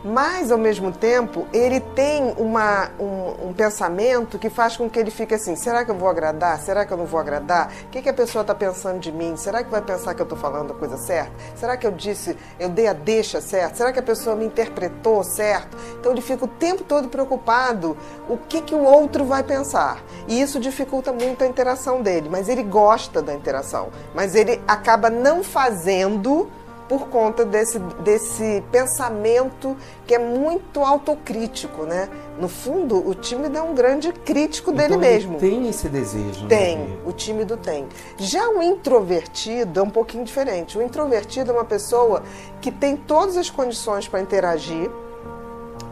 mas 0.03 0.51
ao 0.51 0.57
mesmo 0.57 0.91
tempo 0.91 1.47
ele 1.51 1.79
tem 1.79 2.33
uma, 2.37 2.89
um, 2.99 3.49
um, 3.49 3.53
pensamento 3.53 4.39
que 4.39 4.49
faz 4.49 4.77
com 4.77 4.89
que 4.89 4.97
ele 4.97 5.11
fique 5.11 5.33
assim: 5.33 5.55
será 5.55 5.83
que 5.83 5.91
eu 5.91 5.95
vou 5.95 6.09
agradar? 6.09 6.59
Será 6.59 6.85
que 6.85 6.91
eu 6.91 6.97
não 6.97 7.05
vou 7.05 7.19
agradar? 7.19 7.71
O 7.85 7.89
que, 7.89 8.01
que 8.01 8.09
a 8.09 8.13
pessoa 8.13 8.41
está 8.41 8.55
pensando 8.55 8.99
de 8.99 9.11
mim? 9.11 9.35
Será 9.35 9.63
que 9.63 9.69
vai 9.69 9.81
pensar 9.81 10.13
que 10.13 10.21
eu 10.21 10.25
estou 10.25 10.37
falando 10.37 10.71
a 10.71 10.75
coisa 10.75 10.97
certa? 10.97 11.31
Será 11.55 11.75
que 11.75 11.85
eu 11.85 11.91
disse, 11.91 12.37
eu 12.59 12.69
dei 12.69 12.87
a 12.87 12.93
deixa 12.93 13.41
certa? 13.41 13.75
Será 13.75 13.91
que 13.91 13.99
a 13.99 14.03
pessoa 14.03 14.35
me 14.35 14.45
interpretou 14.45 15.23
certo? 15.23 15.77
Então 15.99 16.11
ele 16.11 16.21
fica 16.21 16.45
o 16.45 16.47
tempo 16.47 16.83
todo 16.83 17.09
preocupado 17.09 17.97
o 18.29 18.37
que, 18.37 18.61
que 18.61 18.75
o 18.75 18.83
outro 18.83 19.25
vai 19.25 19.43
pensar. 19.43 20.01
E 20.27 20.39
isso 20.39 20.59
dificulta 20.59 21.11
muito 21.11 21.43
a 21.43 21.47
interação 21.47 22.01
dele, 22.01 22.29
mas 22.29 22.47
ele 22.47 22.63
gosta 22.63 23.21
da 23.21 23.33
interação. 23.33 23.89
Mas 24.13 24.35
ele 24.35 24.61
acaba 24.67 25.09
não 25.09 25.43
fazendo 25.43 26.49
por 26.89 27.07
conta 27.07 27.45
desse, 27.45 27.77
desse 27.77 28.63
pensamento 28.71 29.77
que 30.07 30.15
é 30.15 30.19
muito 30.19 30.83
autocrítico, 30.83 31.83
né? 31.83 32.09
No 32.39 32.49
fundo, 32.49 33.07
o 33.07 33.13
tímido 33.13 33.55
é 33.55 33.61
um 33.61 33.75
grande 33.75 34.11
crítico 34.11 34.71
então 34.71 34.87
dele 34.87 34.97
mesmo. 34.97 35.37
tem 35.37 35.69
esse 35.69 35.87
desejo. 35.87 36.47
Tem, 36.47 36.79
né? 36.79 36.97
o 37.05 37.11
tímido 37.11 37.55
tem. 37.55 37.87
Já 38.17 38.49
o 38.49 38.63
introvertido 38.63 39.79
é 39.79 39.83
um 39.83 39.89
pouquinho 39.89 40.23
diferente. 40.23 40.79
O 40.79 40.81
introvertido 40.81 41.51
é 41.51 41.53
uma 41.53 41.65
pessoa 41.65 42.23
que 42.59 42.71
tem 42.71 42.97
todas 42.97 43.37
as 43.37 43.51
condições 43.51 44.07
para 44.07 44.19
interagir, 44.19 44.89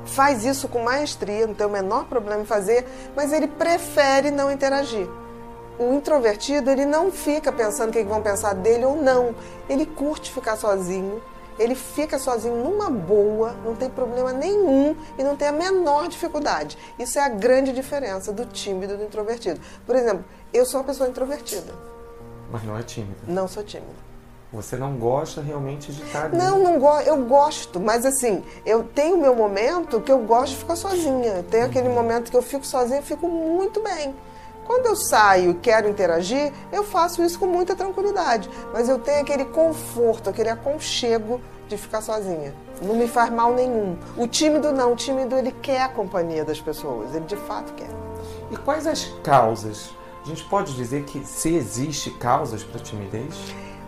faz 0.04 0.44
isso 0.46 0.68
com 0.68 0.80
maestria, 0.80 1.46
não 1.46 1.54
tem 1.54 1.68
o 1.68 1.70
menor 1.70 2.06
problema 2.06 2.42
em 2.42 2.46
fazer, 2.46 2.88
mas 3.16 3.32
ele 3.32 3.48
prefere 3.48 4.32
não 4.32 4.52
interagir 4.52 5.08
o 5.80 5.94
introvertido 5.94 6.70
ele 6.70 6.86
não 6.86 7.12
fica 7.12 7.52
pensando 7.52 7.90
o 7.90 7.94
que 7.94 8.04
vão 8.04 8.22
pensar 8.22 8.54
dele 8.54 8.86
ou 8.86 9.02
não. 9.02 9.36
Ele 9.70 9.86
curte 9.86 10.32
ficar 10.32 10.56
sozinho, 10.56 11.22
ele 11.60 11.76
fica 11.76 12.18
sozinho 12.18 12.56
numa 12.56 12.90
boa, 12.90 13.56
não 13.64 13.76
tem 13.76 13.90
problema 13.90 14.32
nenhum 14.32 14.96
e 15.18 15.24
não 15.24 15.36
tem 15.36 15.48
a 15.48 15.52
menor 15.52 16.08
dificuldade. 16.08 16.78
Isso 16.98 17.20
é 17.20 17.22
a 17.22 17.30
grande 17.30 17.72
diferença 17.72 18.32
do 18.32 18.46
tímido 18.46 18.94
e 18.94 18.98
do 18.98 19.04
introvertido. 19.04 19.60
Por 19.86 19.96
exemplo, 19.96 20.26
eu 20.54 20.66
sou 20.66 20.80
uma 20.80 20.86
pessoa 20.86 21.10
introvertida. 21.10 21.74
Mas 22.52 22.64
não 22.64 22.78
é 22.78 22.84
tímida. 22.84 23.20
Não 23.28 23.48
sou 23.48 23.64
tímida. 23.64 24.08
Você 24.54 24.78
não 24.78 24.96
gosta 24.96 25.42
realmente 25.42 25.92
de 25.92 26.02
estar 26.04 26.26
ali? 26.26 26.38
Não, 26.38 26.64
não 26.64 26.80
gosto. 26.80 27.06
Eu 27.06 27.26
gosto, 27.26 27.80
mas 27.82 28.06
assim, 28.06 28.42
eu 28.66 28.82
tenho 28.82 29.18
meu 29.18 29.36
momento 29.36 30.00
que 30.00 30.12
eu 30.12 30.20
gosto 30.20 30.54
de 30.54 30.60
ficar 30.60 30.78
sozinha. 30.78 31.44
Tem 31.52 31.64
aquele 31.64 31.90
uhum. 31.90 31.96
momento 31.96 32.32
que 32.32 32.38
eu 32.38 32.42
fico 32.42 32.66
sozinha 32.66 33.00
e 33.00 33.04
fico 33.04 33.28
muito 33.28 33.84
bem 33.84 34.16
Quando 34.68 34.88
eu 34.88 34.98
saio 34.98 35.52
e 35.52 35.54
quero 35.54 35.88
interagir, 35.88 36.52
eu 36.74 36.84
faço 36.84 37.24
isso 37.24 37.40
com 37.40 37.48
muita 37.48 37.74
tranquilidade, 37.74 38.50
mas 38.74 38.90
eu 38.90 39.00
tenho 39.00 39.22
aquele 39.22 39.46
conforto, 39.46 40.30
aquele 40.30 40.50
aconchego 40.50 41.40
de 41.70 41.78
ficar 41.78 42.02
sozinha. 42.02 42.54
Não 42.82 42.94
me 42.94 43.08
faz 43.08 43.32
mal 43.32 43.54
nenhum. 43.54 43.98
O 44.18 44.28
tímido 44.28 44.74
não, 44.74 44.92
o 44.92 44.96
tímido 44.96 45.38
ele 45.38 45.54
quer 45.54 45.84
a 45.84 45.88
companhia 45.88 46.44
das 46.44 46.60
pessoas, 46.60 47.16
ele 47.16 47.24
de 47.24 47.38
fato 47.38 47.74
quer. 47.76 47.90
E 48.52 48.58
quais 48.58 48.86
as 48.86 49.06
causas? 49.24 49.90
A 50.22 50.28
gente 50.28 50.44
pode 50.44 50.76
dizer 50.76 51.06
que 51.06 51.26
se 51.26 51.56
existe 51.56 52.12
causas 52.12 52.62
para 52.62 52.82
timidez? 52.82 53.34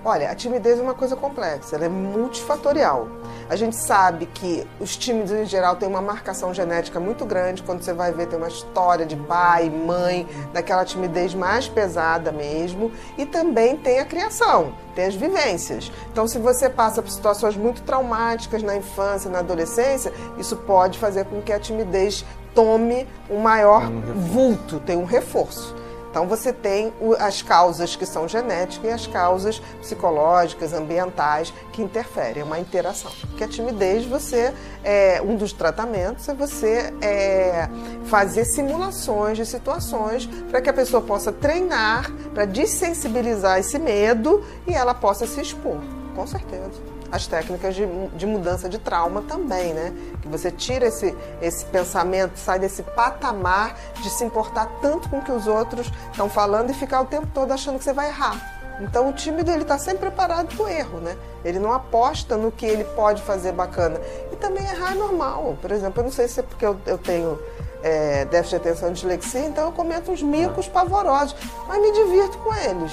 Olha, 0.04 0.32
a 0.32 0.36
timidez 0.36 0.80
é 0.80 0.82
uma 0.82 0.94
coisa 0.94 1.16
complexa, 1.16 1.76
ela 1.76 1.86
é 1.86 1.90
multifatorial. 1.90 3.08
A 3.50 3.56
gente 3.56 3.76
sabe 3.76 4.28
que 4.28 4.66
os 4.80 4.96
tímidos 4.96 5.32
em 5.32 5.46
geral 5.46 5.76
têm 5.76 5.90
uma 5.90 6.02
marcação 6.02 6.54
genética 6.54 7.00
muito 7.00 7.26
grande. 7.26 7.64
Quando 7.64 7.82
você 7.82 7.92
vai 7.92 8.12
ver, 8.12 8.28
tem 8.28 8.38
uma 8.38 8.48
história 8.48 9.06
de 9.06 9.16
pai, 9.16 9.70
mãe, 9.70 10.28
daquela 10.54 10.86
timidez 10.86 11.34
mais 11.34 11.68
pesada 11.68 12.32
mesmo. 12.32 12.92
E 13.18 13.26
também 13.26 13.76
tem 13.76 14.00
a 14.00 14.06
criação, 14.06 14.74
tem 14.96 15.06
as 15.06 15.16
vivências. 15.16 15.92
Então, 16.12 16.28
se 16.28 16.38
você 16.38 16.70
passa 16.70 17.02
por 17.02 17.10
situações 17.10 17.58
muito 17.58 17.82
traumáticas 17.82 18.62
na 18.62 18.78
infância, 18.78 19.30
na 19.32 19.40
adolescência, 19.40 20.14
isso 20.38 20.56
pode 20.56 21.00
fazer 21.00 21.26
com 21.26 21.42
que 21.42 21.52
a 21.52 21.60
timidez 21.60 22.24
tome 22.54 23.08
um 23.30 23.40
maior 23.40 23.90
vulto, 24.16 24.80
tem 24.80 24.96
um 24.96 25.06
reforço. 25.06 25.76
Então 26.10 26.28
você 26.28 26.52
tem 26.52 26.92
as 27.20 27.42
causas 27.42 27.96
que 27.96 28.06
são 28.06 28.28
genéticas 28.28 28.90
e 28.90 28.94
as 28.94 29.08
causas 29.08 29.60
psicológicas, 29.80 30.74
ambientais 30.74 31.54
que 31.72 31.82
interferem, 31.82 32.42
é 32.42 32.46
uma 32.46 32.60
interação. 32.60 33.12
Porque 33.22 33.44
a 33.44 33.48
timidez, 33.48 34.06
você 34.06 34.54
é, 34.84 35.22
um 35.22 35.36
dos 35.36 35.54
tratamentos 35.54 36.28
é 36.28 36.34
você 36.34 36.94
é, 37.02 37.70
fazer 38.06 38.46
simulações 38.46 39.38
de 39.38 39.46
situações 39.46 40.26
para 40.50 40.62
que 40.62 40.70
a 40.70 40.74
pessoa 40.74 41.02
possa 41.02 41.32
treinar 41.32 42.12
para 42.34 42.46
dessensibilizar 42.46 43.60
esse 43.60 43.78
medo 43.78 44.44
e 44.66 44.74
ela 44.74 44.94
possa 44.94 45.28
se 45.28 45.40
expor, 45.40 45.78
com 46.16 46.26
certeza 46.26 46.89
as 47.12 47.28
técnicas 47.28 47.76
de, 47.76 47.86
de 48.16 48.26
mudança 48.26 48.70
de 48.70 48.78
trauma 48.78 49.22
também, 49.22 49.74
né? 49.74 49.94
Que 50.22 50.28
você 50.28 50.52
tira 50.52 50.88
esse, 50.88 51.16
esse 51.42 51.66
pensamento, 51.66 52.38
sai 52.38 52.60
desse 52.60 52.84
patamar 52.84 53.76
de 54.02 54.10
se 54.10 54.24
importar 54.24 54.68
tanto 54.82 55.10
com 55.10 55.20
o 55.20 55.22
que 55.22 55.32
os 55.32 55.48
outros 55.48 55.92
estão 56.12 56.30
falando 56.30 56.70
e 56.70 56.74
ficar 56.74 57.02
o 57.02 57.06
tempo 57.06 57.28
todo 57.34 57.52
achando 57.52 57.78
que 57.78 57.84
você 57.84 57.94
vai 57.94 58.08
errar. 58.08 58.60
Então 58.82 59.10
o 59.10 59.14
tímido 59.14 59.52
ele 59.52 59.64
está 59.64 59.78
sempre 59.78 60.10
preparado 60.10 60.56
para 60.56 60.64
o 60.64 60.68
erro, 60.68 61.00
né? 61.00 61.18
Ele 61.44 61.60
não 61.60 61.74
aposta 61.74 62.38
no 62.38 62.52
que 62.52 62.66
ele 62.66 62.84
pode 62.84 63.22
fazer 63.22 63.52
bacana. 63.52 64.00
E 64.32 64.36
também 64.38 64.64
errar 64.64 64.94
é 64.94 64.96
normal. 64.96 65.58
Por 65.62 65.72
exemplo, 65.72 66.00
eu 66.00 66.06
não 66.06 66.12
sei 66.12 66.28
se 66.28 66.40
é 66.40 66.44
porque 66.44 66.66
eu, 66.66 66.80
eu 66.86 66.98
tenho 66.98 67.38
é, 67.84 68.26
déficit 68.26 68.62
de 68.62 68.68
atenção 68.70 68.90
e 68.90 68.94
dislexia, 68.94 69.46
então 69.46 69.66
eu 69.66 69.72
cometo 69.72 70.12
uns 70.12 70.22
micos 70.22 70.68
pavorosos, 70.68 71.36
mas 71.68 71.82
me 71.82 71.92
divirto 71.92 72.38
com 72.40 72.54
eles 72.54 72.92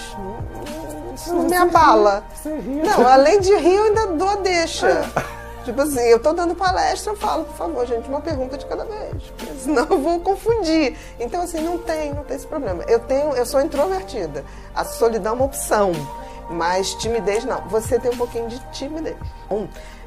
isso 1.17 1.35
não 1.35 1.45
me 1.45 1.57
abala. 1.57 2.23
Não, 2.45 3.07
além 3.07 3.41
de 3.41 3.55
rir, 3.57 3.75
eu 3.75 3.85
ainda 3.85 4.07
dou 4.09 4.29
a 4.29 4.37
deixa. 4.37 5.05
Tipo 5.65 5.83
assim, 5.83 6.01
eu 6.03 6.21
tô 6.21 6.33
dando 6.33 6.55
palestra, 6.55 7.13
eu 7.13 7.17
falo, 7.17 7.45
por 7.45 7.57
favor, 7.57 7.85
gente, 7.85 8.09
uma 8.09 8.21
pergunta 8.21 8.57
de 8.57 8.65
cada 8.67 8.85
vez. 8.85 9.21
Senão 9.59 9.85
eu 9.91 9.99
vou 9.99 10.21
confundir. 10.21 10.97
Então, 11.19 11.43
assim, 11.43 11.61
não 11.61 11.77
tem, 11.77 12.15
não 12.15 12.23
tem 12.23 12.37
esse 12.37 12.47
problema. 12.47 12.85
Eu 12.87 13.01
tenho, 13.01 13.33
eu 13.33 13.45
sou 13.45 13.61
introvertida. 13.61 14.45
A 14.73 14.85
solidão 14.85 15.33
é 15.33 15.35
uma 15.35 15.45
opção. 15.45 15.91
Mas 16.49 16.95
timidez 16.95 17.45
não. 17.45 17.63
Você 17.67 17.99
tem 17.99 18.13
um 18.13 18.17
pouquinho 18.17 18.49
de 18.49 18.61
timidez. 18.71 19.17
Um, 19.51 19.67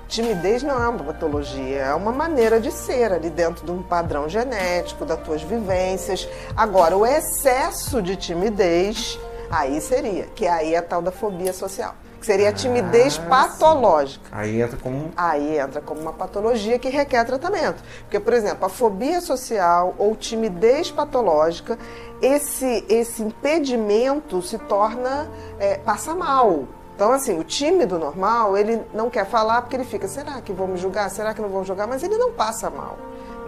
timidez 0.10 0.64
não 0.64 0.84
é 0.84 0.88
uma 0.90 1.04
patologia, 1.04 1.84
é 1.84 1.94
uma 1.94 2.12
maneira 2.12 2.60
de 2.60 2.72
ser 2.72 3.14
ali 3.14 3.30
dentro 3.30 3.66
de 3.66 3.72
um 3.72 3.82
padrão 3.82 4.28
genético, 4.28 5.06
das 5.06 5.22
tuas 5.22 5.42
vivências. 5.42 6.28
Agora, 6.58 6.98
o 6.98 7.06
excesso 7.06 8.02
de 8.02 8.18
timidez 8.18 9.18
Aí 9.50 9.82
seria, 9.82 10.26
que 10.36 10.48
aí 10.48 10.76
é 10.76 10.78
a 10.78 10.82
tal 10.82 11.02
da 11.02 11.12
fobia 11.12 11.52
social. 11.52 11.96
Que 12.20 12.26
seria 12.26 12.50
a 12.50 12.54
timidez 12.54 13.20
ah, 13.26 13.30
patológica. 13.30 14.26
Sim. 14.26 14.36
Aí 14.36 14.62
entra 14.62 14.78
como. 14.78 15.12
Aí 15.16 15.58
entra 15.58 15.82
como 15.82 16.02
uma 16.02 16.12
patologia 16.14 16.78
que 16.78 16.90
requer 16.90 17.24
tratamento. 17.24 17.82
Porque, 18.02 18.20
por 18.20 18.34
exemplo, 18.34 18.66
a 18.66 18.70
fobia 18.70 19.22
social 19.22 19.96
ou 19.98 20.16
timidez 20.16 20.92
patológica, 20.92 21.80
esse, 22.22 22.86
esse 22.90 23.24
impedimento 23.24 24.42
se 24.42 24.58
torna. 24.58 25.30
É, 25.58 25.78
passa 25.78 26.14
mal. 26.14 26.68
Então, 27.00 27.14
assim, 27.14 27.40
o 27.40 27.46
tímido 27.46 27.98
normal, 27.98 28.58
ele 28.58 28.82
não 28.94 29.10
quer 29.10 29.26
falar 29.26 29.62
porque 29.62 29.74
ele 29.74 29.86
fica, 29.86 30.06
será 30.06 30.42
que 30.42 30.52
vão 30.52 30.68
me 30.68 30.76
julgar? 30.76 31.10
Será 31.10 31.34
que 31.34 31.42
não 31.42 31.48
vão 31.48 31.64
julgar? 31.64 31.88
Mas 31.88 32.04
ele 32.04 32.18
não 32.18 32.34
passa 32.34 32.70
mal. 32.70 32.98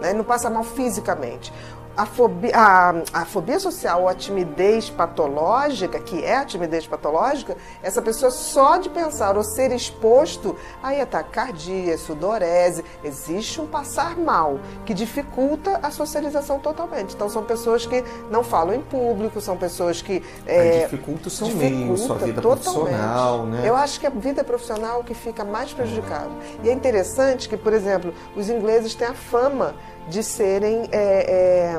Né? 0.00 0.08
Ele 0.08 0.16
não 0.16 0.24
passa 0.24 0.48
mal 0.48 0.64
fisicamente 0.64 1.52
a 1.96 2.06
fobia, 2.06 2.52
a, 2.54 2.94
a 3.12 3.24
fobia 3.24 3.58
social 3.60 4.02
ou 4.02 4.08
a 4.08 4.14
timidez 4.14 4.88
patológica, 4.88 5.98
que 5.98 6.24
é 6.24 6.36
a 6.36 6.44
timidez 6.44 6.86
patológica, 6.86 7.56
essa 7.82 8.00
pessoa 8.00 8.30
só 8.30 8.78
de 8.78 8.88
pensar 8.88 9.36
ou 9.36 9.44
ser 9.44 9.72
exposto 9.72 10.56
a 10.82 10.90
atacardia, 10.90 11.98
sudorese, 11.98 12.84
existe 13.04 13.60
um 13.60 13.66
passar 13.66 14.16
mal 14.16 14.58
que 14.84 14.94
dificulta 14.94 15.78
a 15.82 15.90
socialização 15.90 16.58
totalmente. 16.58 17.14
Então 17.14 17.28
são 17.28 17.42
pessoas 17.42 17.86
que 17.86 18.04
não 18.30 18.42
falam 18.42 18.74
em 18.74 18.80
público, 18.80 19.40
são 19.40 19.56
pessoas 19.56 20.00
que 20.00 20.22
é, 20.46 20.84
dificulta 20.84 21.28
o 21.28 21.30
seu 21.30 21.48
meio, 21.48 21.96
sua 21.98 22.16
vida 22.16 22.40
totalmente. 22.40 22.74
profissional, 22.74 23.46
né? 23.46 23.62
Eu 23.64 23.76
acho 23.76 24.00
que 24.00 24.06
a 24.06 24.10
vida 24.10 24.42
profissional 24.44 25.04
que 25.04 25.14
fica 25.14 25.44
mais 25.44 25.72
prejudicada. 25.72 26.30
E 26.62 26.68
é 26.68 26.72
interessante 26.72 27.48
que, 27.48 27.56
por 27.56 27.72
exemplo, 27.72 28.14
os 28.36 28.48
ingleses 28.48 28.94
têm 28.94 29.08
a 29.08 29.14
fama 29.14 29.74
de 30.08 30.22
serem 30.22 30.88
é, 30.92 31.74
é, 31.74 31.78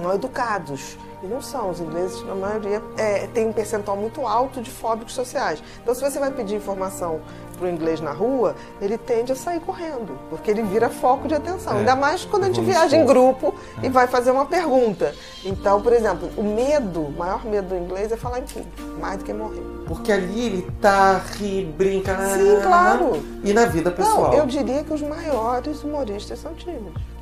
não 0.00 0.14
educados. 0.14 0.96
Não 1.26 1.42
são. 1.42 1.70
Os 1.70 1.80
ingleses, 1.80 2.22
na 2.24 2.34
maioria, 2.34 2.82
é, 2.96 3.26
tem 3.28 3.46
um 3.46 3.52
percentual 3.52 3.96
muito 3.96 4.26
alto 4.26 4.60
de 4.60 4.70
fóbicos 4.70 5.14
sociais. 5.14 5.62
Então, 5.82 5.94
se 5.94 6.00
você 6.00 6.18
vai 6.18 6.30
pedir 6.30 6.54
informação 6.56 7.20
para 7.56 7.66
o 7.66 7.70
inglês 7.70 8.00
na 8.00 8.12
rua, 8.12 8.54
ele 8.80 8.98
tende 8.98 9.32
a 9.32 9.36
sair 9.36 9.60
correndo, 9.60 10.18
porque 10.28 10.50
ele 10.50 10.62
vira 10.62 10.88
foco 10.88 11.26
de 11.26 11.34
atenção. 11.34 11.74
É, 11.74 11.78
Ainda 11.78 11.96
mais 11.96 12.24
quando 12.24 12.44
a 12.44 12.46
gente 12.46 12.60
viaja 12.60 12.96
em 12.96 13.04
grupo 13.04 13.54
é. 13.82 13.86
e 13.86 13.88
vai 13.88 14.06
fazer 14.06 14.30
uma 14.30 14.46
pergunta. 14.46 15.14
Então, 15.44 15.80
por 15.80 15.92
exemplo, 15.92 16.28
o 16.36 16.42
medo, 16.42 17.00
o 17.00 17.12
maior 17.12 17.44
medo 17.44 17.68
do 17.68 17.76
inglês 17.76 18.12
é 18.12 18.16
falar 18.16 18.40
em 18.40 18.42
público, 18.42 19.00
mais 19.00 19.18
do 19.18 19.24
que 19.24 19.32
morrer. 19.32 19.62
Porque 19.86 20.12
ali 20.12 20.46
ele 20.46 20.70
tá, 20.80 21.18
ri, 21.18 21.64
brinca. 21.76 22.16
Sim, 22.34 22.60
claro. 22.62 23.22
E 23.42 23.52
na 23.52 23.66
vida 23.66 23.90
pessoal? 23.90 24.32
Não, 24.32 24.34
eu 24.34 24.46
diria 24.46 24.84
que 24.84 24.92
os 24.92 25.02
maiores 25.02 25.82
humoristas 25.82 26.38
são 26.38 26.54
tímidos. 26.54 27.15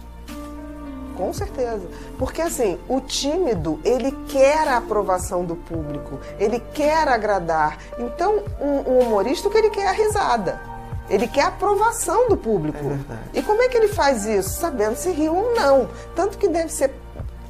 Com 1.17 1.33
certeza. 1.33 1.87
Porque 2.19 2.43
assim, 2.43 2.79
o 2.89 3.01
tímido, 3.01 3.81
ele 3.85 4.13
quer 4.29 4.69
a 4.69 4.79
aprovação 4.79 5.45
do 5.45 5.57
público, 5.57 6.19
ele 6.39 6.61
quer 6.73 7.09
agradar. 7.09 7.79
Então, 7.99 8.43
o 8.61 8.65
um, 8.65 8.95
um 8.95 8.99
humorista, 9.01 9.49
o 9.49 9.51
que 9.51 9.59
ele 9.59 9.71
quer 9.71 9.87
é 9.87 9.89
a 9.89 9.93
risada. 9.93 10.61
Ele 11.09 11.29
quer 11.29 11.43
a 11.43 11.49
aprovação 11.49 12.29
do 12.29 12.37
público. 12.37 12.79
É 12.79 13.39
e 13.39 13.43
como 13.43 13.63
é 13.63 13.69
que 13.69 13.77
ele 13.77 13.89
faz 13.89 14.25
isso? 14.25 14.51
Sabendo 14.51 14.97
se 14.97 15.11
riu 15.11 15.35
ou 15.35 15.55
não. 15.55 15.89
Tanto 16.15 16.39
que 16.39 16.49
deve 16.49 16.71
ser 16.71 16.91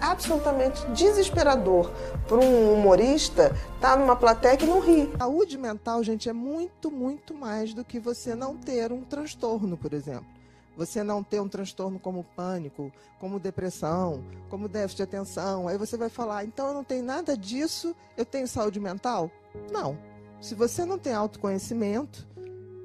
absolutamente 0.01 0.85
desesperador 0.89 1.91
para 2.27 2.39
um 2.39 2.75
humorista 2.75 3.55
estar 3.77 3.93
tá 3.93 3.97
numa 3.97 4.17
plateia 4.17 4.57
que 4.57 4.67
não 4.67 4.81
ri. 4.81 5.11
Saúde 5.17 5.57
mental, 5.57 6.03
gente, 6.03 6.29
é 6.29 6.33
muito, 6.33 6.91
muito 6.91 7.33
mais 7.33 7.73
do 7.73 7.85
que 7.85 8.01
você 8.01 8.35
não 8.35 8.57
ter 8.57 8.93
um 8.93 9.03
transtorno, 9.03 9.77
por 9.77 9.93
exemplo 9.93 10.34
você 10.77 11.03
não 11.03 11.23
ter 11.23 11.41
um 11.41 11.49
transtorno 11.49 11.99
como 11.99 12.25
pânico, 12.25 12.93
como 13.19 13.39
depressão, 13.39 14.25
como 14.49 14.69
déficit 14.69 14.99
de 14.99 15.03
atenção. 15.05 15.69
Aí 15.69 15.79
você 15.79 15.97
vai 15.97 16.09
falar, 16.09 16.45
então 16.45 16.69
eu 16.69 16.75
não 16.75 16.85
tenho 16.85 17.05
nada 17.05 17.37
disso, 17.37 17.95
eu 18.17 18.25
tenho 18.25 18.49
saúde 18.49 18.81
mental? 18.81 19.31
Não. 19.71 19.99
Se 20.41 20.55
você 20.55 20.85
não 20.85 20.99
tem 20.99 21.15
autoconhecimento 21.15 22.27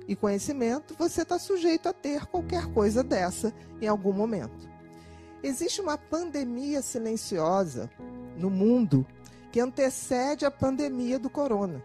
e 0.08 0.16
conhecimento, 0.16 0.96
você 0.98 1.24
está 1.24 1.38
sujeito 1.38 1.90
a 1.90 1.94
ter 1.94 2.26
qualquer 2.28 2.68
coisa 2.68 3.04
dessa 3.04 3.54
em 3.82 3.88
algum 3.88 4.14
momento. 4.14 4.70
Existe 5.42 5.82
uma 5.82 5.98
pandemia 5.98 6.82
silenciosa 6.82 7.90
no 8.38 8.50
mundo 8.50 9.06
que 9.52 9.60
antecede 9.60 10.46
a 10.46 10.52
pandemia 10.52 11.18
do 11.18 11.30
corona. 11.30 11.84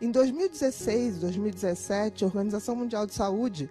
Em 0.00 0.10
2016 0.10 1.18
2017, 1.18 2.24
a 2.24 2.26
Organização 2.26 2.76
Mundial 2.76 3.06
de 3.06 3.14
Saúde 3.14 3.70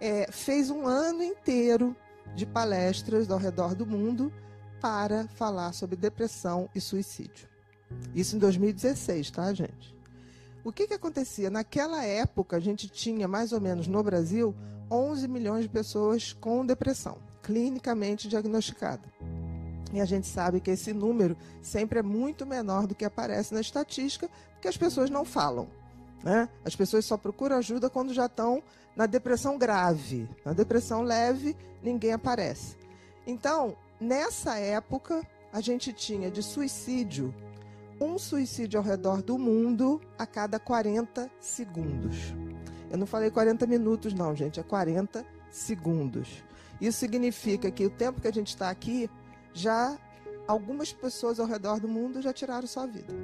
é, 0.00 0.30
fez 0.30 0.70
um 0.70 0.86
ano 0.86 1.22
inteiro 1.22 1.96
de 2.34 2.44
palestras 2.44 3.30
ao 3.30 3.38
redor 3.38 3.74
do 3.74 3.86
mundo 3.86 4.32
para 4.80 5.26
falar 5.28 5.72
sobre 5.72 5.96
depressão 5.96 6.68
e 6.74 6.80
suicídio. 6.80 7.48
Isso 8.14 8.36
em 8.36 8.38
2016, 8.38 9.30
tá, 9.30 9.52
gente? 9.52 9.96
O 10.64 10.72
que, 10.72 10.86
que 10.86 10.94
acontecia? 10.94 11.48
Naquela 11.48 12.04
época, 12.04 12.56
a 12.56 12.60
gente 12.60 12.88
tinha 12.88 13.28
mais 13.28 13.52
ou 13.52 13.60
menos 13.60 13.86
no 13.86 14.02
Brasil 14.02 14.54
11 14.90 15.28
milhões 15.28 15.62
de 15.62 15.68
pessoas 15.68 16.32
com 16.32 16.66
depressão, 16.66 17.18
clinicamente 17.42 18.28
diagnosticada. 18.28 19.08
E 19.92 20.00
a 20.00 20.04
gente 20.04 20.26
sabe 20.26 20.60
que 20.60 20.70
esse 20.70 20.92
número 20.92 21.36
sempre 21.62 22.00
é 22.00 22.02
muito 22.02 22.44
menor 22.44 22.86
do 22.86 22.94
que 22.94 23.04
aparece 23.04 23.54
na 23.54 23.60
estatística, 23.60 24.28
porque 24.52 24.68
as 24.68 24.76
pessoas 24.76 25.08
não 25.08 25.24
falam. 25.24 25.68
Né? 26.24 26.48
As 26.64 26.74
pessoas 26.74 27.04
só 27.04 27.16
procuram 27.16 27.56
ajuda 27.56 27.88
quando 27.88 28.12
já 28.12 28.26
estão 28.26 28.62
na 28.96 29.06
depressão 29.06 29.58
grave. 29.58 30.28
Na 30.44 30.52
depressão 30.52 31.02
leve, 31.02 31.54
ninguém 31.82 32.12
aparece. 32.12 32.76
Então, 33.26 33.76
nessa 34.00 34.58
época, 34.58 35.22
a 35.52 35.60
gente 35.60 35.92
tinha 35.92 36.30
de 36.30 36.42
suicídio 36.42 37.34
um 38.00 38.18
suicídio 38.18 38.78
ao 38.78 38.84
redor 38.84 39.22
do 39.22 39.38
mundo 39.38 40.00
a 40.18 40.26
cada 40.26 40.58
40 40.58 41.30
segundos. 41.40 42.34
Eu 42.90 42.98
não 42.98 43.06
falei 43.06 43.30
40 43.30 43.66
minutos, 43.66 44.12
não, 44.12 44.34
gente, 44.34 44.60
é 44.60 44.62
40 44.62 45.24
segundos. 45.50 46.44
Isso 46.80 46.98
significa 46.98 47.70
que 47.70 47.86
o 47.86 47.90
tempo 47.90 48.20
que 48.20 48.28
a 48.28 48.32
gente 48.32 48.48
está 48.48 48.68
aqui, 48.68 49.10
já 49.52 49.98
algumas 50.46 50.92
pessoas 50.92 51.40
ao 51.40 51.46
redor 51.46 51.80
do 51.80 51.88
mundo 51.88 52.20
já 52.20 52.32
tiraram 52.32 52.66
sua 52.66 52.86
vida. 52.86 53.14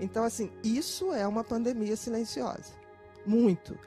Então, 0.00 0.24
assim, 0.24 0.50
isso 0.62 1.12
é 1.12 1.26
uma 1.26 1.44
pandemia 1.44 1.96
silenciosa. 1.96 2.72
Muito. 3.24 3.78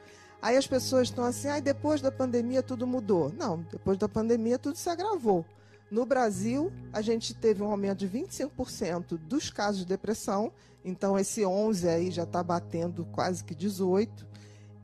Aí 0.42 0.56
as 0.56 0.66
pessoas 0.66 1.08
estão 1.08 1.24
assim, 1.24 1.46
ah, 1.46 1.60
depois 1.60 2.00
da 2.00 2.10
pandemia 2.10 2.64
tudo 2.64 2.84
mudou. 2.84 3.32
Não, 3.38 3.64
depois 3.70 3.96
da 3.96 4.08
pandemia 4.08 4.58
tudo 4.58 4.76
se 4.76 4.90
agravou. 4.90 5.46
No 5.88 6.04
Brasil, 6.04 6.72
a 6.92 7.00
gente 7.00 7.32
teve 7.32 7.62
um 7.62 7.70
aumento 7.70 7.98
de 7.98 8.08
25% 8.08 9.16
dos 9.18 9.50
casos 9.50 9.82
de 9.82 9.86
depressão, 9.86 10.50
então 10.84 11.16
esse 11.16 11.44
11 11.44 11.88
aí 11.88 12.10
já 12.10 12.24
está 12.24 12.42
batendo 12.42 13.06
quase 13.12 13.44
que 13.44 13.54
18. 13.54 14.26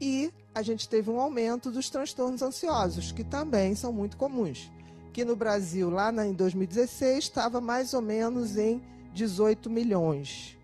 E 0.00 0.32
a 0.54 0.62
gente 0.62 0.88
teve 0.88 1.10
um 1.10 1.18
aumento 1.18 1.72
dos 1.72 1.90
transtornos 1.90 2.40
ansiosos, 2.40 3.10
que 3.10 3.24
também 3.24 3.74
são 3.74 3.92
muito 3.92 4.16
comuns. 4.16 4.70
Que 5.12 5.24
no 5.24 5.34
Brasil, 5.34 5.90
lá 5.90 6.12
em 6.24 6.34
2016, 6.34 7.24
estava 7.24 7.60
mais 7.60 7.94
ou 7.94 8.02
menos 8.02 8.56
em 8.56 8.80
18 9.12 9.68
milhões, 9.68 10.56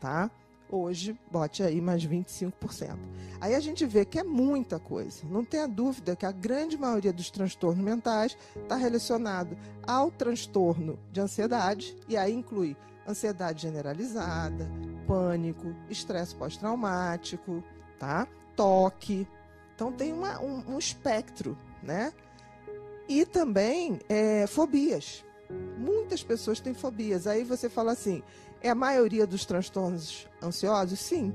tá? 0.00 0.28
Hoje 0.70 1.18
bote 1.30 1.62
aí 1.62 1.80
mais 1.80 2.06
25%. 2.06 2.98
Aí 3.40 3.54
a 3.54 3.60
gente 3.60 3.84
vê 3.86 4.04
que 4.04 4.18
é 4.18 4.22
muita 4.22 4.78
coisa. 4.78 5.22
Não 5.28 5.44
tenha 5.44 5.66
dúvida 5.66 6.16
que 6.16 6.26
a 6.26 6.32
grande 6.32 6.76
maioria 6.76 7.12
dos 7.12 7.30
transtornos 7.30 7.84
mentais 7.84 8.36
está 8.56 8.76
relacionado 8.76 9.56
ao 9.86 10.10
transtorno 10.10 10.98
de 11.10 11.20
ansiedade, 11.20 11.96
e 12.08 12.16
aí 12.16 12.32
inclui 12.34 12.76
ansiedade 13.08 13.62
generalizada, 13.62 14.70
pânico, 15.06 15.74
estresse 15.88 16.34
pós-traumático, 16.34 17.64
tá? 17.98 18.28
toque. 18.60 19.26
Então 19.74 19.90
tem 19.90 20.12
uma, 20.12 20.38
um, 20.40 20.74
um 20.74 20.78
espectro, 20.78 21.56
né? 21.82 22.12
E 23.08 23.24
também 23.24 23.98
é, 24.06 24.46
fobias. 24.46 25.24
Muitas 25.78 26.22
pessoas 26.22 26.60
têm 26.60 26.74
fobias. 26.74 27.26
Aí 27.26 27.42
você 27.42 27.70
fala 27.70 27.92
assim: 27.92 28.22
é 28.62 28.70
a 28.70 28.74
maioria 28.74 29.26
dos 29.26 29.44
transtornos 29.44 30.26
ansiosos? 30.42 30.98
Sim. 30.98 31.32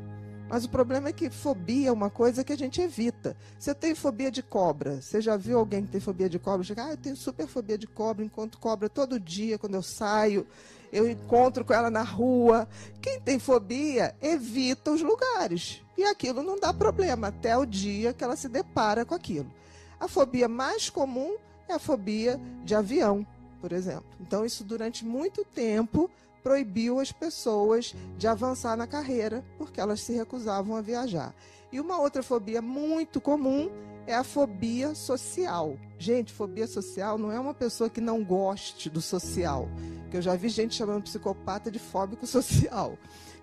Mas 0.48 0.64
o 0.64 0.70
problema 0.70 1.10
é 1.10 1.14
que 1.14 1.30
fobia 1.30 1.90
é 1.90 1.92
uma 1.92 2.10
coisa 2.10 2.44
que 2.44 2.54
a 2.54 2.58
gente 2.58 2.80
evita. 2.80 3.36
Você 3.58 3.74
tem 3.74 3.96
fobia 3.96 4.30
de 4.30 4.44
cobra. 4.44 5.02
Você 5.02 5.20
já 5.20 5.36
viu 5.36 5.58
alguém 5.58 5.84
que 5.84 5.92
tem 5.92 6.00
fobia 6.00 6.30
de 6.30 6.38
cobra? 6.38 6.64
Chega, 6.64 6.86
ah, 6.86 6.92
eu 6.92 6.98
tenho 6.98 7.16
super 7.16 7.48
fobia 7.48 7.78
de 7.78 7.88
cobra, 7.88 8.24
encontro 8.24 8.60
cobra 8.60 8.88
todo 8.88 9.20
dia 9.20 9.58
quando 9.58 9.74
eu 9.74 9.82
saio, 9.82 10.46
eu 10.92 11.10
encontro 11.10 11.66
com 11.66 11.74
ela 11.74 11.90
na 11.90 12.04
rua. 12.04 12.68
Quem 13.02 13.20
tem 13.20 13.40
fobia 13.40 14.16
evita 14.22 14.92
os 14.92 15.02
lugares. 15.02 15.82
E 15.98 16.04
aquilo 16.04 16.44
não 16.44 16.60
dá 16.60 16.72
problema 16.72 17.28
até 17.28 17.58
o 17.58 17.66
dia 17.66 18.14
que 18.14 18.24
ela 18.24 18.36
se 18.36 18.48
depara 18.48 19.04
com 19.04 19.16
aquilo. 19.16 19.52
A 20.00 20.08
fobia 20.08 20.48
mais 20.48 20.90
comum 20.90 21.38
é 21.68 21.74
a 21.74 21.80
fobia 21.80 22.40
de 22.64 22.76
avião, 22.76 23.26
por 23.60 23.72
exemplo. 23.72 24.06
Então, 24.20 24.46
isso 24.46 24.64
durante 24.64 25.04
muito 25.04 25.44
tempo 25.44 26.10
proibiu 26.46 27.00
as 27.00 27.12
pessoas 27.12 27.96
de 28.20 28.28
avançar 28.28 28.78
na 28.78 28.86
carreira, 28.86 29.44
porque 29.58 29.82
elas 29.82 30.02
se 30.02 30.14
recusavam 30.14 30.76
a 30.76 30.82
viajar. 30.82 31.34
E 31.72 31.80
uma 31.80 32.00
outra 32.00 32.22
fobia 32.22 32.62
muito 32.62 33.20
comum 33.20 33.72
é 34.06 34.14
a 34.14 34.24
fobia 34.24 34.94
social. 34.94 35.76
Gente, 35.98 36.32
fobia 36.32 36.68
social 36.68 37.18
não 37.18 37.32
é 37.32 37.40
uma 37.40 37.56
pessoa 37.56 37.90
que 37.90 38.00
não 38.00 38.24
goste 38.24 38.92
do 38.92 39.02
social. 39.02 39.68
Que 40.12 40.18
eu 40.18 40.22
já 40.22 40.36
vi 40.36 40.48
gente 40.50 40.76
chamando 40.76 41.02
psicopata 41.02 41.72
de 41.72 41.80
fóbico 41.80 42.28
social. 42.28 42.96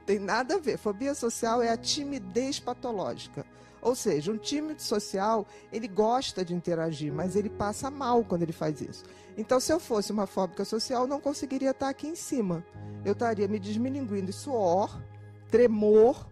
Tem 0.07 0.20
nada 0.20 0.55
a 0.55 0.59
ver. 0.59 0.78
Fobia 0.78 1.12
social 1.12 1.61
é 1.61 1.70
a 1.70 1.76
timidez 1.76 2.61
patológica. 2.61 3.44
Ou 3.82 3.96
seja, 3.96 4.30
um 4.30 4.38
tímido 4.38 4.80
social, 4.80 5.44
ele 5.72 5.88
gosta 5.88 6.44
de 6.44 6.54
interagir, 6.54 7.12
mas 7.12 7.34
ele 7.34 7.50
passa 7.50 7.90
mal 7.90 8.24
quando 8.24 8.42
ele 8.42 8.52
faz 8.52 8.80
isso. 8.80 9.02
Então, 9.36 9.58
se 9.58 9.72
eu 9.72 9.80
fosse 9.80 10.12
uma 10.12 10.26
fóbica 10.26 10.64
social, 10.64 11.06
não 11.06 11.20
conseguiria 11.20 11.72
estar 11.72 11.88
aqui 11.88 12.06
em 12.06 12.14
cima. 12.14 12.64
Eu 13.04 13.12
estaria 13.12 13.48
me 13.48 13.58
desmilinguindo 13.58 14.30
em 14.30 14.32
suor, 14.32 15.02
tremor, 15.50 16.28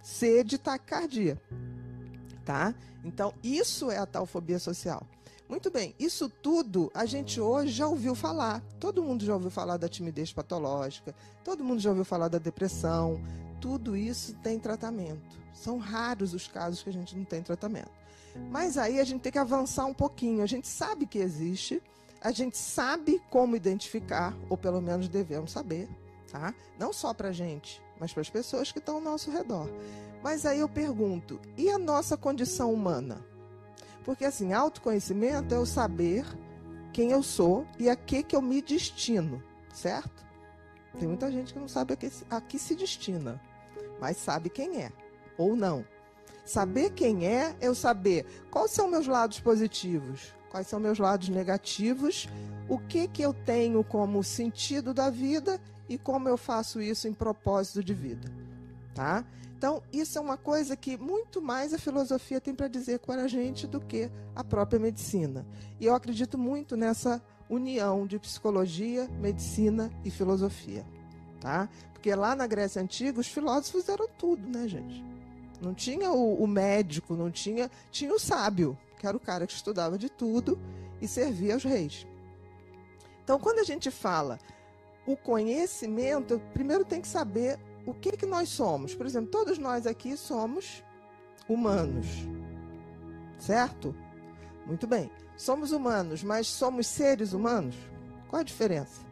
sede 0.00 0.54
e 0.54 0.58
taquicardia. 0.58 1.40
Tá? 2.44 2.72
Então, 3.02 3.34
isso 3.42 3.90
é 3.90 3.98
a 3.98 4.06
tal 4.06 4.24
fobia 4.24 4.60
social. 4.60 5.04
Muito 5.48 5.70
bem, 5.70 5.94
isso 5.98 6.28
tudo 6.28 6.90
a 6.94 7.04
gente 7.04 7.40
hoje 7.40 7.72
já 7.72 7.86
ouviu 7.86 8.14
falar. 8.14 8.62
Todo 8.78 9.02
mundo 9.02 9.24
já 9.24 9.34
ouviu 9.34 9.50
falar 9.50 9.76
da 9.76 9.88
timidez 9.88 10.32
patológica, 10.32 11.14
todo 11.42 11.64
mundo 11.64 11.80
já 11.80 11.90
ouviu 11.90 12.04
falar 12.04 12.28
da 12.28 12.38
depressão. 12.38 13.20
Tudo 13.64 13.96
isso 13.96 14.34
tem 14.42 14.58
tratamento. 14.58 15.40
São 15.54 15.78
raros 15.78 16.34
os 16.34 16.46
casos 16.46 16.82
que 16.82 16.90
a 16.90 16.92
gente 16.92 17.16
não 17.16 17.24
tem 17.24 17.42
tratamento. 17.42 17.90
Mas 18.50 18.76
aí 18.76 19.00
a 19.00 19.04
gente 19.04 19.22
tem 19.22 19.32
que 19.32 19.38
avançar 19.38 19.86
um 19.86 19.94
pouquinho. 19.94 20.42
A 20.42 20.46
gente 20.46 20.68
sabe 20.68 21.06
que 21.06 21.18
existe, 21.18 21.82
a 22.20 22.30
gente 22.30 22.58
sabe 22.58 23.22
como 23.30 23.56
identificar, 23.56 24.36
ou 24.50 24.58
pelo 24.58 24.82
menos 24.82 25.08
devemos 25.08 25.50
saber, 25.50 25.88
tá? 26.30 26.54
Não 26.78 26.92
só 26.92 27.14
para 27.14 27.30
a 27.30 27.32
gente, 27.32 27.80
mas 27.98 28.12
para 28.12 28.20
as 28.20 28.28
pessoas 28.28 28.70
que 28.70 28.80
estão 28.80 28.96
ao 28.96 29.00
nosso 29.00 29.30
redor. 29.30 29.66
Mas 30.22 30.44
aí 30.44 30.60
eu 30.60 30.68
pergunto: 30.68 31.40
e 31.56 31.70
a 31.70 31.78
nossa 31.78 32.18
condição 32.18 32.70
humana? 32.70 33.24
Porque 34.04 34.26
assim, 34.26 34.52
autoconhecimento 34.52 35.54
é 35.54 35.58
o 35.58 35.64
saber 35.64 36.26
quem 36.92 37.12
eu 37.12 37.22
sou 37.22 37.66
e 37.78 37.88
a 37.88 37.96
que, 37.96 38.22
que 38.22 38.36
eu 38.36 38.42
me 38.42 38.60
destino, 38.60 39.42
certo? 39.72 40.22
Tem 40.98 41.08
muita 41.08 41.32
gente 41.32 41.54
que 41.54 41.58
não 41.58 41.66
sabe 41.66 41.94
a 41.94 41.96
que, 41.96 42.12
a 42.28 42.40
que 42.42 42.58
se 42.58 42.76
destina, 42.76 43.40
mas 44.00 44.16
sabe 44.16 44.48
quem 44.48 44.82
é 44.82 44.92
ou 45.36 45.56
não. 45.56 45.84
Saber 46.44 46.90
quem 46.90 47.26
é, 47.26 47.56
eu 47.60 47.74
saber 47.74 48.26
quais 48.50 48.70
são 48.70 48.88
meus 48.88 49.06
lados 49.06 49.40
positivos, 49.40 50.34
quais 50.50 50.66
são 50.66 50.78
meus 50.78 50.98
lados 50.98 51.28
negativos, 51.28 52.28
o 52.68 52.78
que 52.78 53.08
que 53.08 53.22
eu 53.22 53.32
tenho 53.32 53.82
como 53.82 54.22
sentido 54.22 54.92
da 54.92 55.10
vida 55.10 55.60
e 55.88 55.98
como 55.98 56.28
eu 56.28 56.36
faço 56.36 56.80
isso 56.80 57.08
em 57.08 57.14
propósito 57.14 57.82
de 57.82 57.94
vida, 57.94 58.30
tá? 58.94 59.24
Então, 59.56 59.82
isso 59.90 60.18
é 60.18 60.20
uma 60.20 60.36
coisa 60.36 60.76
que 60.76 60.96
muito 60.98 61.40
mais 61.40 61.72
a 61.72 61.78
filosofia 61.78 62.38
tem 62.38 62.54
para 62.54 62.68
dizer 62.68 62.98
com 62.98 63.12
a 63.12 63.26
gente 63.26 63.66
do 63.66 63.80
que 63.80 64.10
a 64.34 64.44
própria 64.44 64.78
medicina. 64.78 65.46
E 65.80 65.86
eu 65.86 65.94
acredito 65.94 66.36
muito 66.36 66.76
nessa 66.76 67.22
união 67.48 68.06
de 68.06 68.18
psicologia, 68.18 69.08
medicina 69.08 69.90
e 70.04 70.10
filosofia, 70.10 70.84
tá? 71.44 71.68
Porque 71.92 72.12
lá 72.14 72.34
na 72.34 72.46
Grécia 72.46 72.80
Antiga, 72.80 73.20
os 73.20 73.28
filósofos 73.28 73.86
eram 73.90 74.08
tudo, 74.08 74.48
né, 74.48 74.66
gente? 74.66 75.04
Não 75.60 75.74
tinha 75.74 76.10
o, 76.10 76.42
o 76.42 76.46
médico, 76.46 77.14
não 77.14 77.30
tinha. 77.30 77.70
Tinha 77.90 78.12
o 78.14 78.18
sábio, 78.18 78.76
que 78.98 79.06
era 79.06 79.14
o 79.14 79.20
cara 79.20 79.46
que 79.46 79.52
estudava 79.52 79.98
de 79.98 80.08
tudo 80.08 80.58
e 81.02 81.06
servia 81.06 81.52
aos 81.52 81.62
reis. 81.62 82.06
Então, 83.22 83.38
quando 83.38 83.58
a 83.58 83.62
gente 83.62 83.90
fala 83.90 84.38
o 85.06 85.16
conhecimento, 85.16 86.40
primeiro 86.54 86.82
tem 86.82 87.02
que 87.02 87.08
saber 87.08 87.58
o 87.86 87.92
que, 87.92 88.12
que 88.12 88.26
nós 88.26 88.48
somos. 88.48 88.94
Por 88.94 89.04
exemplo, 89.04 89.30
todos 89.30 89.58
nós 89.58 89.86
aqui 89.86 90.16
somos 90.16 90.82
humanos, 91.46 92.06
certo? 93.38 93.94
Muito 94.66 94.86
bem. 94.86 95.10
Somos 95.36 95.72
humanos, 95.72 96.22
mas 96.22 96.46
somos 96.46 96.86
seres 96.86 97.34
humanos? 97.34 97.76
Qual 98.28 98.40
a 98.40 98.44
diferença? 98.44 99.02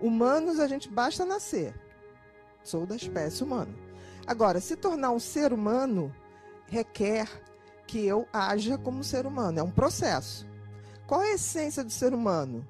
Humanos 0.00 0.58
a 0.58 0.66
gente 0.66 0.88
basta 0.88 1.24
nascer. 1.24 1.74
Sou 2.62 2.86
da 2.86 2.96
espécie 2.96 3.42
humana. 3.42 3.74
Agora, 4.26 4.60
se 4.60 4.76
tornar 4.76 5.10
um 5.10 5.18
ser 5.18 5.52
humano 5.52 6.14
requer 6.66 7.28
que 7.86 8.06
eu 8.06 8.26
haja 8.32 8.78
como 8.78 9.02
ser 9.02 9.26
humano. 9.26 9.58
É 9.58 9.62
um 9.62 9.70
processo. 9.70 10.46
Qual 11.06 11.22
é 11.22 11.32
a 11.32 11.34
essência 11.34 11.82
do 11.82 11.90
ser 11.90 12.14
humano? 12.14 12.66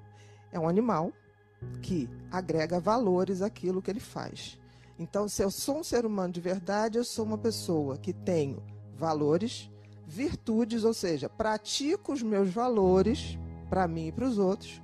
É 0.50 0.58
um 0.58 0.66
animal 0.66 1.12
que 1.82 2.08
agrega 2.30 2.80
valores 2.80 3.42
àquilo 3.42 3.82
que 3.82 3.90
ele 3.90 4.00
faz. 4.00 4.58
Então, 4.98 5.28
se 5.28 5.42
eu 5.42 5.50
sou 5.50 5.80
um 5.80 5.84
ser 5.84 6.06
humano 6.06 6.32
de 6.32 6.40
verdade, 6.40 6.96
eu 6.96 7.04
sou 7.04 7.26
uma 7.26 7.36
pessoa 7.36 7.98
que 7.98 8.12
tenho 8.12 8.62
valores, 8.96 9.70
virtudes, 10.06 10.84
ou 10.84 10.94
seja, 10.94 11.28
pratico 11.28 12.12
os 12.12 12.22
meus 12.22 12.50
valores 12.50 13.38
para 13.68 13.86
mim 13.86 14.08
e 14.08 14.12
para 14.12 14.26
os 14.26 14.38
outros, 14.38 14.80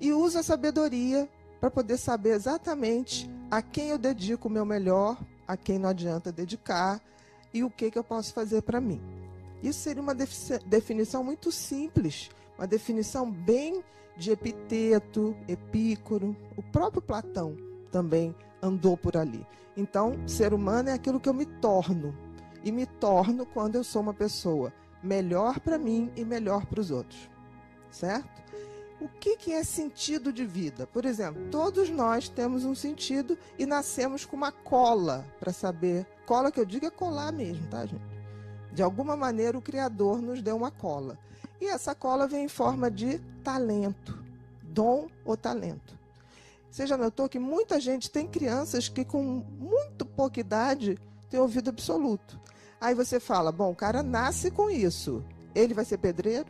e 0.00 0.12
uso 0.12 0.38
a 0.38 0.42
sabedoria 0.42 1.28
para 1.60 1.70
poder 1.70 1.96
saber 1.96 2.30
exatamente 2.30 3.30
a 3.50 3.62
quem 3.62 3.88
eu 3.88 3.98
dedico 3.98 4.48
o 4.48 4.50
meu 4.50 4.64
melhor 4.64 5.16
a 5.46 5.56
quem 5.56 5.78
não 5.78 5.88
adianta 5.88 6.32
dedicar 6.32 7.00
e 7.52 7.62
o 7.62 7.70
que, 7.70 7.90
que 7.90 7.98
eu 7.98 8.04
posso 8.04 8.32
fazer 8.34 8.62
para 8.62 8.80
mim. 8.80 9.00
Isso 9.62 9.80
seria 9.80 10.02
uma 10.02 10.14
definição 10.14 11.24
muito 11.24 11.50
simples, 11.50 12.30
uma 12.58 12.66
definição 12.66 13.30
bem 13.30 13.82
de 14.16 14.30
epiteto, 14.30 15.36
epícoro. 15.48 16.36
O 16.56 16.62
próprio 16.62 17.00
Platão 17.00 17.56
também 17.90 18.34
andou 18.62 18.96
por 18.96 19.16
ali. 19.16 19.46
Então, 19.76 20.16
ser 20.26 20.52
humano 20.52 20.90
é 20.90 20.92
aquilo 20.92 21.20
que 21.20 21.28
eu 21.28 21.34
me 21.34 21.46
torno. 21.46 22.14
E 22.64 22.72
me 22.72 22.84
torno 22.84 23.46
quando 23.46 23.76
eu 23.76 23.84
sou 23.84 24.02
uma 24.02 24.14
pessoa 24.14 24.72
melhor 25.02 25.60
para 25.60 25.78
mim 25.78 26.10
e 26.16 26.24
melhor 26.24 26.66
para 26.66 26.80
os 26.80 26.90
outros. 26.90 27.30
Certo? 27.90 28.42
O 29.00 29.08
que, 29.08 29.36
que 29.36 29.52
é 29.52 29.62
sentido 29.62 30.32
de 30.32 30.46
vida? 30.46 30.86
Por 30.86 31.04
exemplo, 31.04 31.48
todos 31.50 31.90
nós 31.90 32.28
temos 32.28 32.64
um 32.64 32.74
sentido 32.74 33.38
e 33.58 33.66
nascemos 33.66 34.24
com 34.24 34.36
uma 34.36 34.50
cola 34.50 35.26
para 35.38 35.52
saber. 35.52 36.06
Cola 36.24 36.50
que 36.50 36.58
eu 36.58 36.64
digo 36.64 36.86
é 36.86 36.90
colar 36.90 37.30
mesmo, 37.30 37.66
tá, 37.68 37.84
gente? 37.84 38.02
De 38.72 38.82
alguma 38.82 39.16
maneira 39.16 39.56
o 39.56 39.62
Criador 39.62 40.22
nos 40.22 40.40
deu 40.40 40.56
uma 40.56 40.70
cola. 40.70 41.18
E 41.60 41.66
essa 41.66 41.94
cola 41.94 42.26
vem 42.26 42.44
em 42.44 42.48
forma 42.48 42.90
de 42.90 43.18
talento, 43.42 44.18
dom 44.62 45.08
ou 45.24 45.36
talento. 45.36 45.98
Você 46.70 46.86
já 46.86 46.96
notou 46.96 47.28
que 47.28 47.38
muita 47.38 47.80
gente 47.80 48.10
tem 48.10 48.26
crianças 48.26 48.88
que 48.88 49.04
com 49.04 49.22
muito 49.22 50.04
pouca 50.04 50.40
idade 50.40 50.98
tem 51.30 51.40
ouvido 51.40 51.70
absoluto. 51.70 52.38
Aí 52.80 52.94
você 52.94 53.18
fala, 53.18 53.50
bom, 53.50 53.70
o 53.70 53.76
cara 53.76 54.02
nasce 54.02 54.50
com 54.50 54.70
isso. 54.70 55.24
Ele 55.54 55.72
vai 55.72 55.84
ser 55.84 55.98
pedreiro? 55.98 56.48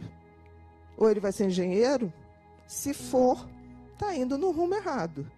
Ou 0.97 1.09
ele 1.09 1.21
vai 1.21 1.31
ser 1.31 1.47
engenheiro? 1.47 2.13
Se 2.67 2.93
for, 2.93 3.49
está 3.93 4.15
indo 4.15 4.37
no 4.37 4.51
rumo 4.51 4.75
errado, 4.75 5.31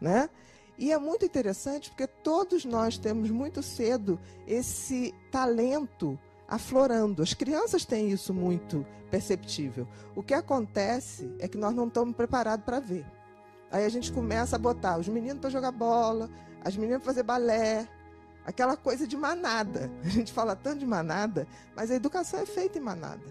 né? 0.00 0.28
E 0.76 0.92
é 0.92 0.98
muito 0.98 1.24
interessante 1.24 1.90
porque 1.90 2.06
todos 2.06 2.64
nós 2.64 2.98
temos 2.98 3.30
muito 3.30 3.62
cedo 3.62 4.18
esse 4.46 5.14
talento 5.30 6.18
aflorando. 6.48 7.22
As 7.22 7.32
crianças 7.32 7.84
têm 7.84 8.10
isso 8.10 8.34
muito 8.34 8.84
perceptível. 9.10 9.86
O 10.16 10.22
que 10.22 10.34
acontece 10.34 11.32
é 11.38 11.46
que 11.46 11.56
nós 11.56 11.74
não 11.74 11.86
estamos 11.86 12.16
preparados 12.16 12.64
para 12.64 12.80
ver. 12.80 13.06
Aí 13.70 13.84
a 13.84 13.88
gente 13.88 14.12
começa 14.12 14.56
a 14.56 14.58
botar 14.58 14.98
os 14.98 15.08
meninos 15.08 15.40
para 15.40 15.50
jogar 15.50 15.70
bola, 15.70 16.28
as 16.64 16.76
meninas 16.76 17.02
para 17.02 17.12
fazer 17.12 17.22
balé, 17.22 17.88
aquela 18.44 18.76
coisa 18.76 19.06
de 19.06 19.16
manada. 19.16 19.90
A 20.04 20.08
gente 20.08 20.32
fala 20.32 20.56
tanto 20.56 20.80
de 20.80 20.86
manada, 20.86 21.46
mas 21.76 21.90
a 21.90 21.94
educação 21.94 22.40
é 22.40 22.46
feita 22.46 22.78
em 22.78 22.82
manada. 22.82 23.22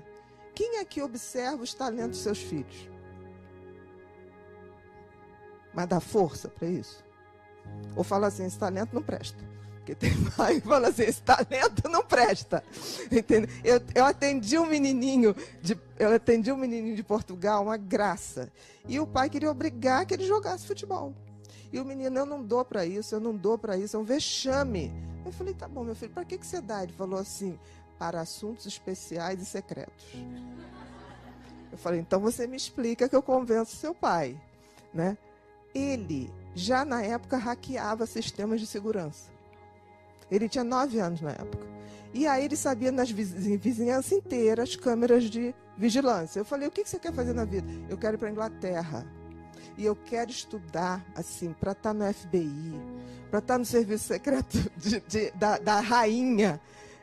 Quem 0.56 0.80
aqui 0.80 1.02
observa 1.02 1.64
os 1.64 1.74
talentos 1.74 2.12
dos 2.12 2.20
seus 2.20 2.40
filhos? 2.40 2.93
Mas 5.74 5.88
dá 5.88 6.00
força 6.00 6.48
para 6.50 6.68
isso? 6.68 7.04
Ou 7.96 8.04
fala 8.04 8.28
assim, 8.28 8.46
esse 8.46 8.58
talento 8.58 8.94
não 8.94 9.02
presta. 9.02 9.38
Porque 9.78 9.96
tem 9.96 10.12
pai 10.38 10.62
que 10.62 10.68
fala 10.68 10.88
assim, 10.88 11.04
esse 11.04 11.22
talento 11.22 11.90
não 11.90 12.04
presta. 12.04 12.64
Entendeu? 13.12 13.50
Eu, 13.64 13.82
eu 13.94 14.06
atendi 14.06 14.58
um 14.58 14.66
menininho 14.66 15.36
de, 15.62 15.78
eu 16.00 16.14
atendi 16.14 16.52
um 16.52 16.58
menininho 16.58 16.96
de 16.96 17.04
Portugal, 17.04 17.64
uma 17.64 17.78
graça. 17.78 18.52
E 18.88 19.00
o 19.00 19.08
pai 19.08 19.30
queria 19.30 19.52
obrigar 19.52 20.06
que 20.06 20.14
ele 20.14 20.26
jogasse 20.26 20.66
futebol. 20.66 21.14
E 21.72 21.80
o 21.80 21.86
menino, 21.86 22.18
eu 22.20 22.26
não 22.26 22.44
dou 22.44 22.64
para 22.64 22.86
isso, 22.86 23.16
eu 23.16 23.20
não 23.20 23.36
dou 23.36 23.58
para 23.58 23.76
isso, 23.76 23.98
é 23.98 24.00
um 24.00 24.04
vexame. 24.04 24.94
Eu 25.26 25.32
falei, 25.32 25.54
tá 25.54 25.68
bom, 25.68 25.84
meu 25.84 25.96
filho, 25.96 26.12
para 26.12 26.24
que, 26.24 26.38
que 26.38 26.46
você 26.46 26.62
dá? 26.62 26.84
Ele 26.84 26.94
falou 26.94 27.20
assim, 27.20 27.58
para 27.98 28.22
assuntos 28.22 28.66
especiais 28.66 29.42
e 29.42 29.46
secretos. 29.46 30.06
Eu 31.72 31.78
falei, 31.78 32.00
então 32.00 32.20
você 32.20 32.46
me 32.46 32.56
explica 32.56 33.10
que 33.10 33.16
eu 33.16 33.24
convenço 33.24 33.76
seu 33.76 33.96
pai, 33.96 34.40
né? 34.94 35.18
Ele 35.74 36.32
já 36.56 36.86
na 36.86 37.02
época 37.02 37.38
hackeava 37.38 38.06
sistemas 38.06 38.60
de 38.60 38.68
segurança. 38.68 39.32
Ele 40.30 40.48
tinha 40.48 40.64
nove 40.64 41.00
anos 41.00 41.22
na 41.22 41.32
época. 41.32 41.68
E 42.14 42.28
aí 42.28 42.46
ele 42.46 42.56
sabia 42.56 42.92
nas 42.92 43.10
vizinhanças 43.10 44.12
inteiras 44.12 44.76
câmeras 44.76 45.24
de 45.24 45.54
vigilância. 45.78 46.40
Eu 46.40 46.46
falei, 46.46 46.68
o 46.68 46.72
que 46.72 46.86
você 46.86 47.00
quer 47.00 47.12
fazer 47.12 47.34
na 47.34 47.44
vida? 47.44 47.68
Eu 47.90 47.98
quero 47.98 48.16
ir 48.16 48.20
para 48.20 48.28
a 48.28 48.32
Inglaterra. 48.32 49.06
E 49.76 49.86
eu 49.86 49.96
quero 49.96 50.30
estudar, 50.30 51.04
assim, 51.16 51.54
para 51.60 51.72
estar 51.72 51.90
tá 51.90 51.94
no 51.94 52.14
FBI, 52.14 52.80
para 53.32 53.40
estar 53.40 53.54
tá 53.56 53.58
no 53.58 53.66
serviço 53.66 54.06
secreto 54.06 54.60
de, 54.78 55.00
de, 55.02 55.32
da, 55.32 55.58
da 55.58 55.80
rainha. 55.80 56.62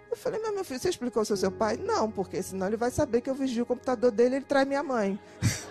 Eu 0.09 0.17
falei, 0.17 0.41
meu 0.41 0.65
filho, 0.65 0.79
você 0.79 0.89
explicou 0.89 1.25
seu, 1.25 1.37
seu 1.37 1.51
pai? 1.51 1.77
Não, 1.77 2.11
porque 2.11 2.43
senão 2.43 2.69
ele 2.69 2.77
vai 2.77 2.91
saber 2.91 3.21
que 3.21 3.31
eu 3.31 3.35
vigio 3.35 3.65
o 3.65 3.67
computador 3.67 4.11
dele 4.11 4.35
e 4.35 4.39
ele 4.39 4.45
trai 4.45 4.65
minha 4.65 4.83
mãe. 4.83 5.19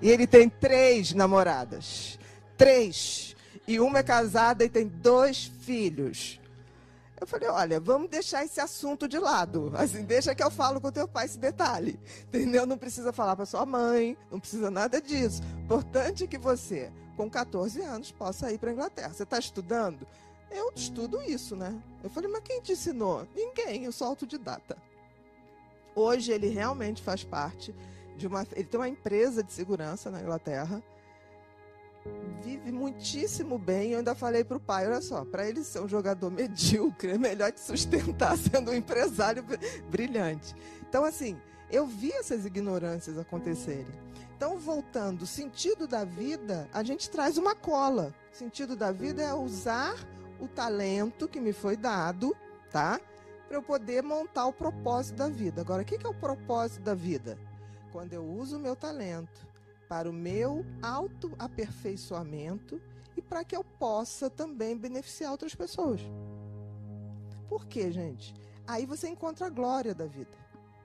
E 0.00 0.08
ele 0.08 0.26
tem 0.26 0.48
três 0.48 1.12
namoradas. 1.12 2.18
Três. 2.56 3.36
E 3.66 3.80
uma 3.80 3.98
é 3.98 4.02
casada 4.02 4.64
e 4.64 4.68
tem 4.68 4.86
dois 4.86 5.44
filhos. 5.44 6.40
Eu 7.20 7.26
falei, 7.26 7.48
olha, 7.48 7.80
vamos 7.80 8.08
deixar 8.08 8.44
esse 8.44 8.60
assunto 8.60 9.08
de 9.08 9.18
lado. 9.18 9.72
Assim, 9.74 10.04
deixa 10.04 10.34
que 10.34 10.42
eu 10.42 10.50
falo 10.50 10.80
com 10.80 10.92
teu 10.92 11.08
pai 11.08 11.26
esse 11.26 11.38
detalhe. 11.38 11.98
Entendeu? 12.28 12.64
Não 12.64 12.78
precisa 12.78 13.12
falar 13.12 13.34
para 13.34 13.44
sua 13.44 13.66
mãe, 13.66 14.16
não 14.30 14.38
precisa 14.38 14.70
nada 14.70 15.00
disso. 15.00 15.42
Importante 15.64 16.28
que 16.28 16.38
você, 16.38 16.92
com 17.16 17.28
14 17.28 17.82
anos, 17.82 18.12
possa 18.12 18.52
ir 18.52 18.58
para 18.58 18.72
Inglaterra. 18.72 19.12
Você 19.12 19.24
está 19.24 19.38
estudando? 19.38 20.06
Eu 20.50 20.72
estudo 20.74 21.20
isso, 21.20 21.56
né? 21.56 21.76
Eu 22.02 22.08
falei, 22.08 22.30
mas 22.30 22.42
quem 22.42 22.60
te 22.60 22.72
ensinou? 22.72 23.26
Ninguém, 23.34 23.84
eu 23.84 23.92
sou 23.92 24.06
autodidata. 24.06 24.78
Hoje 25.94 26.30
ele 26.30 26.48
realmente 26.48 27.02
faz 27.02 27.24
parte 27.24 27.74
de 28.18 28.26
uma. 28.26 28.46
Ele 28.52 28.64
tem 28.64 28.78
uma 28.78 28.88
empresa 28.88 29.42
de 29.42 29.52
segurança 29.52 30.10
na 30.10 30.20
Inglaterra. 30.20 30.82
Vive 32.42 32.72
muitíssimo 32.72 33.58
bem. 33.58 33.92
Eu 33.92 33.98
ainda 33.98 34.14
falei 34.14 34.44
para 34.44 34.56
o 34.56 34.60
pai: 34.60 34.86
olha 34.86 35.00
só, 35.00 35.24
para 35.24 35.48
ele 35.48 35.64
ser 35.64 35.80
um 35.80 35.88
jogador 35.88 36.28
medíocre, 36.32 37.12
é 37.12 37.18
melhor 37.18 37.52
te 37.52 37.60
sustentar 37.60 38.36
sendo 38.38 38.72
um 38.72 38.74
empresário 38.74 39.44
brilhante. 39.90 40.54
Então, 40.86 41.04
assim, 41.04 41.40
eu 41.70 41.86
vi 41.86 42.12
essas 42.12 42.44
ignorâncias 42.44 43.16
acontecerem. 43.16 43.86
Então, 44.36 44.56
voltando, 44.56 45.26
sentido 45.26 45.86
da 45.86 46.04
vida, 46.04 46.68
a 46.72 46.82
gente 46.82 47.10
traz 47.10 47.38
uma 47.38 47.54
cola. 47.54 48.14
Sentido 48.30 48.76
da 48.76 48.92
vida 48.92 49.22
é 49.22 49.34
usar 49.34 49.96
o 50.38 50.46
talento 50.46 51.26
que 51.26 51.40
me 51.40 51.52
foi 51.52 51.76
dado, 51.76 52.36
tá? 52.70 53.00
Para 53.48 53.56
eu 53.56 53.62
poder 53.62 54.02
montar 54.02 54.46
o 54.46 54.52
propósito 54.52 55.16
da 55.16 55.28
vida. 55.28 55.60
Agora, 55.60 55.82
o 55.82 55.84
que 55.84 55.96
é 55.96 56.08
o 56.08 56.14
propósito 56.14 56.82
da 56.82 56.94
vida? 56.94 57.36
Quando 57.92 58.12
eu 58.12 58.24
uso 58.24 58.56
o 58.56 58.60
meu 58.60 58.76
talento 58.76 59.46
para 59.88 60.08
o 60.08 60.12
meu 60.12 60.64
autoaperfeiçoamento 60.82 62.80
e 63.16 63.22
para 63.22 63.42
que 63.42 63.56
eu 63.56 63.64
possa 63.64 64.28
também 64.28 64.76
beneficiar 64.76 65.32
outras 65.32 65.54
pessoas. 65.54 66.00
Por 67.48 67.66
quê, 67.66 67.90
gente? 67.90 68.34
Aí 68.66 68.84
você 68.84 69.08
encontra 69.08 69.46
a 69.46 69.50
glória 69.50 69.94
da 69.94 70.06
vida. 70.06 70.36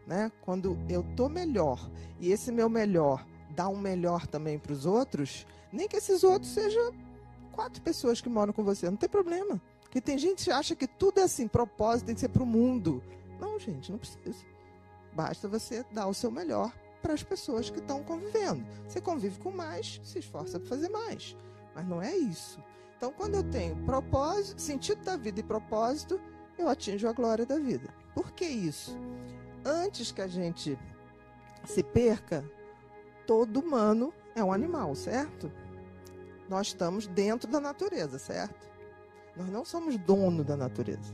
Né? 0.07 0.31
Quando 0.41 0.77
eu 0.89 1.03
tô 1.15 1.29
melhor 1.29 1.89
e 2.19 2.31
esse 2.31 2.51
meu 2.51 2.69
melhor 2.69 3.25
dá 3.49 3.67
um 3.67 3.77
melhor 3.77 4.25
também 4.25 4.57
para 4.57 4.73
os 4.73 4.85
outros, 4.85 5.45
nem 5.71 5.87
que 5.87 5.97
esses 5.97 6.23
outros 6.23 6.51
sejam 6.51 6.93
quatro 7.51 7.81
pessoas 7.81 8.19
que 8.19 8.29
moram 8.29 8.51
com 8.51 8.63
você, 8.63 8.89
não 8.89 8.97
tem 8.97 9.09
problema. 9.09 9.61
Porque 9.81 10.01
tem 10.01 10.17
gente 10.17 10.45
que 10.45 10.51
acha 10.51 10.75
que 10.75 10.87
tudo 10.87 11.19
é 11.19 11.23
assim, 11.23 11.47
propósito 11.47 12.07
tem 12.07 12.15
que 12.15 12.21
ser 12.21 12.29
para 12.29 12.43
o 12.43 12.47
mundo. 12.47 13.03
Não, 13.39 13.59
gente, 13.59 13.91
não 13.91 13.99
precisa. 13.99 14.43
Basta 15.13 15.47
você 15.47 15.85
dar 15.91 16.07
o 16.07 16.13
seu 16.13 16.31
melhor 16.31 16.73
para 17.03 17.13
as 17.13 17.21
pessoas 17.21 17.69
que 17.69 17.79
estão 17.79 18.01
convivendo. 18.01 18.65
Você 18.87 19.01
convive 19.01 19.37
com 19.37 19.51
mais, 19.51 19.99
se 20.03 20.19
esforça 20.19 20.57
para 20.57 20.69
fazer 20.69 20.89
mais. 20.89 21.35
Mas 21.75 21.85
não 21.85 22.01
é 22.01 22.15
isso. 22.15 22.63
Então, 22.97 23.11
quando 23.11 23.35
eu 23.35 23.43
tenho 23.43 23.75
propósito, 23.83 24.61
sentido 24.61 25.03
da 25.03 25.17
vida 25.17 25.41
e 25.41 25.43
propósito, 25.43 26.19
eu 26.57 26.69
atinjo 26.69 27.05
a 27.09 27.11
glória 27.11 27.45
da 27.45 27.59
vida. 27.59 27.93
Por 28.15 28.31
que 28.31 28.45
isso? 28.45 28.97
Antes 29.65 30.13
que 30.13 30.21
a 30.21 30.27
gente 30.27 30.79
se 31.65 31.83
perca, 31.83 32.49
todo 33.27 33.59
humano 33.59 34.13
é 34.33 34.41
um 34.41 34.53
animal, 34.53 34.95
certo? 34.95 35.51
Nós 36.47 36.67
estamos 36.67 37.05
dentro 37.05 37.51
da 37.51 37.59
natureza, 37.59 38.17
certo? 38.17 38.71
Nós 39.35 39.49
não 39.49 39.65
somos 39.65 39.97
dono 39.97 40.41
da 40.41 40.55
natureza. 40.55 41.13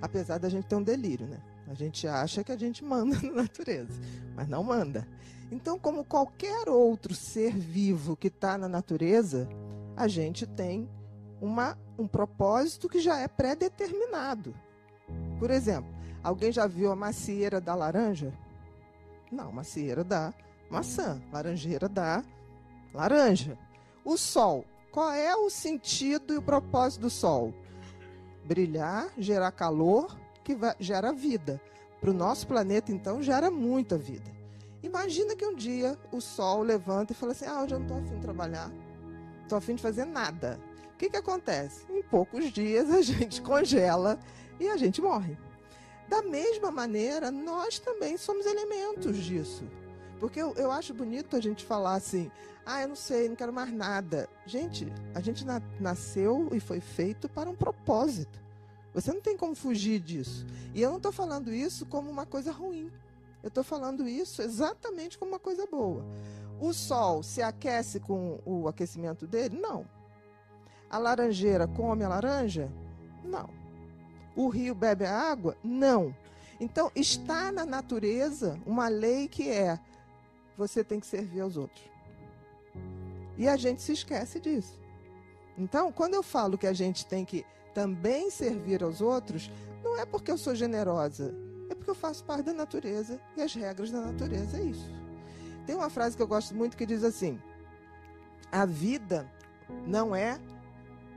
Apesar 0.00 0.38
da 0.38 0.48
gente 0.48 0.66
ter 0.66 0.76
um 0.76 0.82
delírio, 0.82 1.26
né? 1.26 1.40
A 1.70 1.74
gente 1.74 2.08
acha 2.08 2.42
que 2.42 2.50
a 2.50 2.56
gente 2.56 2.84
manda 2.84 3.16
na 3.22 3.42
natureza, 3.42 4.00
mas 4.34 4.48
não 4.48 4.64
manda. 4.64 5.06
Então, 5.52 5.78
como 5.78 6.04
qualquer 6.04 6.68
outro 6.68 7.14
ser 7.14 7.56
vivo 7.56 8.16
que 8.16 8.26
está 8.26 8.58
na 8.58 8.68
natureza, 8.68 9.48
a 9.96 10.08
gente 10.08 10.48
tem 10.48 10.90
uma, 11.40 11.78
um 11.96 12.08
propósito 12.08 12.88
que 12.88 12.98
já 12.98 13.20
é 13.20 13.28
pré-determinado. 13.28 14.52
Por 15.38 15.48
exemplo, 15.48 15.94
alguém 16.24 16.50
já 16.50 16.66
viu 16.66 16.90
a 16.90 16.96
macieira 16.96 17.60
da 17.60 17.74
laranja? 17.76 18.32
Não, 19.30 19.52
macieira 19.52 20.02
da 20.02 20.34
maçã, 20.68 21.22
laranjeira 21.32 21.88
da 21.88 22.24
laranja. 22.92 23.56
O 24.04 24.16
sol, 24.16 24.64
qual 24.90 25.12
é 25.12 25.36
o 25.36 25.48
sentido 25.48 26.34
e 26.34 26.36
o 26.36 26.42
propósito 26.42 27.02
do 27.02 27.10
sol? 27.10 27.54
Brilhar, 28.44 29.08
gerar 29.16 29.52
calor 29.52 30.18
que 30.54 30.84
gera 30.84 31.12
vida. 31.12 31.60
Para 32.00 32.10
o 32.10 32.14
nosso 32.14 32.46
planeta, 32.46 32.90
então, 32.90 33.22
gera 33.22 33.50
muita 33.50 33.98
vida. 33.98 34.30
Imagina 34.82 35.36
que 35.36 35.44
um 35.44 35.54
dia 35.54 35.98
o 36.10 36.20
Sol 36.20 36.62
levanta 36.62 37.12
e 37.12 37.16
fala 37.16 37.32
assim: 37.32 37.44
Ah, 37.44 37.62
hoje 37.62 37.74
eu 37.74 37.78
não 37.78 37.86
estou 37.86 37.98
afim 37.98 38.14
de 38.14 38.22
trabalhar, 38.22 38.72
estou 39.42 39.58
afim 39.58 39.74
de 39.74 39.82
fazer 39.82 40.06
nada. 40.06 40.58
O 40.94 40.96
que, 40.96 41.10
que 41.10 41.16
acontece? 41.16 41.84
Em 41.90 42.02
poucos 42.02 42.50
dias 42.50 42.90
a 42.90 43.00
gente 43.02 43.42
congela 43.42 44.18
e 44.58 44.68
a 44.68 44.76
gente 44.76 45.02
morre. 45.02 45.36
Da 46.08 46.22
mesma 46.22 46.70
maneira, 46.70 47.30
nós 47.30 47.78
também 47.78 48.16
somos 48.16 48.46
elementos 48.46 49.16
disso. 49.18 49.64
Porque 50.18 50.40
eu, 50.40 50.54
eu 50.54 50.70
acho 50.70 50.94
bonito 50.94 51.36
a 51.36 51.40
gente 51.40 51.64
falar 51.64 51.94
assim: 51.94 52.30
ah, 52.64 52.80
eu 52.80 52.88
não 52.88 52.96
sei, 52.96 53.28
não 53.28 53.36
quero 53.36 53.52
mais 53.52 53.70
nada. 53.70 54.28
Gente, 54.46 54.90
a 55.14 55.20
gente 55.20 55.44
na, 55.44 55.60
nasceu 55.78 56.48
e 56.52 56.60
foi 56.60 56.80
feito 56.80 57.28
para 57.28 57.50
um 57.50 57.54
propósito. 57.54 58.38
Você 58.92 59.12
não 59.12 59.20
tem 59.20 59.36
como 59.36 59.54
fugir 59.54 60.00
disso. 60.00 60.46
E 60.74 60.82
eu 60.82 60.90
não 60.90 60.96
estou 60.96 61.12
falando 61.12 61.52
isso 61.52 61.86
como 61.86 62.10
uma 62.10 62.26
coisa 62.26 62.50
ruim. 62.50 62.90
Eu 63.42 63.48
estou 63.48 63.64
falando 63.64 64.06
isso 64.08 64.42
exatamente 64.42 65.18
como 65.18 65.32
uma 65.32 65.38
coisa 65.38 65.66
boa. 65.66 66.04
O 66.60 66.72
sol 66.72 67.22
se 67.22 67.40
aquece 67.40 68.00
com 68.00 68.38
o 68.44 68.68
aquecimento 68.68 69.26
dele? 69.26 69.58
Não. 69.58 69.86
A 70.90 70.98
laranjeira 70.98 71.66
come 71.66 72.04
a 72.04 72.08
laranja? 72.08 72.70
Não. 73.24 73.48
O 74.36 74.48
rio 74.48 74.74
bebe 74.74 75.04
a 75.04 75.16
água? 75.16 75.56
Não. 75.62 76.14
Então, 76.60 76.92
está 76.94 77.50
na 77.50 77.64
natureza 77.64 78.60
uma 78.66 78.88
lei 78.88 79.26
que 79.26 79.48
é: 79.48 79.80
você 80.56 80.84
tem 80.84 81.00
que 81.00 81.06
servir 81.06 81.40
aos 81.40 81.56
outros. 81.56 81.84
E 83.38 83.48
a 83.48 83.56
gente 83.56 83.80
se 83.80 83.92
esquece 83.92 84.38
disso. 84.38 84.78
Então, 85.56 85.90
quando 85.90 86.14
eu 86.14 86.22
falo 86.22 86.58
que 86.58 86.66
a 86.66 86.72
gente 86.72 87.06
tem 87.06 87.24
que 87.24 87.46
também 87.74 88.30
servir 88.30 88.82
aos 88.82 89.00
outros, 89.00 89.50
não 89.82 89.98
é 89.98 90.04
porque 90.04 90.30
eu 90.30 90.38
sou 90.38 90.54
generosa, 90.54 91.34
é 91.68 91.74
porque 91.74 91.90
eu 91.90 91.94
faço 91.94 92.24
parte 92.24 92.44
da 92.44 92.52
natureza 92.52 93.20
e 93.36 93.42
as 93.42 93.54
regras 93.54 93.90
da 93.90 94.00
natureza 94.00 94.58
é 94.58 94.64
isso. 94.64 94.90
Tem 95.66 95.76
uma 95.76 95.90
frase 95.90 96.16
que 96.16 96.22
eu 96.22 96.26
gosto 96.26 96.54
muito 96.54 96.76
que 96.76 96.86
diz 96.86 97.04
assim: 97.04 97.40
a 98.50 98.64
vida 98.64 99.30
não 99.86 100.14
é 100.14 100.38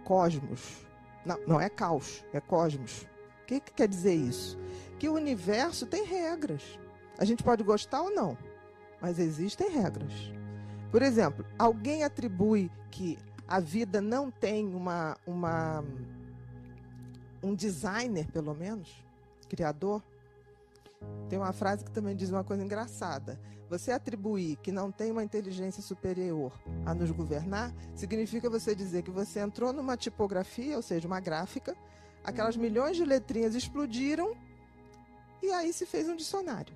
cosmos, 0.03 0.85
não, 1.25 1.39
não 1.47 1.61
é 1.61 1.69
caos, 1.69 2.23
é 2.33 2.39
cosmos. 2.39 3.07
O 3.41 3.45
que, 3.45 3.59
que 3.59 3.73
quer 3.73 3.87
dizer 3.87 4.13
isso? 4.13 4.57
Que 4.99 5.09
o 5.09 5.13
universo 5.13 5.85
tem 5.85 6.05
regras. 6.05 6.79
A 7.17 7.25
gente 7.25 7.43
pode 7.43 7.63
gostar 7.63 8.01
ou 8.01 8.09
não, 8.09 8.37
mas 9.01 9.19
existem 9.19 9.69
regras. 9.69 10.13
Por 10.91 11.01
exemplo, 11.01 11.45
alguém 11.57 12.03
atribui 12.03 12.71
que 12.91 13.17
a 13.47 13.59
vida 13.59 13.99
não 13.99 14.31
tem 14.31 14.73
uma, 14.73 15.17
uma 15.25 15.83
um 17.43 17.53
designer, 17.53 18.31
pelo 18.31 18.55
menos, 18.55 19.03
criador. 19.49 20.01
Tem 21.29 21.37
uma 21.37 21.51
frase 21.51 21.83
que 21.83 21.91
também 21.91 22.15
diz 22.15 22.29
uma 22.29 22.43
coisa 22.43 22.63
engraçada. 22.63 23.39
Você 23.69 23.91
atribuir 23.91 24.55
que 24.57 24.71
não 24.71 24.91
tem 24.91 25.11
uma 25.11 25.23
inteligência 25.23 25.81
superior 25.83 26.53
a 26.85 26.93
nos 26.93 27.11
governar, 27.11 27.73
significa 27.93 28.49
você 28.49 28.73
dizer 28.73 29.03
que 29.03 29.11
você 29.11 29.39
entrou 29.39 29.73
numa 29.73 29.97
tipografia, 29.97 30.75
ou 30.75 30.81
seja, 30.81 31.07
uma 31.07 31.19
gráfica, 31.19 31.75
aquelas 32.23 32.55
milhões 32.55 32.95
de 32.95 33.03
letrinhas 33.03 33.55
explodiram 33.55 34.37
e 35.41 35.51
aí 35.51 35.73
se 35.73 35.85
fez 35.85 36.07
um 36.07 36.15
dicionário. 36.15 36.73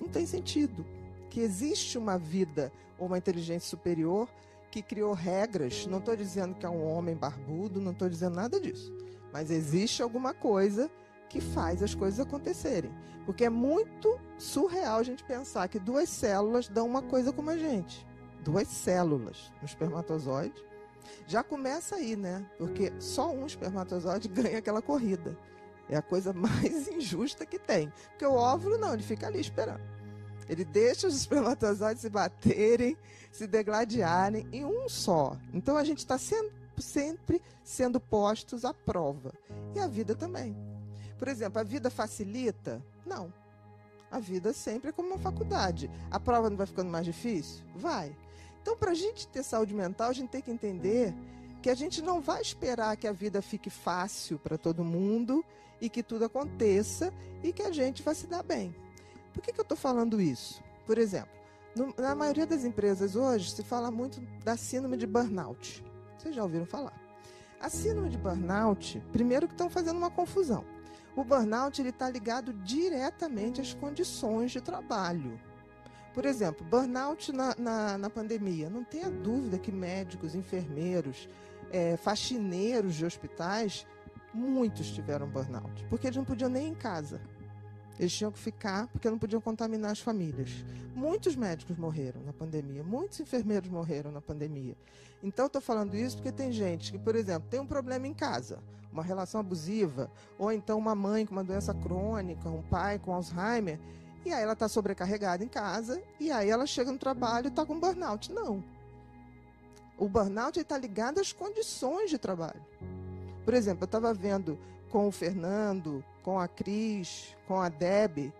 Não 0.00 0.08
tem 0.08 0.26
sentido. 0.26 0.84
Que 1.30 1.40
existe 1.40 1.98
uma 1.98 2.18
vida 2.18 2.72
ou 2.98 3.06
uma 3.06 3.18
inteligência 3.18 3.68
superior 3.68 4.28
que 4.70 4.82
criou 4.82 5.12
regras. 5.12 5.86
Não 5.86 5.98
estou 5.98 6.16
dizendo 6.16 6.54
que 6.54 6.66
é 6.66 6.68
um 6.68 6.84
homem 6.84 7.14
barbudo, 7.14 7.80
não 7.80 7.92
estou 7.92 8.08
dizendo 8.08 8.36
nada 8.36 8.60
disso. 8.60 9.03
Mas 9.34 9.50
existe 9.50 10.00
alguma 10.00 10.32
coisa 10.32 10.88
que 11.28 11.40
faz 11.40 11.82
as 11.82 11.92
coisas 11.92 12.20
acontecerem. 12.20 12.94
Porque 13.26 13.44
é 13.44 13.50
muito 13.50 14.16
surreal 14.38 15.00
a 15.00 15.02
gente 15.02 15.24
pensar 15.24 15.66
que 15.66 15.80
duas 15.80 16.08
células 16.08 16.68
dão 16.68 16.86
uma 16.86 17.02
coisa 17.02 17.32
como 17.32 17.50
a 17.50 17.58
gente. 17.58 18.06
Duas 18.44 18.68
células 18.68 19.52
no 19.60 19.66
espermatozoide. 19.66 20.64
Já 21.26 21.42
começa 21.42 21.96
aí, 21.96 22.14
né? 22.14 22.48
Porque 22.56 22.92
só 23.00 23.32
um 23.32 23.44
espermatozoide 23.44 24.28
ganha 24.30 24.58
aquela 24.58 24.80
corrida. 24.80 25.36
É 25.88 25.96
a 25.96 26.02
coisa 26.02 26.32
mais 26.32 26.86
injusta 26.94 27.44
que 27.44 27.58
tem. 27.58 27.92
Porque 28.10 28.24
o 28.24 28.34
óvulo 28.34 28.78
não, 28.78 28.94
ele 28.94 29.02
fica 29.02 29.26
ali 29.26 29.40
esperando. 29.40 29.82
Ele 30.48 30.64
deixa 30.64 31.08
os 31.08 31.16
espermatozoides 31.18 32.02
se 32.02 32.08
baterem, 32.08 32.96
se 33.32 33.48
degladiarem 33.48 34.46
em 34.52 34.64
um 34.64 34.88
só. 34.88 35.36
Então 35.52 35.76
a 35.76 35.82
gente 35.82 35.98
está 35.98 36.18
sempre 36.82 37.40
sendo 37.62 38.00
postos 38.00 38.64
à 38.64 38.72
prova. 38.72 39.32
E 39.74 39.78
a 39.78 39.86
vida 39.86 40.14
também. 40.14 40.56
Por 41.18 41.28
exemplo, 41.28 41.60
a 41.60 41.64
vida 41.64 41.90
facilita? 41.90 42.82
Não. 43.06 43.32
A 44.10 44.18
vida 44.18 44.52
sempre 44.52 44.90
é 44.90 44.92
como 44.92 45.08
uma 45.08 45.18
faculdade. 45.18 45.90
A 46.10 46.20
prova 46.20 46.48
não 46.48 46.56
vai 46.56 46.66
ficando 46.66 46.90
mais 46.90 47.04
difícil? 47.04 47.64
Vai. 47.74 48.16
Então, 48.62 48.76
para 48.76 48.92
a 48.92 48.94
gente 48.94 49.26
ter 49.28 49.42
saúde 49.42 49.74
mental, 49.74 50.10
a 50.10 50.12
gente 50.12 50.30
tem 50.30 50.40
que 50.40 50.50
entender 50.50 51.14
que 51.60 51.70
a 51.70 51.74
gente 51.74 52.02
não 52.02 52.20
vai 52.20 52.40
esperar 52.40 52.96
que 52.96 53.06
a 53.06 53.12
vida 53.12 53.40
fique 53.40 53.70
fácil 53.70 54.38
para 54.38 54.58
todo 54.58 54.84
mundo 54.84 55.44
e 55.80 55.88
que 55.88 56.02
tudo 56.02 56.24
aconteça 56.24 57.12
e 57.42 57.52
que 57.52 57.62
a 57.62 57.72
gente 57.72 58.02
vai 58.02 58.14
se 58.14 58.26
dar 58.26 58.42
bem. 58.42 58.74
Por 59.32 59.42
que, 59.42 59.52
que 59.52 59.60
eu 59.60 59.62
estou 59.62 59.76
falando 59.76 60.20
isso? 60.20 60.62
Por 60.86 60.98
exemplo, 60.98 61.32
no, 61.74 61.94
na 61.98 62.14
maioria 62.14 62.46
das 62.46 62.64
empresas 62.64 63.16
hoje 63.16 63.50
se 63.50 63.62
fala 63.62 63.90
muito 63.90 64.20
da 64.44 64.56
síndrome 64.56 64.96
de 64.96 65.06
burnout. 65.06 65.82
Vocês 66.24 66.36
já 66.36 66.42
ouviram 66.42 66.64
falar? 66.64 66.94
A 67.60 67.68
síndrome 67.68 68.08
de 68.08 68.16
burnout, 68.16 68.98
primeiro 69.12 69.46
que 69.46 69.52
estão 69.52 69.68
fazendo 69.68 69.98
uma 69.98 70.10
confusão. 70.10 70.64
O 71.14 71.22
burnout 71.22 71.82
está 71.86 72.08
ligado 72.08 72.54
diretamente 72.54 73.60
às 73.60 73.74
condições 73.74 74.50
de 74.50 74.62
trabalho. 74.62 75.38
Por 76.14 76.24
exemplo, 76.24 76.64
burnout 76.64 77.30
na, 77.30 77.54
na, 77.58 77.98
na 77.98 78.08
pandemia. 78.08 78.70
Não 78.70 78.82
tenha 78.82 79.10
dúvida 79.10 79.58
que 79.58 79.70
médicos, 79.70 80.34
enfermeiros, 80.34 81.28
é, 81.70 81.98
faxineiros 81.98 82.94
de 82.94 83.04
hospitais, 83.04 83.86
muitos 84.32 84.90
tiveram 84.92 85.28
burnout, 85.28 85.84
porque 85.90 86.06
eles 86.06 86.16
não 86.16 86.24
podiam 86.24 86.48
nem 86.48 86.68
ir 86.68 86.70
em 86.70 86.74
casa. 86.74 87.20
Eles 87.98 88.12
tinham 88.12 88.32
que 88.32 88.38
ficar 88.38 88.88
porque 88.88 89.08
não 89.08 89.18
podiam 89.18 89.40
contaminar 89.40 89.92
as 89.92 90.00
famílias. 90.00 90.50
Muitos 90.94 91.36
médicos 91.36 91.76
morreram 91.76 92.20
na 92.22 92.32
pandemia, 92.32 92.82
muitos 92.82 93.20
enfermeiros 93.20 93.68
morreram 93.68 94.10
na 94.10 94.20
pandemia. 94.20 94.76
Então, 95.22 95.46
estou 95.46 95.60
falando 95.60 95.96
isso 95.96 96.16
porque 96.16 96.32
tem 96.32 96.52
gente 96.52 96.92
que, 96.92 96.98
por 96.98 97.16
exemplo, 97.16 97.48
tem 97.48 97.60
um 97.60 97.66
problema 97.66 98.06
em 98.06 98.14
casa, 98.14 98.58
uma 98.92 99.02
relação 99.02 99.40
abusiva, 99.40 100.10
ou 100.38 100.52
então 100.52 100.78
uma 100.78 100.94
mãe 100.94 101.24
com 101.24 101.32
uma 101.32 101.44
doença 101.44 101.72
crônica, 101.72 102.48
um 102.48 102.62
pai 102.62 102.98
com 102.98 103.12
Alzheimer, 103.12 103.78
e 104.24 104.32
aí 104.32 104.42
ela 104.42 104.52
está 104.52 104.68
sobrecarregada 104.68 105.44
em 105.44 105.48
casa, 105.48 106.02
e 106.18 106.30
aí 106.30 106.48
ela 106.48 106.66
chega 106.66 106.92
no 106.92 106.98
trabalho 106.98 107.46
e 107.46 107.48
está 107.48 107.64
com 107.64 107.78
burnout. 107.78 108.32
Não. 108.32 108.62
O 109.98 110.08
burnout 110.08 110.58
está 110.58 110.76
ligado 110.76 111.20
às 111.20 111.32
condições 111.32 112.10
de 112.10 112.18
trabalho. 112.18 112.60
Por 113.44 113.54
exemplo, 113.54 113.82
eu 113.82 113.86
estava 113.86 114.12
vendo 114.14 114.58
com 114.94 115.08
o 115.08 115.10
Fernando, 115.10 116.04
com 116.22 116.38
a 116.38 116.46
Cris, 116.46 117.36
com 117.48 117.60
a 117.60 117.68
Deb. 117.68 118.32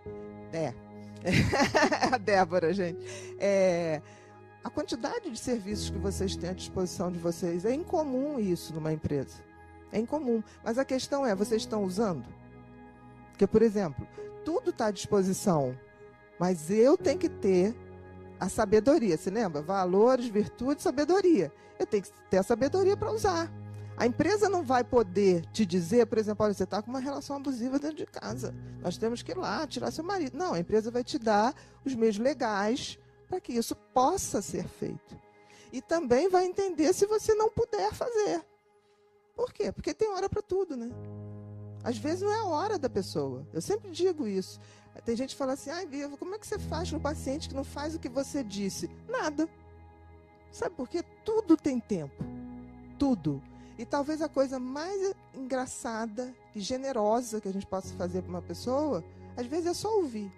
É. 0.53 0.73
a 2.15 2.17
Débora, 2.17 2.73
gente. 2.73 3.05
É, 3.41 4.01
a 4.63 4.71
quantidade 4.71 5.29
de 5.29 5.37
serviços 5.37 5.91
que 5.91 5.99
vocês 5.99 6.37
têm 6.37 6.51
à 6.51 6.53
disposição 6.53 7.11
de 7.11 7.19
vocês 7.19 7.65
é 7.65 7.75
incomum 7.75 8.39
isso 8.39 8.73
numa 8.73 8.93
empresa. 8.93 9.43
É 9.91 9.99
incomum. 9.99 10.45
Mas 10.63 10.79
a 10.79 10.85
questão 10.85 11.27
é, 11.27 11.35
vocês 11.35 11.63
estão 11.63 11.83
usando? 11.83 12.29
Porque, 13.31 13.49
por 13.49 13.61
exemplo, 13.61 14.07
tudo 14.45 14.71
está 14.71 14.87
à 14.87 14.91
disposição, 14.93 15.77
mas 16.39 16.71
eu 16.71 16.97
tenho 16.97 17.19
que 17.19 17.29
ter 17.29 17.75
a 18.39 18.49
sabedoria. 18.49 19.17
Se 19.17 19.29
lembra? 19.29 19.61
Valores, 19.61 20.29
virtudes, 20.29 20.85
sabedoria. 20.85 21.53
Eu 21.81 21.85
tenho 21.87 22.05
que 22.05 22.13
ter 22.31 22.39
a 22.39 22.45
sabedoria 22.45 22.97
para 22.97 23.11
usar. 23.11 23.51
A 23.97 24.07
empresa 24.07 24.49
não 24.49 24.65
vai 24.65 24.83
poder 24.83 25.47
te 25.53 25.65
dizer, 25.65 26.07
por 26.07 26.19
exemplo, 26.19 26.45
olha, 26.45 26.55
você 26.55 26.65
está 26.65 26.83
com 26.83 26.91
uma 26.91 26.99
relação 26.99 27.37
abusiva 27.37 27.79
dentro 27.79 27.97
de 27.97 28.07
casa. 28.07 28.55
Nós 28.81 28.99
temos 28.99 29.23
que 29.23 29.33
ir 29.33 29.39
lá 29.39 29.67
tirar 29.67 29.91
seu 29.93 30.03
marido. 30.03 30.37
Não, 30.37 30.55
a 30.55 30.59
empresa 30.59 30.91
vai 30.91 31.05
te 31.05 31.19
dar 31.19 31.55
os 31.85 31.95
meios 31.95 32.19
legais 32.19 32.99
para 33.29 33.41
que 33.41 33.53
isso 33.53 33.77
possa 33.95 34.43
ser 34.43 34.67
feito. 34.67 35.17
E 35.73 35.81
também 35.81 36.29
vai 36.29 36.45
entender 36.45 36.93
se 36.93 37.07
você 37.07 37.35
não 37.35 37.51
puder 37.51 37.93
fazer. 37.93 38.45
Por 39.35 39.53
quê? 39.53 39.71
Porque 39.73 39.95
tem 39.95 40.09
hora 40.09 40.29
para 40.29 40.43
tudo, 40.43 40.77
né? 40.77 40.91
Às 41.83 41.99
vezes 41.99 42.23
não 42.23 42.33
é 42.33 42.39
a 42.39 42.47
hora 42.47 42.79
da 42.79 42.89
pessoa. 42.89 43.47
Eu 43.53 43.61
sempre 43.61 43.91
digo 43.91 44.27
isso. 44.27 44.61
Tem 45.05 45.17
gente 45.17 45.31
que 45.31 45.37
fala 45.37 45.53
assim: 45.53 45.71
ai, 45.71 45.87
Viva, 45.87 46.17
como 46.17 46.35
é 46.35 46.39
que 46.39 46.47
você 46.47 46.59
faz 46.59 46.91
com 46.91 46.97
um 46.97 47.01
paciente 47.01 47.49
que 47.49 47.55
não 47.55 47.65
faz 47.65 47.95
o 47.95 47.99
que 47.99 48.09
você 48.09 48.43
disse? 48.43 48.89
Nada. 49.09 49.49
Sabe 50.51 50.75
por 50.75 50.89
quê? 50.89 51.05
Tudo 51.25 51.57
tem 51.57 51.81
tempo. 51.81 52.25
Tudo. 52.99 53.43
E 53.77 53.85
talvez 53.85 54.23
a 54.23 54.29
coisa 54.29 54.59
mais 54.59 55.15
engraçada 55.35 56.33
e 56.55 56.61
generosa 56.61 57.41
que 57.41 57.49
a 57.49 57.53
gente 57.53 57.67
possa 57.67 57.93
fazer 57.95 58.23
para 58.23 58.31
uma 58.31 58.43
pessoa, 58.43 59.05
às 59.37 59.47
vezes 59.47 59.67
é 59.67 59.75
só 59.75 59.97
ouvir. 59.97 60.33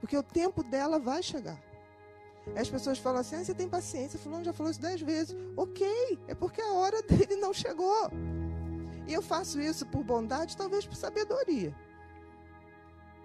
Porque 0.00 0.16
o 0.16 0.22
tempo 0.22 0.62
dela 0.62 0.98
vai 0.98 1.22
chegar. 1.22 1.62
As 2.56 2.68
pessoas 2.68 2.98
falam 2.98 3.20
assim: 3.20 3.36
ah, 3.36 3.44
você 3.44 3.54
tem 3.54 3.68
paciência, 3.68 4.18
fulano 4.18 4.44
já 4.44 4.52
falou 4.52 4.72
isso 4.72 4.80
dez 4.80 5.00
vezes. 5.00 5.36
Ok, 5.56 5.86
é 6.26 6.34
porque 6.34 6.60
a 6.60 6.72
hora 6.72 7.02
dele 7.04 7.36
não 7.36 7.52
chegou. 7.52 8.10
E 9.06 9.12
eu 9.12 9.20
faço 9.20 9.60
isso 9.60 9.84
por 9.86 10.02
bondade, 10.02 10.56
talvez 10.56 10.86
por 10.86 10.96
sabedoria. 10.96 11.74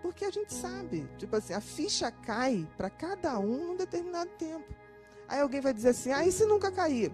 Porque 0.02 0.26
a 0.26 0.30
gente 0.30 0.54
sabe, 0.54 1.10
tipo 1.18 1.36
assim, 1.36 1.54
a 1.54 1.62
ficha 1.62 2.12
cai 2.12 2.68
para 2.78 2.90
cada 2.90 3.40
um 3.40 3.68
num 3.68 3.76
determinado 3.76 4.30
tempo. 4.38 4.76
Aí 5.28 5.40
alguém 5.40 5.62
vai 5.62 5.74
dizer 5.74 5.90
assim: 5.90 6.12
ah, 6.12 6.26
e 6.26 6.32
se 6.32 6.46
nunca 6.46 6.70
cair? 6.70 7.12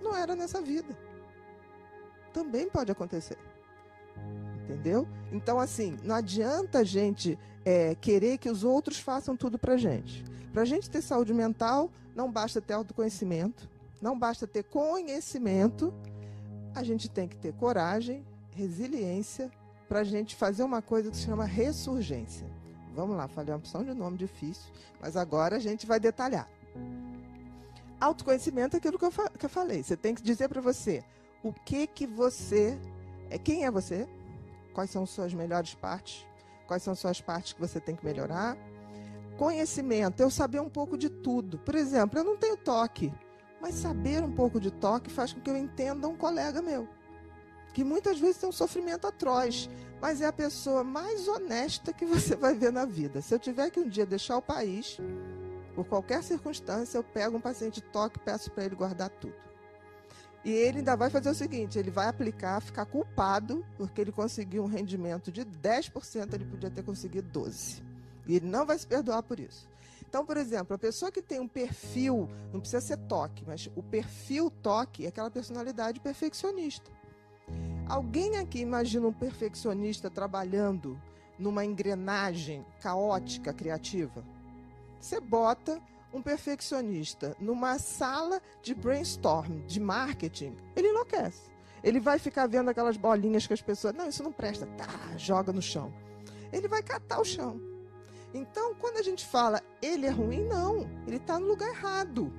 Não 0.00 0.16
era 0.16 0.34
nessa 0.36 0.62
vida 0.62 0.96
também 2.32 2.68
pode 2.68 2.90
acontecer. 2.90 3.38
Entendeu? 4.64 5.06
Então, 5.30 5.58
assim, 5.60 5.96
não 6.02 6.14
adianta 6.14 6.78
a 6.78 6.84
gente 6.84 7.38
é, 7.64 7.94
querer 7.94 8.38
que 8.38 8.48
os 8.48 8.64
outros 8.64 8.98
façam 8.98 9.36
tudo 9.36 9.58
pra 9.58 9.76
gente. 9.76 10.24
Pra 10.52 10.64
gente 10.64 10.90
ter 10.90 11.02
saúde 11.02 11.32
mental, 11.32 11.90
não 12.14 12.30
basta 12.30 12.60
ter 12.60 12.74
autoconhecimento, 12.74 13.68
não 14.00 14.18
basta 14.18 14.46
ter 14.46 14.64
conhecimento, 14.64 15.92
a 16.74 16.82
gente 16.82 17.08
tem 17.08 17.28
que 17.28 17.36
ter 17.36 17.52
coragem, 17.54 18.24
resiliência, 18.50 19.50
para 19.88 20.04
gente 20.04 20.34
fazer 20.34 20.62
uma 20.62 20.80
coisa 20.80 21.10
que 21.10 21.16
se 21.16 21.24
chama 21.24 21.44
ressurgência. 21.44 22.46
Vamos 22.94 23.16
lá, 23.16 23.28
falei 23.28 23.52
uma 23.52 23.58
opção 23.58 23.84
de 23.84 23.94
nome 23.94 24.16
difícil, 24.16 24.70
mas 25.00 25.16
agora 25.16 25.56
a 25.56 25.58
gente 25.58 25.86
vai 25.86 25.98
detalhar. 25.98 26.48
Autoconhecimento 28.00 28.76
é 28.76 28.78
aquilo 28.78 28.98
que 28.98 29.04
eu, 29.04 29.12
que 29.38 29.46
eu 29.46 29.50
falei. 29.50 29.82
Você 29.82 29.96
tem 29.96 30.14
que 30.14 30.22
dizer 30.22 30.48
para 30.48 30.60
você 30.60 31.04
o 31.42 31.52
que 31.52 31.86
que 31.86 32.06
você 32.06 32.78
é, 33.30 33.38
quem 33.38 33.64
é 33.64 33.70
você, 33.70 34.08
quais 34.74 34.90
são 34.90 35.06
suas 35.06 35.32
melhores 35.32 35.74
partes, 35.74 36.26
quais 36.66 36.82
são 36.82 36.94
suas 36.94 37.20
partes 37.20 37.52
que 37.52 37.60
você 37.60 37.80
tem 37.80 37.96
que 37.96 38.04
melhorar. 38.04 38.56
Conhecimento, 39.38 40.20
eu 40.20 40.30
saber 40.30 40.60
um 40.60 40.68
pouco 40.68 40.98
de 40.98 41.08
tudo. 41.08 41.58
Por 41.58 41.74
exemplo, 41.74 42.18
eu 42.18 42.24
não 42.24 42.36
tenho 42.36 42.56
toque, 42.56 43.12
mas 43.60 43.74
saber 43.74 44.22
um 44.22 44.32
pouco 44.32 44.60
de 44.60 44.70
toque 44.70 45.10
faz 45.10 45.32
com 45.32 45.40
que 45.40 45.50
eu 45.50 45.56
entenda 45.56 46.06
um 46.08 46.16
colega 46.16 46.60
meu 46.60 46.86
que 47.72 47.82
muitas 47.82 48.18
vezes 48.18 48.36
tem 48.36 48.48
um 48.48 48.52
sofrimento 48.52 49.06
atroz, 49.06 49.68
mas 50.00 50.20
é 50.20 50.26
a 50.26 50.32
pessoa 50.32 50.84
mais 50.84 51.26
honesta 51.26 51.92
que 51.92 52.04
você 52.04 52.36
vai 52.36 52.54
ver 52.54 52.72
na 52.72 52.84
vida. 52.84 53.22
Se 53.22 53.34
eu 53.34 53.38
tiver 53.38 53.70
que 53.70 53.80
um 53.80 53.88
dia 53.88 54.04
deixar 54.04 54.36
o 54.36 54.42
país, 54.42 54.98
por 55.74 55.86
qualquer 55.86 56.22
circunstância, 56.22 56.98
eu 56.98 57.02
pego 57.02 57.36
um 57.36 57.40
paciente 57.40 57.76
de 57.76 57.82
toque 57.82 58.18
e 58.18 58.22
peço 58.22 58.50
para 58.50 58.64
ele 58.64 58.74
guardar 58.74 59.08
tudo. 59.08 59.34
E 60.44 60.50
ele 60.50 60.78
ainda 60.78 60.96
vai 60.96 61.08
fazer 61.08 61.30
o 61.30 61.34
seguinte: 61.34 61.78
ele 61.78 61.90
vai 61.90 62.08
aplicar, 62.08 62.60
ficar 62.60 62.84
culpado, 62.86 63.64
porque 63.76 64.00
ele 64.00 64.12
conseguiu 64.12 64.64
um 64.64 64.66
rendimento 64.66 65.30
de 65.30 65.44
10%, 65.44 66.34
ele 66.34 66.44
podia 66.44 66.70
ter 66.70 66.82
conseguido 66.82 67.28
12%. 67.40 67.82
E 68.26 68.36
ele 68.36 68.46
não 68.46 68.64
vai 68.64 68.78
se 68.78 68.86
perdoar 68.86 69.22
por 69.22 69.40
isso. 69.40 69.68
Então, 70.08 70.26
por 70.26 70.36
exemplo, 70.36 70.74
a 70.74 70.78
pessoa 70.78 71.10
que 71.10 71.22
tem 71.22 71.40
um 71.40 71.48
perfil, 71.48 72.28
não 72.52 72.60
precisa 72.60 72.80
ser 72.80 72.98
toque, 72.98 73.44
mas 73.46 73.70
o 73.74 73.82
perfil 73.82 74.50
toque 74.50 75.06
é 75.06 75.08
aquela 75.08 75.30
personalidade 75.30 76.00
perfeccionista. 76.00 76.90
Alguém 77.88 78.36
aqui 78.36 78.60
imagina 78.60 79.06
um 79.06 79.12
perfeccionista 79.12 80.10
trabalhando 80.10 81.00
numa 81.38 81.64
engrenagem 81.64 82.64
caótica 82.80 83.52
criativa? 83.52 84.22
Você 85.00 85.18
bota 85.18 85.80
um 86.12 86.20
perfeccionista 86.20 87.36
numa 87.40 87.78
sala 87.78 88.40
de 88.62 88.74
brainstorm, 88.74 89.60
de 89.66 89.80
marketing, 89.80 90.56
ele 90.76 90.88
enlouquece. 90.88 91.50
Ele 91.82 91.98
vai 91.98 92.18
ficar 92.18 92.46
vendo 92.46 92.68
aquelas 92.68 92.96
bolinhas 92.96 93.46
que 93.46 93.52
as 93.52 93.62
pessoas. 93.62 93.94
Não, 93.94 94.08
isso 94.08 94.22
não 94.22 94.32
presta. 94.32 94.66
Tá, 94.66 95.16
joga 95.16 95.52
no 95.52 95.62
chão. 95.62 95.92
Ele 96.52 96.68
vai 96.68 96.82
catar 96.82 97.20
o 97.20 97.24
chão. 97.24 97.60
Então, 98.32 98.74
quando 98.74 98.98
a 98.98 99.02
gente 99.02 99.26
fala 99.26 99.60
ele 99.80 100.06
é 100.06 100.10
ruim, 100.10 100.44
não. 100.44 100.88
Ele 101.06 101.16
está 101.16 101.38
no 101.38 101.46
lugar 101.46 101.68
errado. 101.68 102.32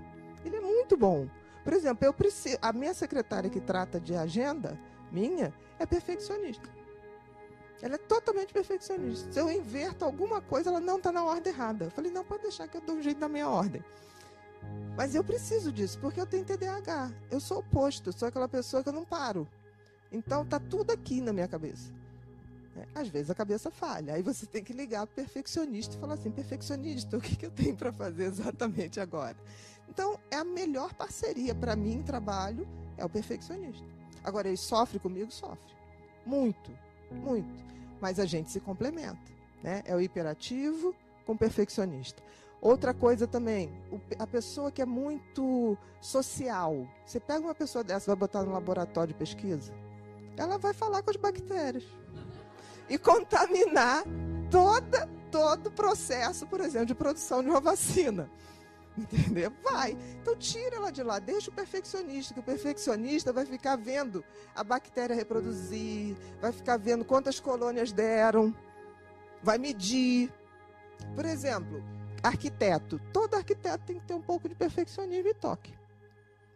Ele 0.45 0.55
é 0.55 0.61
muito 0.61 0.95
bom. 0.95 1.27
Por 1.63 1.73
exemplo, 1.73 2.05
eu 2.05 2.13
preciso. 2.13 2.57
A 2.61 2.71
minha 2.71 2.93
secretária 2.93 3.49
que 3.49 3.59
trata 3.59 3.99
de 3.99 4.15
agenda, 4.15 4.79
minha 5.11 5.53
é 5.77 5.85
perfeccionista. 5.85 6.69
Ela 7.83 7.95
é 7.95 7.97
totalmente 7.97 8.53
perfeccionista. 8.53 9.29
Se 9.29 9.37
eu 9.37 9.51
inverto 9.51 10.05
alguma 10.05 10.39
coisa, 10.39 10.69
ela 10.69 10.79
não 10.79 10.95
está 10.95 11.11
na 11.11 11.21
ordem 11.21 11.51
errada. 11.51 11.85
Eu 11.85 11.91
falei, 11.91 12.09
não, 12.09 12.23
pode 12.23 12.43
deixar 12.43 12.65
que 12.65 12.77
eu 12.77 12.81
dou 12.81 12.95
um 12.95 13.03
jeito 13.03 13.19
na 13.19 13.27
minha 13.27 13.49
ordem. 13.49 13.83
Mas 14.95 15.13
eu 15.13 15.21
preciso 15.21 15.69
disso, 15.69 15.99
porque 15.99 16.21
eu 16.21 16.25
tenho 16.25 16.45
TDAH. 16.45 17.11
Eu 17.29 17.41
sou 17.41 17.59
oposto, 17.59 18.13
sou 18.13 18.29
aquela 18.29 18.47
pessoa 18.47 18.81
que 18.81 18.87
eu 18.87 18.93
não 18.93 19.03
paro. 19.03 19.45
Então 20.13 20.45
tá 20.45 20.61
tudo 20.61 20.91
aqui 20.91 21.19
na 21.19 21.33
minha 21.33 21.47
cabeça. 21.47 21.91
É, 22.77 22.87
às 22.95 23.09
vezes 23.09 23.29
a 23.29 23.35
cabeça 23.35 23.69
falha. 23.69 24.13
Aí 24.13 24.21
você 24.21 24.45
tem 24.45 24.63
que 24.63 24.71
ligar 24.71 25.05
para 25.05 25.11
o 25.11 25.15
perfeccionista 25.15 25.97
e 25.97 25.99
falar 25.99 26.13
assim: 26.13 26.31
perfeccionista, 26.31 27.17
o 27.17 27.21
que, 27.21 27.35
que 27.35 27.45
eu 27.45 27.51
tenho 27.51 27.75
para 27.75 27.91
fazer 27.91 28.23
exatamente 28.23 29.01
agora? 29.01 29.35
Então, 29.89 30.17
é 30.31 30.37
a 30.37 30.45
melhor 30.45 30.93
parceria 30.93 31.53
para 31.53 31.75
mim 31.75 31.95
em 31.95 32.03
trabalho 32.03 32.65
é 32.97 33.03
o 33.03 33.09
perfeccionista. 33.09 33.85
Agora, 34.23 34.47
ele 34.47 34.55
sofre 34.55 34.99
comigo? 34.99 35.29
Sofre. 35.31 35.75
Muito, 36.25 36.71
muito. 37.11 37.72
Mas 38.03 38.19
a 38.19 38.25
gente 38.25 38.51
se 38.51 38.59
complementa. 38.59 39.31
Né? 39.63 39.81
É 39.85 39.95
o 39.95 40.01
hiperativo 40.01 40.93
com 41.25 41.31
o 41.31 41.37
perfeccionista. 41.37 42.21
Outra 42.59 42.93
coisa 42.93 43.25
também, 43.25 43.71
a 44.19 44.27
pessoa 44.27 44.69
que 44.69 44.81
é 44.81 44.85
muito 44.85 45.77
social. 46.01 46.85
Você 47.05 47.17
pega 47.17 47.39
uma 47.39 47.55
pessoa 47.55 47.81
dessa, 47.81 48.07
vai 48.07 48.17
botar 48.17 48.43
no 48.43 48.51
laboratório 48.51 49.13
de 49.13 49.17
pesquisa, 49.17 49.73
ela 50.35 50.57
vai 50.57 50.73
falar 50.73 51.01
com 51.01 51.11
as 51.11 51.15
bactérias 51.15 51.85
e 52.89 52.97
contaminar 52.97 54.03
toda, 54.51 55.09
todo 55.31 55.67
o 55.67 55.71
processo, 55.71 56.45
por 56.45 56.59
exemplo, 56.59 56.87
de 56.87 56.95
produção 56.95 57.41
de 57.41 57.49
uma 57.49 57.61
vacina. 57.61 58.29
Entendeu? 58.97 59.51
Vai. 59.63 59.97
Então 60.21 60.35
tira 60.35 60.75
ela 60.75 60.91
de 60.91 61.03
lá, 61.03 61.19
deixa 61.19 61.49
o 61.49 61.53
perfeccionista, 61.53 62.33
que 62.33 62.39
o 62.39 62.43
perfeccionista 62.43 63.33
vai 63.33 63.45
ficar 63.45 63.75
vendo 63.75 64.23
a 64.55 64.63
bactéria 64.63 65.15
reproduzir, 65.15 66.15
vai 66.39 66.51
ficar 66.51 66.77
vendo 66.77 67.03
quantas 67.03 67.39
colônias 67.39 67.91
deram, 67.91 68.55
vai 69.41 69.57
medir. 69.57 70.31
Por 71.15 71.25
exemplo, 71.25 71.83
arquiteto. 72.21 72.99
Todo 73.11 73.35
arquiteto 73.35 73.83
tem 73.85 73.99
que 73.99 74.05
ter 74.05 74.13
um 74.13 74.21
pouco 74.21 74.47
de 74.47 74.55
perfeccionismo 74.55 75.29
e 75.29 75.33
toque. 75.33 75.73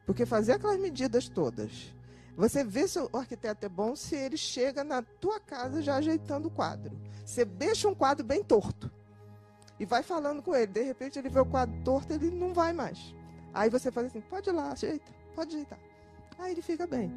Porque 0.06 0.26
fazer 0.26 0.54
aquelas 0.54 0.80
medidas 0.80 1.28
todas. 1.28 1.94
Você 2.38 2.64
vê 2.64 2.88
se 2.88 3.00
o 3.00 3.10
arquiteto 3.14 3.66
é 3.66 3.70
bom 3.70 3.96
se 3.96 4.16
ele 4.16 4.38
chega 4.38 4.84
na 4.84 5.02
tua 5.02 5.40
casa 5.40 5.82
já 5.82 5.96
ajeitando 5.96 6.50
o 6.50 6.52
quadro. 6.52 6.96
Você 7.26 7.44
deixa 7.44 7.90
um 7.90 7.96
quadro 7.96 8.24
bem 8.24 8.44
torto 8.44 8.92
e 9.80 9.86
vai 9.86 10.04
falando 10.04 10.42
com 10.42 10.56
ele. 10.56 10.68
De 10.68 10.82
repente 10.82 11.20
ele 11.20 11.30
vê 11.30 11.40
o 11.40 11.46
quadro 11.46 11.76
torto, 11.84 12.14
ele 12.14 12.32
não 12.32 12.54
vai 12.54 12.74
mais. 12.74 13.14
Aí 13.54 13.70
você 13.70 13.92
faz 13.92 14.08
assim: 14.08 14.22
pode 14.22 14.50
ir 14.50 14.54
lá, 14.54 14.72
ajeita, 14.72 15.12
pode 15.36 15.56
ajeitar. 15.56 15.80
Aí 16.40 16.52
ele 16.52 16.62
fica 16.62 16.86
bem. 16.86 17.12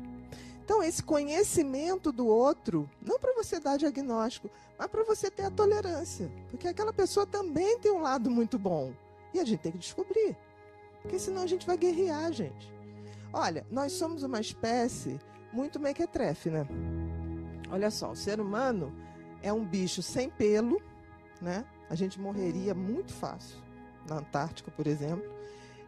Então, 0.64 0.84
esse 0.84 1.02
conhecimento 1.02 2.12
do 2.12 2.28
outro, 2.28 2.88
não 3.04 3.18
para 3.18 3.34
você 3.34 3.58
dar 3.58 3.76
diagnóstico, 3.76 4.48
mas 4.78 4.86
para 4.86 5.02
você 5.02 5.28
ter 5.28 5.42
a 5.42 5.50
tolerância. 5.50 6.30
Porque 6.48 6.68
aquela 6.68 6.92
pessoa 6.92 7.26
também 7.26 7.78
tem 7.80 7.90
um 7.90 8.00
lado 8.00 8.30
muito 8.30 8.56
bom. 8.56 8.92
E 9.34 9.40
a 9.40 9.44
gente 9.44 9.58
tem 9.60 9.72
que 9.72 9.78
descobrir. 9.78 10.36
Porque 11.02 11.18
senão 11.18 11.42
a 11.42 11.46
gente 11.46 11.66
vai 11.66 11.76
guerrear, 11.76 12.32
gente. 12.32 12.72
Olha, 13.32 13.66
nós 13.68 13.92
somos 13.92 14.22
uma 14.22 14.40
espécie 14.40 15.18
muito 15.52 15.80
mequetrefe, 15.80 16.50
né? 16.50 16.64
Olha 17.68 17.90
só, 17.90 18.12
o 18.12 18.16
ser 18.16 18.40
humano 18.40 18.94
é 19.42 19.52
um 19.52 19.64
bicho 19.64 20.02
sem 20.02 20.30
pelo, 20.30 20.80
né? 21.40 21.64
A 21.90 21.96
gente 21.96 22.20
morreria 22.20 22.72
muito 22.72 23.12
fácil. 23.12 23.58
Na 24.08 24.18
Antártica, 24.18 24.70
por 24.70 24.86
exemplo. 24.86 25.28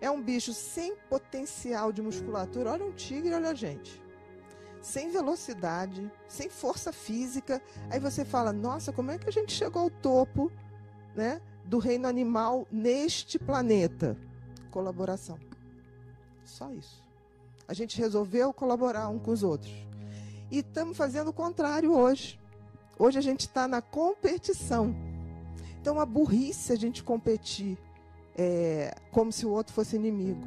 É 0.00 0.10
um 0.10 0.20
bicho 0.20 0.52
sem 0.52 0.96
potencial 1.08 1.92
de 1.92 2.02
musculatura. 2.02 2.72
Olha 2.72 2.84
um 2.84 2.90
tigre, 2.90 3.32
olha 3.32 3.50
a 3.50 3.54
gente. 3.54 4.02
Sem 4.82 5.12
velocidade, 5.12 6.10
sem 6.26 6.50
força 6.50 6.92
física. 6.92 7.62
Aí 7.88 8.00
você 8.00 8.24
fala: 8.24 8.52
nossa, 8.52 8.92
como 8.92 9.12
é 9.12 9.18
que 9.18 9.28
a 9.28 9.32
gente 9.32 9.52
chegou 9.52 9.82
ao 9.82 9.90
topo 9.90 10.50
né, 11.14 11.40
do 11.64 11.78
reino 11.78 12.08
animal 12.08 12.66
neste 12.70 13.38
planeta? 13.38 14.18
Colaboração. 14.72 15.38
Só 16.44 16.68
isso. 16.72 17.00
A 17.68 17.74
gente 17.74 17.96
resolveu 17.96 18.52
colaborar 18.52 19.08
um 19.08 19.20
com 19.20 19.30
os 19.30 19.44
outros. 19.44 19.72
E 20.50 20.58
estamos 20.58 20.96
fazendo 20.96 21.28
o 21.28 21.32
contrário 21.32 21.94
hoje. 21.94 22.40
Hoje 22.98 23.18
a 23.18 23.22
gente 23.22 23.42
está 23.42 23.68
na 23.68 23.80
competição. 23.80 25.11
Então, 25.82 25.98
a 25.98 26.06
burrice 26.06 26.72
a 26.72 26.76
gente 26.76 27.02
competir 27.02 27.76
é, 28.38 28.94
como 29.10 29.32
se 29.32 29.44
o 29.44 29.50
outro 29.50 29.74
fosse 29.74 29.96
inimigo. 29.96 30.46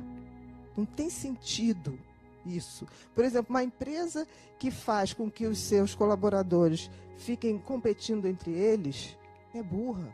Não 0.77 0.85
tem 0.85 1.09
sentido 1.09 1.99
isso. 2.45 2.87
Por 3.13 3.25
exemplo, 3.25 3.49
uma 3.49 3.61
empresa 3.61 4.25
que 4.57 4.71
faz 4.71 5.11
com 5.11 5.29
que 5.29 5.45
os 5.45 5.59
seus 5.59 5.93
colaboradores 5.93 6.89
fiquem 7.17 7.57
competindo 7.57 8.29
entre 8.29 8.51
eles 8.51 9.17
é 9.53 9.61
burra. 9.61 10.07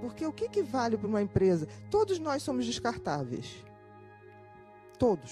Porque 0.00 0.26
o 0.26 0.32
que, 0.32 0.48
que 0.48 0.60
vale 0.60 0.96
para 0.96 1.06
uma 1.06 1.22
empresa? 1.22 1.68
Todos 1.88 2.18
nós 2.18 2.42
somos 2.42 2.66
descartáveis. 2.66 3.64
Todos. 4.98 5.30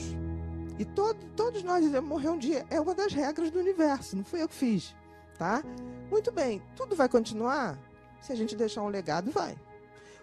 E 0.78 0.84
todo, 0.84 1.18
todos 1.34 1.64
nós 1.64 1.84
iremos 1.84 2.08
morrer 2.08 2.28
um 2.28 2.38
dia. 2.38 2.64
É 2.70 2.80
uma 2.80 2.94
das 2.94 3.12
regras 3.12 3.50
do 3.50 3.58
universo. 3.58 4.16
Não 4.16 4.24
fui 4.24 4.40
eu 4.40 4.48
que 4.48 4.54
fiz. 4.54 4.94
Tá? 5.36 5.64
Muito 6.08 6.30
bem. 6.30 6.62
Tudo 6.76 6.94
vai 6.94 7.08
continuar? 7.08 7.76
Se 8.22 8.32
a 8.32 8.36
gente 8.36 8.56
deixar 8.56 8.82
um 8.82 8.88
legado, 8.88 9.30
vai. 9.30 9.56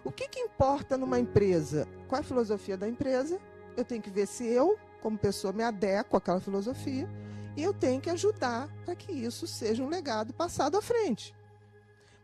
O 0.02 0.10
que, 0.10 0.26
que 0.26 0.40
importa 0.40 0.96
numa 0.96 1.20
empresa? 1.20 1.86
Qual 2.08 2.18
é 2.18 2.22
a 2.22 2.26
filosofia 2.26 2.76
da 2.76 2.88
empresa? 2.88 3.38
Eu 3.76 3.84
tenho 3.84 4.00
que 4.00 4.10
ver 4.10 4.26
se 4.26 4.46
eu, 4.46 4.78
como 5.02 5.18
pessoa, 5.18 5.52
me 5.52 5.62
adequo 5.62 6.16
àquela 6.16 6.40
filosofia 6.40 7.08
e 7.56 7.62
eu 7.62 7.74
tenho 7.74 8.00
que 8.00 8.08
ajudar 8.08 8.68
para 8.84 8.96
que 8.96 9.12
isso 9.12 9.46
seja 9.46 9.82
um 9.82 9.88
legado 9.88 10.32
passado 10.32 10.78
à 10.78 10.82
frente. 10.82 11.34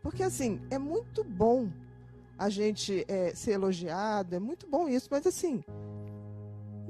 Porque, 0.01 0.23
assim, 0.23 0.59
é 0.71 0.79
muito 0.79 1.23
bom 1.23 1.69
a 2.37 2.49
gente 2.49 3.05
é, 3.07 3.33
ser 3.35 3.51
elogiado, 3.51 4.35
é 4.35 4.39
muito 4.39 4.67
bom 4.67 4.89
isso, 4.89 5.07
mas, 5.11 5.27
assim, 5.27 5.63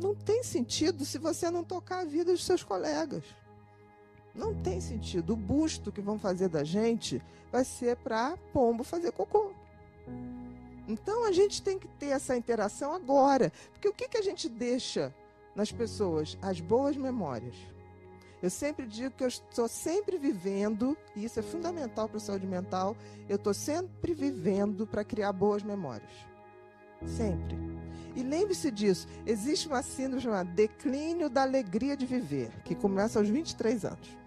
não 0.02 0.16
tem 0.16 0.44
sentido 0.44 1.04
se 1.04 1.18
você 1.18 1.50
não 1.50 1.64
tocar 1.64 2.00
a 2.00 2.06
vida 2.06 2.32
dos 2.32 2.46
seus 2.46 2.64
colegas. 2.64 3.24
Não 4.38 4.54
tem 4.54 4.80
sentido. 4.80 5.34
O 5.34 5.36
busto 5.36 5.92
que 5.92 6.00
vão 6.00 6.20
fazer 6.20 6.48
da 6.48 6.64
gente 6.64 7.22
vai 7.52 7.66
ser 7.66 7.98
para 7.98 8.38
pombo 8.54 8.84
fazer 8.84 9.12
cocô. 9.12 9.52
Então 10.88 11.26
a 11.26 11.32
gente 11.32 11.62
tem 11.62 11.78
que 11.80 11.88
ter 11.88 12.08
essa 12.08 12.38
interação 12.38 12.94
agora. 12.94 13.52
Porque 13.74 13.90
o 13.90 13.94
que, 13.94 14.08
que 14.08 14.18
a 14.18 14.22
gente 14.22 14.48
deixa 14.48 15.14
nas 15.56 15.72
pessoas? 15.72 16.38
As 16.42 16.62
boas 16.62 16.96
memórias. 16.96 17.56
Eu 18.42 18.52
sempre 18.52 18.86
digo 18.86 19.16
que 19.16 19.24
eu 19.24 19.28
estou 19.28 19.68
sempre 19.68 20.18
vivendo, 20.20 20.96
e 21.16 21.26
isso 21.26 21.40
é 21.40 21.44
fundamental 21.44 22.08
para 22.08 22.18
a 22.18 22.22
saúde 22.22 22.46
mental, 22.46 22.96
eu 23.28 23.36
estou 23.36 23.54
sempre 23.54 24.14
vivendo 24.14 24.86
para 24.86 25.04
criar 25.04 25.34
boas 25.34 25.64
memórias. 25.64 26.12
Sempre. 27.06 27.58
E 28.16 28.22
lembre-se 28.22 28.70
disso, 28.70 29.08
existe 29.26 29.68
uma 29.68 29.82
síndrome 29.82 30.22
chamada 30.22 30.52
declínio 30.52 31.30
da 31.30 31.42
alegria 31.42 31.98
de 31.98 32.06
viver, 32.06 32.52
que 32.64 32.76
começa 32.76 33.18
aos 33.18 33.28
23 33.28 33.86
anos. 33.86 34.18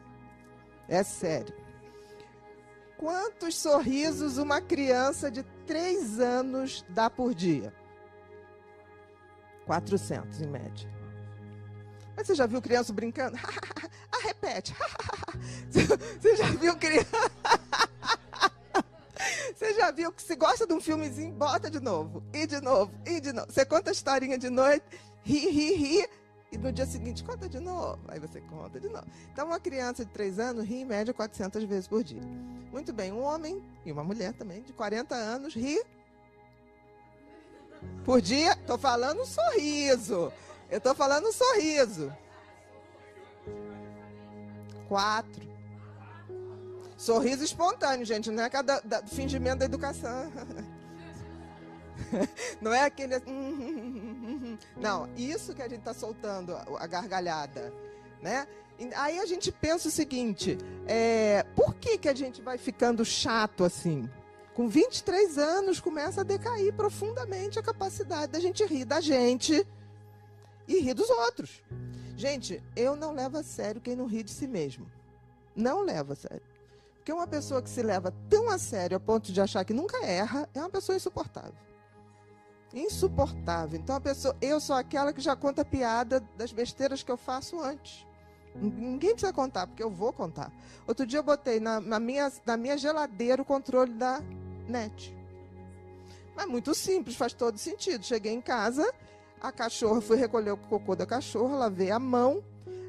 É 0.91 1.05
sério. 1.05 1.55
Quantos 2.99 3.55
sorrisos 3.57 4.39
uma 4.39 4.61
criança 4.61 5.31
de 5.31 5.45
3 5.65 6.19
anos 6.19 6.85
dá 6.89 7.09
por 7.09 7.33
dia? 7.33 7.73
400 9.67 10.43
em 10.43 10.49
média. 10.49 10.91
Mas 12.17 12.27
você 12.27 12.35
já 12.35 12.45
viu 12.45 12.61
criança 12.61 12.93
brincando? 12.93 13.39
ah, 14.11 14.19
repete. 14.25 14.75
você 15.71 16.37
já 16.37 16.47
viu 16.51 16.77
criança? 16.77 17.09
Você 19.55 19.75
já 19.75 19.91
viu 19.91 20.11
que 20.11 20.23
se 20.23 20.35
gosta 20.37 20.67
de 20.67 20.73
um 20.73 20.81
filmezinho, 20.81 21.33
bota 21.33 21.71
de 21.71 21.81
novo, 21.81 22.23
e 22.33 22.47
de 22.47 22.61
novo, 22.63 22.91
e 23.05 23.21
de 23.21 23.31
novo. 23.31 23.53
Você 23.53 23.63
conta 23.67 23.91
a 23.91 23.93
historinha 23.93 24.39
de 24.39 24.49
noite, 24.49 24.83
ri, 25.23 25.51
ri, 25.51 25.75
ri, 25.75 26.09
e 26.53 26.59
no 26.59 26.73
dia 26.73 26.87
seguinte 26.87 27.23
conta 27.23 27.49
de 27.49 27.61
novo. 27.61 28.01
Aí 28.09 28.19
você 28.19 28.41
conta 28.41 28.81
de 28.81 28.89
novo. 28.89 29.07
Então, 29.33 29.47
uma 29.47 29.61
criança 29.61 30.05
de 30.05 30.11
3 30.11 30.39
anos 30.39 30.65
ri 30.65 30.81
em 30.81 30.85
média 30.85 31.15
400 31.15 31.65
vezes 31.65 31.87
por 31.87 32.03
dia. 32.03 32.23
Muito 32.73 32.93
bem, 32.93 33.13
um 33.13 33.23
homem 33.23 33.63
e 33.85 33.93
uma 33.93 34.05
mulher 34.05 34.33
também, 34.33 34.63
de 34.63 34.73
40 34.73 35.15
anos, 35.15 35.55
ri 35.55 35.81
por 38.05 38.21
dia. 38.21 38.57
Tô 38.67 38.77
falando 38.77 39.23
um 39.23 39.27
sorriso. 39.27 40.33
Eu 40.69 40.79
estou 40.79 40.95
falando 40.95 41.29
um 41.29 41.33
sorriso. 41.33 42.13
Quatro. 44.89 45.49
Sorriso 46.97 47.43
espontâneo, 47.43 48.05
gente, 48.05 48.31
não 48.31 48.45
é 48.45 48.51
cada 48.51 48.81
da, 48.81 49.03
fingimento 49.07 49.61
da 49.61 49.65
educação. 49.65 50.31
Não 52.61 52.73
é 52.73 52.85
aquele. 52.85 53.15
Não, 54.77 55.09
isso 55.17 55.55
que 55.55 55.63
a 55.63 55.69
gente 55.69 55.81
está 55.81 55.95
soltando, 55.95 56.57
a 56.57 56.87
gargalhada. 56.87 57.73
Né? 58.23 58.47
Aí 58.97 59.19
a 59.19 59.27
gente 59.27 59.53
pensa 59.53 59.89
o 59.89 59.91
seguinte: 59.91 60.57
é, 60.87 61.45
por 61.55 61.75
que, 61.75 61.99
que 61.99 62.09
a 62.09 62.15
gente 62.15 62.41
vai 62.43 62.59
ficando 62.59 63.05
chato 63.05 63.65
assim? 63.65 64.09
Com 64.55 64.69
23 64.69 65.39
anos 65.39 65.81
começa 65.81 66.21
a 66.21 66.25
decair 66.25 66.75
profundamente 66.75 67.59
a 67.59 67.63
capacidade 67.63 68.33
da 68.33 68.41
gente 68.41 68.65
rir 68.65 68.85
da 68.85 69.01
gente 69.01 69.67
e 70.67 70.81
rir 70.81 70.95
dos 70.95 71.09
outros. 71.09 71.63
Gente, 72.17 72.63
eu 72.77 72.95
não 72.95 73.13
levo 73.13 73.39
a 73.39 73.43
sério 73.43 73.81
quem 73.81 73.97
não 73.97 74.07
ri 74.07 74.23
de 74.23 74.31
si 74.31 74.47
mesmo. 74.47 74.87
Não 75.57 75.83
levo 75.83 76.13
a 76.13 76.17
sério. 76.17 76.43
Porque 76.97 77.13
uma 77.13 77.27
pessoa 77.27 77.63
que 77.63 77.71
se 77.71 77.83
leva 77.83 78.13
tão 78.29 78.51
a 78.51 78.59
sério 78.59 78.97
a 78.97 79.01
ponto 79.01 79.33
de 79.33 79.41
achar 79.41 79.65
que 79.65 79.73
nunca 79.73 80.05
erra 80.05 80.49
é 80.55 80.61
uma 80.61 80.69
pessoa 80.69 80.97
insuportável. 80.97 81.55
Insuportável. 82.73 83.79
Então 83.79 83.97
a 83.97 84.01
pessoa, 84.01 84.37
eu 84.41 84.61
sou 84.61 84.77
aquela 84.77 85.13
que 85.13 85.21
já 85.21 85.35
conta 85.35 85.65
piada 85.65 86.21
das 86.37 86.53
besteiras 86.53 87.03
que 87.03 87.11
eu 87.11 87.17
faço 87.17 87.61
antes. 87.61 88.07
Ninguém 88.55 89.11
precisa 89.11 89.33
contar, 89.33 89.67
porque 89.67 89.83
eu 89.83 89.91
vou 89.91 90.13
contar. 90.13 90.53
Outro 90.87 91.07
dia 91.07 91.19
eu 91.19 91.23
botei 91.23 91.61
na, 91.61 91.81
na, 91.81 92.01
minha, 92.01 92.31
na 92.45 92.57
minha 92.57 92.77
geladeira 92.77 93.43
o 93.43 93.45
controle 93.45 93.93
da 93.93 94.21
net. 94.69 95.17
Mas 96.37 96.47
muito 96.47 96.75
simples, 96.75 97.17
faz 97.17 97.33
todo 97.33 97.59
sentido. 97.59 98.05
Cheguei 98.05 98.33
em 98.33 98.41
casa, 98.41 98.93
a 99.41 99.51
cachorra, 99.53 100.01
fui 100.01 100.17
recolher 100.17 100.53
o 100.53 100.57
cocô 100.57 100.95
da 100.97 101.07
cachorra, 101.07 101.57
lavei 101.57 101.91
a 101.91 101.99
mão. 101.99 102.43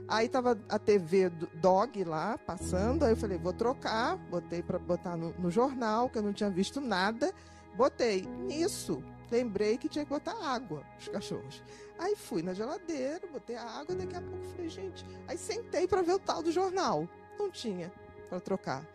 Aí 0.08 0.28
tava 0.28 0.60
a 0.68 0.78
TV 0.78 1.30
Dog 1.30 2.04
lá 2.04 2.38
passando. 2.38 3.04
Aí 3.04 3.14
eu 3.14 3.18
falei, 3.18 3.38
vou 3.38 3.54
trocar. 3.54 4.18
Botei 4.18 4.62
para 4.62 4.78
botar 4.78 5.16
no, 5.16 5.34
no, 5.40 5.50
jornal, 5.50 6.10
que 6.10 6.18
eu 6.18 6.22
não 6.22 6.34
tinha 6.34 6.50
visto 6.50 6.82
nada. 6.82 7.34
Botei. 7.76 8.24
Nisso, 8.24 9.02
lembrei 9.32 9.78
que 9.78 9.88
tinha 9.88 10.06
que 10.06 10.10
botar 10.10 10.34
água 10.34 10.84
os 11.00 11.08
cachorros. 11.08 11.64
Aí 11.98 12.16
fui 12.16 12.44
na 12.44 12.54
geladeira, 12.54 13.26
botei 13.32 13.56
a 13.56 13.64
água. 13.64 13.96
Daqui 13.96 14.16
a 14.16 14.22
pouco 14.22 14.44
falei, 14.46 14.70
gente. 14.70 15.06
Aí 15.28 15.38
sentei 15.38 15.88
para 15.88 16.02
ver 16.02 16.14
o 16.14 16.20
tal 16.20 16.44
do 16.44 16.52
jornal. 16.52 17.08
Não 17.40 17.50
tinha 17.50 17.92
para 18.30 18.40
trocar. 18.40 18.86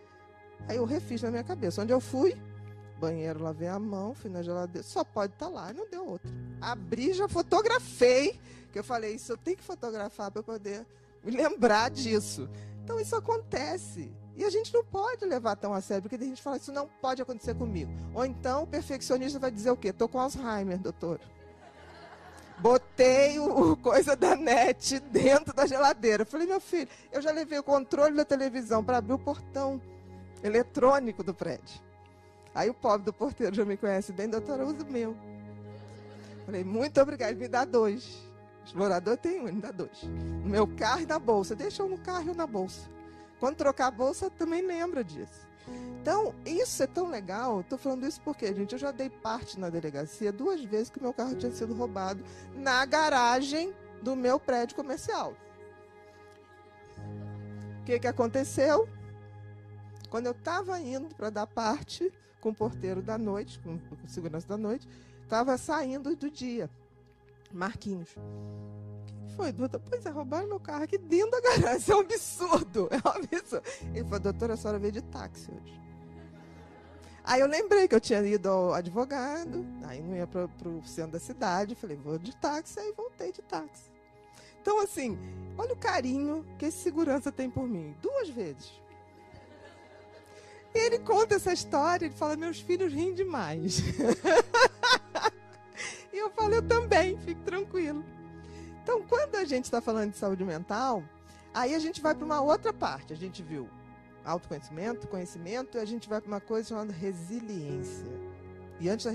Aí 0.69 0.77
eu 0.77 0.85
refiz 0.85 1.23
na 1.23 1.31
minha 1.31 1.45
cabeça. 1.45 1.83
Onde 1.83 1.93
eu 1.93 2.01
fui? 2.01 2.37
Banheiro, 2.99 3.43
lavei 3.43 3.69
a 3.69 3.79
mão, 3.79 4.15
fui 4.15 4.31
na 4.31 4.43
geladeira. 4.43 4.87
Só 4.87 5.05
pode 5.05 5.33
estar 5.33 5.47
tá 5.47 5.53
lá, 5.53 5.73
não 5.73 5.89
deu 5.89 6.07
outro. 6.07 6.31
Abri, 6.61 7.13
já 7.13 7.29
fotografei. 7.29 8.39
Que 8.73 8.79
eu 8.79 8.85
falei, 8.85 9.15
isso 9.15 9.33
eu 9.33 9.37
tenho 9.37 9.57
que 9.57 9.63
fotografar 9.63 10.31
para 10.31 10.43
poder 10.43 10.87
me 11.23 11.31
lembrar 11.31 11.91
disso. 11.91 12.49
Então 12.83 13.01
isso 13.01 13.17
acontece. 13.17 14.11
E 14.37 14.45
a 14.45 14.51
gente 14.51 14.73
não 14.73 14.85
pode 14.85 15.25
levar 15.25 15.57
tão 15.57 15.73
a 15.73 15.81
sério, 15.81 16.03
porque 16.03 16.23
a 16.23 16.27
gente 16.29 16.43
fala, 16.43 16.59
isso 16.59 16.71
não 16.71 16.87
pode 17.01 17.23
acontecer 17.23 17.55
comigo. 17.55 17.91
Ou 18.15 18.25
então 18.25 18.65
o 18.65 18.67
perfeccionista 18.67 19.39
vai 19.39 19.51
dizer 19.51 19.71
o 19.71 19.77
quê? 19.77 19.93
Tô 19.93 20.07
com 20.07 20.21
Alzheimer, 20.21 20.79
doutor. 20.79 21.19
Botei 22.59 23.39
o, 23.39 23.73
o 23.73 23.77
coisa 23.77 24.15
da 24.15 24.37
net 24.37 25.01
dentro 25.01 25.55
da 25.55 25.67
geladeira. 25.67 26.27
Falei, 26.27 26.47
meu 26.47 26.61
filho, 26.61 26.89
eu 27.11 27.23
já 27.23 27.31
levei 27.31 27.59
o 27.59 27.63
controle 27.63 28.15
da 28.15 28.25
televisão 28.25 28.85
para 28.85 28.99
abrir 28.99 29.15
o 29.15 29.19
portão 29.19 29.81
eletrônico 30.45 31.23
do 31.23 31.33
prédio. 31.33 31.81
Aí 32.55 32.69
o 32.69 32.75
pobre 32.75 33.07
do 33.07 33.13
porteiro 33.13 33.55
já 33.55 33.65
me 33.65 33.77
conhece 33.77 34.13
bem, 34.13 34.29
doutora, 34.29 34.67
usa 34.67 34.83
o 34.83 34.93
meu. 34.93 35.17
Falei, 36.45 36.63
muito 36.63 37.01
obrigado, 37.01 37.37
me 37.37 37.49
dá 37.49 37.65
dois. 37.65 38.23
Explorador 38.67 39.17
tem 39.17 39.41
um, 39.41 39.45
me 39.45 39.61
dá 39.61 39.71
dois. 39.71 40.03
No 40.03 40.49
meu 40.49 40.67
carro 40.67 41.03
e 41.03 41.07
na 41.07 41.19
bolsa. 41.19 41.55
Deixa 41.55 41.85
um 41.85 41.89
no 41.89 41.99
carro 41.99 42.29
e 42.29 42.31
um 42.31 42.35
na 42.35 42.47
bolsa. 42.47 42.96
Quando 43.39 43.57
trocar 43.57 43.87
a 43.89 43.91
bolsa, 43.91 44.31
também 44.31 44.63
lembra 44.63 45.05
disso. 45.05 45.47
Então, 46.01 46.35
isso 46.45 46.83
é 46.83 46.87
tão 46.87 47.09
legal. 47.09 47.61
Estou 47.61 47.77
falando 47.77 48.07
isso 48.07 48.21
porque, 48.21 48.55
gente, 48.55 48.73
eu 48.73 48.79
já 48.79 48.93
dei 48.93 49.11
parte 49.11 49.59
na 49.59 49.69
delegacia 49.69 50.33
duas 50.33 50.63
vezes 50.63 50.91
que 50.91 51.03
meu 51.03 51.13
carro 51.13 51.35
tinha 51.35 51.51
sido 51.51 51.75
roubado 51.75 52.23
na 52.55 52.85
garagem 52.87 53.75
do 54.03 54.15
meu 54.15 54.39
prédio 54.39 54.77
comercial. 54.77 55.35
O 57.81 57.85
que, 57.85 57.99
que 57.99 58.07
aconteceu? 58.07 58.89
Quando 60.09 60.27
eu 60.27 60.33
estava 60.33 60.79
indo 60.81 61.15
para 61.15 61.31
dar 61.31 61.47
parte, 61.47 62.13
com 62.41 62.51
o 62.51 62.55
porteiro 62.55 63.03
da 63.03 63.19
noite, 63.19 63.59
com 63.59 63.75
o 63.75 64.09
segurança 64.09 64.47
da 64.47 64.57
noite, 64.57 64.89
estava 65.25 65.59
saindo 65.59 66.15
do 66.15 66.31
dia. 66.31 66.71
Marquinhos. 67.53 68.15
Foi, 69.37 69.53
doutor? 69.53 69.81
Pois 69.81 70.07
é, 70.07 70.11
roubaram 70.11 70.49
meu 70.49 70.59
carro 70.59 70.85
aqui 70.85 70.97
dentro 70.97 71.31
da 71.31 71.41
garagem. 71.41 71.79
Isso 71.79 71.93
é 71.93 71.97
um 71.97 72.01
absurdo. 72.01 72.89
É 72.91 72.97
um 72.97 73.11
absurdo. 73.11 73.63
Ele 73.95 74.05
falou, 74.05 74.21
doutora, 74.21 74.55
a 74.55 74.57
senhora 74.57 74.79
veio 74.79 74.93
de 74.93 75.03
táxi 75.03 75.51
hoje. 75.51 75.79
Aí 77.23 77.41
eu 77.41 77.47
lembrei 77.47 77.87
que 77.87 77.95
eu 77.95 78.01
tinha 78.01 78.23
ido 78.23 78.49
ao 78.49 78.73
advogado, 78.73 79.67
aí 79.85 80.01
não 80.01 80.17
ia 80.17 80.29
para 80.29 80.69
o 80.69 80.83
centro 80.87 81.13
da 81.13 81.19
cidade. 81.19 81.75
Falei, 81.75 81.97
vou 81.97 82.19
de 82.19 82.35
táxi, 82.37 82.79
aí 82.79 82.93
voltei 82.97 83.33
de 83.33 83.43
táxi. 83.43 83.91
Então, 84.63 84.81
assim, 84.81 85.19
olha 85.59 85.75
o 85.75 85.77
carinho 85.77 86.47
que 86.59 86.67
esse 86.67 86.79
segurança 86.79 87.31
tem 87.31 87.51
por 87.51 87.69
mim. 87.69 87.95
Duas 88.01 88.29
vezes. 88.29 88.73
E 90.75 90.79
ele 90.79 90.99
conta 91.01 91.35
essa 91.35 91.53
história, 91.53 92.07
ele 92.07 92.15
fala, 92.15 92.37
meus 92.37 92.61
filhos 92.61 92.93
riem 92.93 93.15
demais. 93.15 93.81
e 96.13 96.19
eu 96.19 96.31
falo, 96.31 96.55
eu 96.55 96.63
também, 96.63 97.19
fique 97.19 97.41
tranquilo. 97.43 98.05
Então, 98.87 99.03
quando 99.03 99.35
a 99.35 99.45
gente 99.45 99.65
está 99.65 99.81
falando 99.81 100.13
de 100.13 100.17
saúde 100.17 100.45
mental, 100.45 101.03
aí 101.53 101.75
a 101.75 101.79
gente 101.81 102.01
vai 102.01 102.15
para 102.15 102.25
uma 102.25 102.41
outra 102.41 102.73
parte. 102.73 103.13
A 103.13 103.17
gente 103.17 103.43
viu 103.43 103.69
autoconhecimento, 104.25 105.09
conhecimento, 105.09 105.77
e 105.77 105.81
a 105.81 105.85
gente 105.85 106.09
vai 106.09 106.21
para 106.21 106.29
uma 106.29 106.41
coisa 106.41 106.69
chamada 106.69 106.93
resiliência. 106.93 108.07
E 108.79 108.89
antes 108.89 109.05
da 109.05 109.11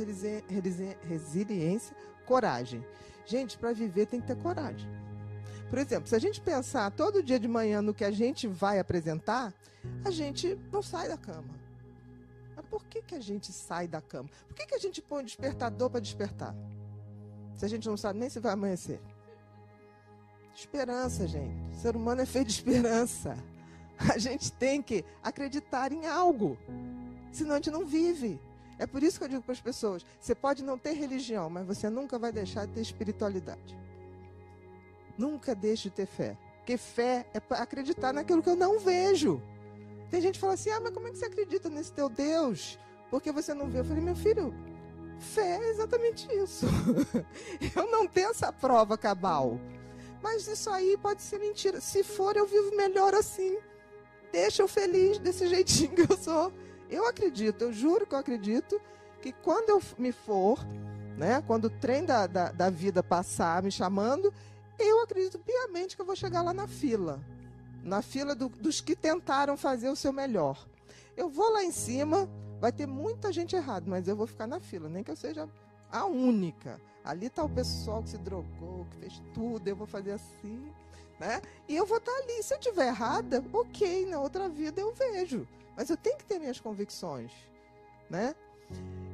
resiliência, 1.07 1.95
coragem. 2.25 2.85
Gente, 3.25 3.57
para 3.57 3.71
viver 3.71 4.07
tem 4.07 4.19
que 4.19 4.27
ter 4.27 4.35
coragem. 4.35 4.89
Por 5.69 5.79
exemplo, 5.79 6.09
se 6.09 6.17
a 6.17 6.19
gente 6.19 6.41
pensar 6.41 6.91
todo 6.91 7.23
dia 7.23 7.39
de 7.39 7.47
manhã 7.47 7.81
no 7.81 7.93
que 7.93 8.03
a 8.03 8.11
gente 8.11 8.47
vai 8.47 8.77
apresentar, 8.77 9.53
a 10.03 10.11
gente 10.11 10.59
não 10.69 10.81
sai 10.81 11.07
da 11.07 11.15
cama. 11.15 11.55
Mas 12.57 12.65
por 12.65 12.83
que, 12.87 13.01
que 13.01 13.15
a 13.15 13.21
gente 13.21 13.53
sai 13.53 13.87
da 13.87 14.01
cama? 14.01 14.29
Por 14.49 14.53
que, 14.53 14.65
que 14.65 14.75
a 14.75 14.79
gente 14.79 15.01
põe 15.01 15.23
o 15.23 15.25
despertador 15.25 15.89
para 15.89 16.01
despertar? 16.01 16.53
Se 17.55 17.63
a 17.63 17.69
gente 17.69 17.87
não 17.87 17.95
sabe 17.95 18.19
nem 18.19 18.29
se 18.29 18.37
vai 18.37 18.51
amanhecer. 18.51 18.99
Esperança, 20.55 21.27
gente. 21.27 21.55
O 21.71 21.79
ser 21.81 21.95
humano 21.95 22.21
é 22.21 22.25
feito 22.25 22.47
de 22.47 22.53
esperança. 22.53 23.37
A 23.97 24.17
gente 24.17 24.51
tem 24.51 24.81
que 24.81 25.05
acreditar 25.23 25.91
em 25.91 26.07
algo. 26.07 26.57
Senão 27.31 27.53
a 27.53 27.55
gente 27.55 27.71
não 27.71 27.85
vive. 27.85 28.39
É 28.77 28.87
por 28.87 29.03
isso 29.03 29.19
que 29.19 29.25
eu 29.25 29.29
digo 29.29 29.43
para 29.43 29.53
as 29.53 29.61
pessoas: 29.61 30.05
você 30.19 30.33
pode 30.33 30.63
não 30.63 30.77
ter 30.77 30.93
religião, 30.93 31.49
mas 31.49 31.65
você 31.65 31.89
nunca 31.89 32.17
vai 32.17 32.31
deixar 32.31 32.65
de 32.65 32.73
ter 32.73 32.81
espiritualidade. 32.81 33.77
Nunca 35.17 35.53
deixe 35.53 35.89
de 35.89 35.95
ter 35.95 36.07
fé. 36.07 36.37
Porque 36.57 36.77
fé 36.77 37.25
é 37.33 37.41
acreditar 37.55 38.11
naquilo 38.13 38.41
que 38.41 38.49
eu 38.49 38.55
não 38.55 38.79
vejo. 38.79 39.41
Tem 40.09 40.19
gente 40.19 40.33
que 40.35 40.39
fala 40.39 40.53
assim: 40.53 40.71
ah, 40.71 40.79
mas 40.79 40.93
como 40.93 41.07
é 41.07 41.11
que 41.11 41.17
você 41.17 41.25
acredita 41.25 41.69
nesse 41.69 41.93
teu 41.93 42.09
Deus? 42.09 42.79
Porque 43.09 43.31
você 43.31 43.53
não 43.53 43.69
vê. 43.69 43.79
Eu 43.79 43.85
falei: 43.85 44.03
meu 44.03 44.15
filho, 44.15 44.53
fé 45.19 45.57
é 45.57 45.69
exatamente 45.69 46.27
isso. 46.33 46.65
eu 47.75 47.89
não 47.91 48.07
tenho 48.07 48.31
essa 48.31 48.51
prova 48.51 48.97
cabal. 48.97 49.59
Mas 50.21 50.47
isso 50.47 50.69
aí 50.69 50.97
pode 50.97 51.21
ser 51.21 51.39
mentira. 51.39 51.81
Se 51.81 52.03
for, 52.03 52.35
eu 52.35 52.45
vivo 52.45 52.75
melhor 52.75 53.13
assim. 53.13 53.57
Deixa 54.31 54.61
eu 54.61 54.67
feliz 54.67 55.17
desse 55.19 55.47
jeitinho 55.49 55.95
que 55.95 56.11
eu 56.11 56.17
sou. 56.17 56.53
Eu 56.89 57.07
acredito, 57.07 57.63
eu 57.63 57.73
juro 57.73 58.05
que 58.05 58.13
eu 58.13 58.19
acredito 58.19 58.79
que 59.21 59.31
quando 59.31 59.69
eu 59.69 59.81
me 59.97 60.11
for, 60.11 60.59
né, 61.17 61.41
quando 61.47 61.65
o 61.65 61.69
trem 61.69 62.03
da, 62.03 62.27
da, 62.27 62.51
da 62.51 62.69
vida 62.69 63.01
passar 63.01 63.63
me 63.63 63.71
chamando, 63.71 64.33
eu 64.77 65.01
acredito 65.01 65.39
piamente 65.39 65.95
que 65.95 66.01
eu 66.01 66.05
vou 66.05 66.15
chegar 66.15 66.41
lá 66.41 66.53
na 66.53 66.67
fila. 66.67 67.21
Na 67.83 68.01
fila 68.01 68.35
do, 68.35 68.49
dos 68.49 68.81
que 68.81 68.95
tentaram 68.95 69.55
fazer 69.55 69.89
o 69.89 69.95
seu 69.95 70.11
melhor. 70.11 70.67
Eu 71.15 71.29
vou 71.29 71.51
lá 71.51 71.63
em 71.63 71.71
cima, 71.71 72.29
vai 72.59 72.71
ter 72.71 72.87
muita 72.87 73.31
gente 73.31 73.55
errada, 73.55 73.85
mas 73.89 74.07
eu 74.07 74.15
vou 74.15 74.27
ficar 74.27 74.47
na 74.47 74.59
fila, 74.59 74.89
nem 74.89 75.03
que 75.03 75.11
eu 75.11 75.15
seja 75.15 75.47
a 75.91 76.05
única. 76.05 76.79
Ali 77.03 77.27
está 77.27 77.43
o 77.43 77.49
pessoal 77.49 78.03
que 78.03 78.09
se 78.09 78.17
drogou, 78.17 78.85
que 78.91 78.97
fez 78.97 79.21
tudo, 79.33 79.67
eu 79.67 79.75
vou 79.75 79.87
fazer 79.87 80.11
assim, 80.11 80.71
né? 81.19 81.41
E 81.67 81.75
eu 81.75 81.85
vou 81.85 81.97
estar 81.97 82.11
tá 82.11 82.17
ali. 82.19 82.43
Se 82.43 82.53
eu 82.53 82.59
tiver 82.59 82.87
errada, 82.87 83.43
ok, 83.51 84.05
na 84.05 84.19
outra 84.19 84.47
vida 84.47 84.81
eu 84.81 84.93
vejo. 84.93 85.47
Mas 85.75 85.89
eu 85.89 85.97
tenho 85.97 86.17
que 86.17 86.25
ter 86.25 86.39
minhas 86.39 86.59
convicções, 86.59 87.31
né? 88.09 88.35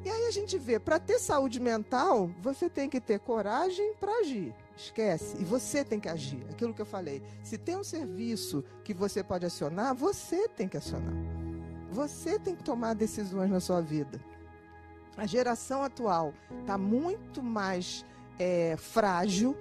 E 0.05 0.09
aí 0.09 0.25
a 0.25 0.31
gente 0.31 0.57
vê, 0.57 0.79
para 0.79 0.99
ter 0.99 1.19
saúde 1.19 1.59
mental, 1.59 2.29
você 2.41 2.69
tem 2.69 2.89
que 2.89 3.01
ter 3.01 3.19
coragem 3.19 3.93
para 3.99 4.11
agir. 4.19 4.53
Esquece. 4.75 5.35
E 5.39 5.43
você 5.43 5.83
tem 5.83 5.99
que 5.99 6.07
agir. 6.07 6.45
Aquilo 6.49 6.73
que 6.73 6.81
eu 6.81 6.85
falei. 6.85 7.21
Se 7.43 7.57
tem 7.57 7.75
um 7.75 7.83
serviço 7.83 8.63
que 8.83 8.93
você 8.93 9.23
pode 9.23 9.45
acionar, 9.45 9.93
você 9.93 10.47
tem 10.47 10.67
que 10.67 10.77
acionar. 10.77 11.13
Você 11.91 12.39
tem 12.39 12.55
que 12.55 12.63
tomar 12.63 12.93
decisões 12.93 13.49
na 13.49 13.59
sua 13.59 13.81
vida. 13.81 14.21
A 15.17 15.25
geração 15.25 15.81
atual 15.81 16.31
está 16.61 16.77
muito 16.77 17.41
mais 17.41 18.05
é, 18.37 18.77
frágil 18.77 19.57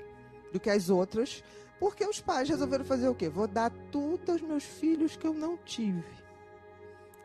do 0.52 0.60
que 0.60 0.68
as 0.68 0.90
outras, 0.90 1.42
porque 1.80 2.04
os 2.04 2.20
pais 2.20 2.48
resolveram 2.48 2.84
fazer 2.84 3.08
o 3.08 3.14
quê? 3.14 3.30
Vou 3.30 3.48
dar 3.48 3.70
tudo 3.90 4.32
aos 4.32 4.42
meus 4.42 4.64
filhos 4.64 5.16
que 5.16 5.26
eu 5.26 5.32
não 5.32 5.56
tive. 5.56 6.04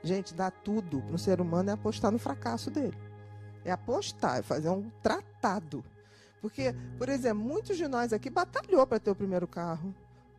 Gente, 0.02 0.34
dar 0.34 0.50
tudo 0.50 1.02
para 1.02 1.14
um 1.14 1.18
ser 1.18 1.42
humano 1.42 1.70
é 1.70 1.74
apostar 1.74 2.10
no 2.10 2.18
fracasso 2.18 2.72
dele. 2.72 2.98
É 3.66 3.72
apostar, 3.72 4.40
é 4.40 4.42
fazer 4.42 4.70
um 4.70 4.90
tratado. 5.04 5.84
Porque, 6.42 6.74
por 6.98 7.10
exemplo, 7.10 7.44
muitos 7.44 7.78
de 7.78 7.88
nós 7.88 8.14
aqui 8.14 8.30
batalhou 8.30 8.88
para 8.88 9.00
ter 9.00 9.12
o 9.12 9.16
primeiro 9.16 9.48
carro, 9.48 9.94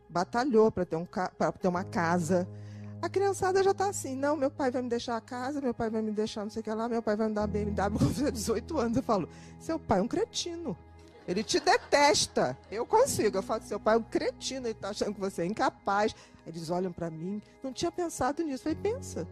batalhou 0.09 0.71
para 0.71 0.83
ter, 0.83 0.95
um, 0.95 1.05
ter 1.05 1.67
uma 1.67 1.83
casa, 1.83 2.47
a 3.03 3.09
criançada 3.09 3.61
já 3.61 3.73
tá 3.73 3.89
assim, 3.89 4.15
não, 4.15 4.37
meu 4.37 4.49
pai 4.49 4.71
vai 4.71 4.81
me 4.81 4.87
deixar 4.87 5.17
a 5.17 5.19
casa, 5.19 5.59
meu 5.59 5.73
pai 5.73 5.89
vai 5.89 6.01
me 6.01 6.09
deixar 6.09 6.43
não 6.43 6.49
sei 6.49 6.61
o 6.61 6.63
que 6.63 6.71
lá, 6.71 6.87
meu 6.87 7.01
pai 7.01 7.17
vai 7.17 7.27
me 7.27 7.33
dar 7.33 7.45
BMW 7.47 7.99
quando 7.99 8.13
fizer 8.13 8.31
18 8.31 8.77
anos. 8.77 8.95
Eu 8.95 9.03
falo, 9.03 9.27
seu 9.59 9.77
pai 9.77 9.99
é 9.99 10.01
um 10.01 10.07
cretino. 10.07 10.77
Ele 11.27 11.43
te 11.43 11.59
detesta. 11.59 12.57
Eu 12.71 12.85
consigo. 12.85 13.37
Eu 13.37 13.43
falo, 13.43 13.61
seu 13.63 13.77
pai 13.77 13.95
é 13.95 13.97
um 13.97 14.03
cretino, 14.03 14.67
ele 14.67 14.73
tá 14.73 14.91
achando 14.91 15.13
que 15.13 15.19
você 15.19 15.41
é 15.41 15.45
incapaz. 15.45 16.15
Eles 16.47 16.69
olham 16.69 16.93
para 16.93 17.09
mim, 17.09 17.41
não 17.61 17.73
tinha 17.73 17.91
pensado 17.91 18.41
nisso. 18.41 18.63
Falei, 18.63 18.77
pensa. 18.81 19.27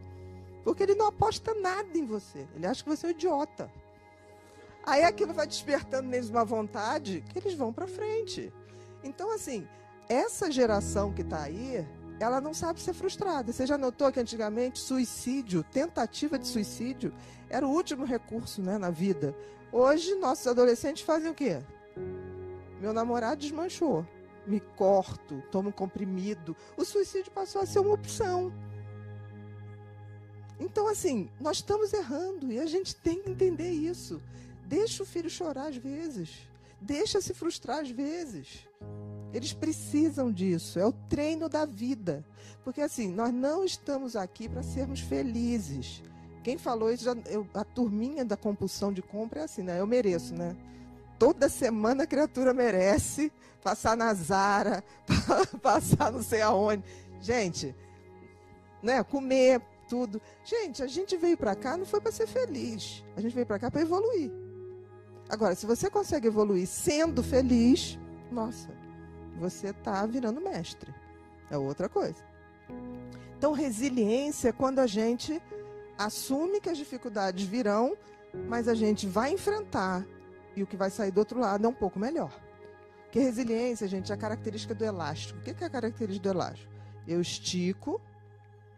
Porque 0.66 0.84
ele 0.84 0.96
não 0.96 1.08
aposta 1.08 1.54
nada 1.54 1.98
em 1.98 2.06
você. 2.06 2.46
Ele 2.54 2.68
acha 2.68 2.84
que 2.84 2.90
você 2.90 3.06
é 3.06 3.10
um 3.10 3.14
idiota. 3.14 3.72
Aí 4.86 5.02
aquilo 5.06 5.34
vai 5.34 5.48
despertando 5.48 6.10
neles 6.10 6.30
uma 6.30 6.44
vontade 6.44 7.24
que 7.32 7.40
eles 7.40 7.54
vão 7.54 7.72
para 7.72 7.88
frente. 7.88 8.52
Então, 9.02 9.34
assim, 9.34 9.66
essa 10.10 10.52
geração 10.52 11.14
que 11.14 11.22
está 11.22 11.44
aí, 11.44 11.88
ela 12.22 12.40
não 12.40 12.54
sabe 12.54 12.80
ser 12.80 12.94
frustrada. 12.94 13.52
Você 13.52 13.66
já 13.66 13.78
notou 13.78 14.12
que 14.12 14.20
antigamente 14.20 14.80
suicídio, 14.80 15.64
tentativa 15.64 16.38
de 16.38 16.48
suicídio, 16.48 17.14
era 17.50 17.66
o 17.66 17.72
último 17.72 18.06
recurso 18.06 18.62
né, 18.62 18.78
na 18.78 18.90
vida. 18.90 19.36
Hoje, 19.72 20.16
nossos 20.16 20.46
adolescentes 20.46 21.04
fazem 21.04 21.32
o 21.32 21.34
quê? 21.34 21.62
Meu 22.80 22.94
namorado 22.94 23.42
desmanchou. 23.42 24.06
Me 24.46 24.60
corto, 24.60 25.42
tomo 25.52 25.72
comprimido. 25.72 26.56
O 26.78 26.84
suicídio 26.84 27.32
passou 27.32 27.62
a 27.62 27.66
ser 27.66 27.80
uma 27.80 27.94
opção. 27.94 28.52
Então, 30.60 30.88
assim, 30.88 31.30
nós 31.40 31.58
estamos 31.58 31.92
errando 31.92 32.52
e 32.52 32.60
a 32.60 32.66
gente 32.66 32.96
tem 32.96 33.22
que 33.22 33.30
entender 33.32 33.72
isso. 33.72 34.22
Deixa 34.66 35.02
o 35.04 35.06
filho 35.06 35.30
chorar 35.30 35.70
às 35.70 35.78
vezes. 35.78 36.48
Deixa 36.80 37.20
se 37.20 37.34
frustrar 37.34 37.80
às 37.80 37.90
vezes. 37.90 38.68
Eles 39.34 39.54
precisam 39.54 40.32
disso, 40.32 40.80
é 40.80 40.86
o 40.86 40.92
treino 40.92 41.48
da 41.48 41.66
vida. 41.66 42.26
Porque 42.64 42.82
assim, 42.82 43.08
nós 43.08 43.34
não 43.34 43.64
estamos 43.64 44.16
aqui 44.16 44.50
para 44.50 44.62
sermos 44.62 45.00
felizes. 45.00 46.04
Quem 46.44 46.58
falou 46.58 46.92
isso, 46.92 47.04
já, 47.06 47.16
eu, 47.30 47.48
a 47.54 47.64
turminha 47.64 48.26
da 48.26 48.36
compulsão 48.36 48.92
de 48.92 49.02
compra 49.02 49.42
é 49.42 49.44
assim, 49.44 49.62
né? 49.62 49.80
Eu 49.80 49.88
mereço, 49.88 50.34
né? 50.34 50.56
Toda 51.18 51.48
semana 51.50 52.04
a 52.04 52.08
criatura 52.08 52.54
merece 52.54 53.32
passar 53.64 53.96
na 53.96 54.14
Zara, 54.14 54.84
passar 55.62 56.12
não 56.12 56.24
sei 56.24 56.42
aonde. 56.42 56.84
Gente, 57.22 57.76
né? 58.82 59.04
Comer 59.04 59.62
tudo. 59.88 60.22
Gente, 60.44 60.82
a 60.82 60.88
gente 60.88 61.16
veio 61.18 61.38
para 61.38 61.56
cá 61.56 61.78
não 61.78 61.86
foi 61.86 62.02
para 62.02 62.12
ser 62.12 62.28
feliz. 62.28 63.04
A 63.16 63.22
gente 63.22 63.34
veio 63.34 63.46
para 63.46 63.60
cá 63.60 63.70
para 63.70 63.82
evoluir. 63.82 64.32
Agora, 65.30 65.56
se 65.56 65.66
você 65.66 65.90
consegue 65.90 66.28
evoluir 66.28 66.68
sendo 66.68 67.24
feliz, 67.24 68.00
nossa, 68.32 68.70
você 69.42 69.70
está 69.70 70.06
virando 70.06 70.40
mestre. 70.40 70.94
É 71.50 71.58
outra 71.58 71.90
coisa. 71.90 72.24
Então, 73.38 73.54
resiliência 73.54 74.50
é 74.50 74.52
quando 74.52 74.78
a 74.80 74.86
gente 74.86 75.42
assume 75.98 76.62
que 76.62 76.70
as 76.70 76.78
dificuldades 76.78 77.46
virão, 77.46 77.98
mas 78.48 78.68
a 78.68 78.76
gente 78.76 79.08
vai 79.08 79.34
enfrentar 79.34 80.06
e 80.56 80.62
o 80.62 80.68
que 80.68 80.78
vai 80.78 80.92
sair 80.92 81.12
do 81.12 81.18
outro 81.18 81.40
lado 81.40 81.66
é 81.66 81.68
um 81.68 81.74
pouco 81.74 82.00
melhor. 82.00 82.32
Porque 83.04 83.20
resiliência, 83.20 83.88
gente, 83.88 84.12
é 84.12 84.16
a 84.16 84.18
característica 84.18 84.76
do 84.76 84.86
elástico. 84.86 85.40
O 85.40 85.42
que 85.42 85.64
é 85.64 85.68
a 85.68 85.70
característica 85.70 86.32
do 86.32 86.38
elástico? 86.38 86.72
Eu 87.08 87.20
estico 87.20 88.00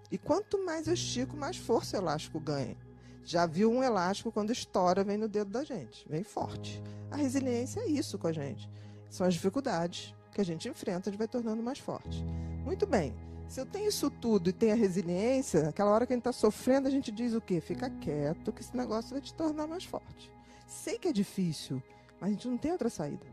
e 0.10 0.18
quanto 0.18 0.64
mais 0.64 0.88
eu 0.88 0.94
estico, 0.94 1.36
mais 1.36 1.58
força 1.58 1.98
o 1.98 2.00
elástico 2.00 2.40
ganha. 2.40 2.78
Já 3.26 3.46
viu 3.46 3.70
um 3.70 3.84
elástico 3.84 4.32
quando 4.32 4.52
estoura, 4.52 5.04
vem 5.04 5.18
no 5.18 5.28
dedo 5.28 5.52
da 5.52 5.64
gente, 5.64 6.08
vem 6.10 6.24
forte. 6.24 6.82
A 7.12 7.18
resiliência 7.18 7.82
é 7.82 7.88
isso 7.88 8.18
com 8.18 8.28
a 8.28 8.32
gente. 8.32 8.70
São 9.10 9.28
as 9.28 9.34
dificuldades 9.34 10.16
que 10.34 10.42
a 10.42 10.46
gente 10.46 10.68
enfrenta, 10.68 11.10
a 11.10 11.12
gente 11.12 11.20
vai 11.20 11.28
tornando 11.28 11.62
mais 11.62 11.80
forte. 11.80 12.24
Muito 12.66 12.86
bem. 12.86 13.14
Se 13.48 13.60
eu 13.60 13.66
tenho 13.66 13.88
isso 13.88 14.10
tudo 14.10 14.50
e 14.50 14.54
tenho 14.54 14.74
a 14.74 14.76
resiliência, 14.76 15.70
aquela 15.70 15.92
hora 15.92 16.08
que 16.08 16.14
a 16.14 16.16
gente 16.16 16.22
está 16.22 16.32
sofrendo, 16.32 16.88
a 16.88 16.92
gente 16.92 17.12
diz 17.12 17.34
o 17.34 17.42
quê? 17.42 17.62
Fica 17.62 17.90
quieto, 17.90 18.52
que 18.52 18.62
esse 18.62 18.76
negócio 18.76 19.12
vai 19.12 19.22
te 19.22 19.34
tornar 19.34 19.68
mais 19.68 19.84
forte. 19.84 20.32
Sei 20.66 20.98
que 20.98 21.08
é 21.08 21.14
difícil, 21.14 21.82
mas 22.20 22.30
a 22.30 22.34
gente 22.34 22.48
não 22.48 22.58
tem 22.58 22.72
outra 22.72 22.90
saída. 22.90 23.26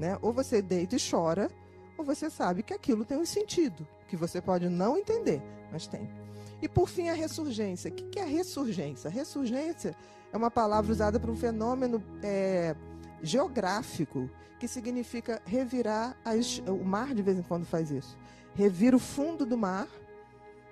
Né? 0.00 0.18
Ou 0.20 0.32
você 0.32 0.60
deita 0.60 0.96
e 0.96 0.98
chora, 0.98 1.50
ou 1.96 2.04
você 2.04 2.28
sabe 2.28 2.62
que 2.62 2.74
aquilo 2.74 3.04
tem 3.04 3.18
um 3.18 3.24
sentido, 3.24 3.86
que 4.08 4.16
você 4.16 4.40
pode 4.40 4.68
não 4.68 4.98
entender, 4.98 5.40
mas 5.70 5.86
tem. 5.86 6.08
E 6.60 6.68
por 6.68 6.88
fim, 6.88 7.08
a 7.08 7.14
ressurgência. 7.14 7.90
O 7.90 7.94
que 7.94 8.18
é 8.18 8.22
a 8.22 8.26
ressurgência? 8.26 9.08
A 9.08 9.12
ressurgência 9.12 9.94
é 10.32 10.36
uma 10.36 10.50
palavra 10.50 10.90
usada 10.90 11.20
para 11.20 11.30
um 11.30 11.36
fenômeno 11.36 12.02
é, 12.22 12.74
geográfico, 13.22 14.28
que 14.58 14.68
significa 14.68 15.40
revirar 15.44 16.16
as, 16.24 16.58
o 16.66 16.84
mar 16.84 17.14
de 17.14 17.22
vez 17.22 17.38
em 17.38 17.42
quando 17.42 17.64
faz 17.64 17.90
isso. 17.90 18.16
Revira 18.54 18.96
o 18.96 19.00
fundo 19.00 19.46
do 19.46 19.56
mar, 19.56 19.88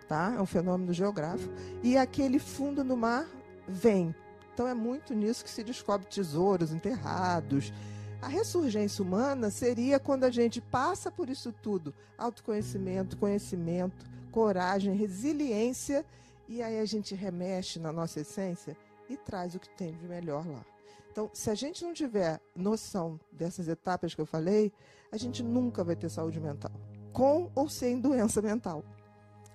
tá? 0.06 0.34
É 0.36 0.40
um 0.40 0.46
fenômeno 0.46 0.92
geográfico, 0.92 1.52
e 1.82 1.96
aquele 1.96 2.38
fundo 2.38 2.84
do 2.84 2.96
mar 2.96 3.26
vem. 3.66 4.14
Então 4.52 4.66
é 4.68 4.74
muito 4.74 5.14
nisso 5.14 5.44
que 5.44 5.50
se 5.50 5.64
descobre 5.64 6.06
tesouros 6.06 6.72
enterrados. 6.72 7.72
A 8.20 8.28
ressurgência 8.28 9.02
humana 9.02 9.50
seria 9.50 9.98
quando 9.98 10.24
a 10.24 10.30
gente 10.30 10.60
passa 10.60 11.10
por 11.10 11.30
isso 11.30 11.52
tudo: 11.62 11.94
autoconhecimento, 12.18 13.16
conhecimento, 13.16 14.04
coragem, 14.30 14.94
resiliência, 14.94 16.04
e 16.48 16.62
aí 16.62 16.78
a 16.78 16.84
gente 16.84 17.14
remexe 17.14 17.78
na 17.78 17.92
nossa 17.92 18.20
essência 18.20 18.76
e 19.08 19.16
traz 19.16 19.54
o 19.54 19.60
que 19.60 19.68
tem 19.70 19.92
de 19.92 20.06
melhor 20.06 20.46
lá. 20.46 20.64
Então, 21.10 21.28
se 21.32 21.50
a 21.50 21.54
gente 21.54 21.84
não 21.84 21.92
tiver 21.92 22.40
noção 22.54 23.18
dessas 23.32 23.68
etapas 23.68 24.14
que 24.14 24.20
eu 24.20 24.26
falei, 24.26 24.72
a 25.10 25.16
gente 25.16 25.42
nunca 25.42 25.82
vai 25.82 25.96
ter 25.96 26.08
saúde 26.08 26.40
mental, 26.40 26.70
com 27.12 27.50
ou 27.54 27.68
sem 27.68 28.00
doença 28.00 28.40
mental. 28.40 28.84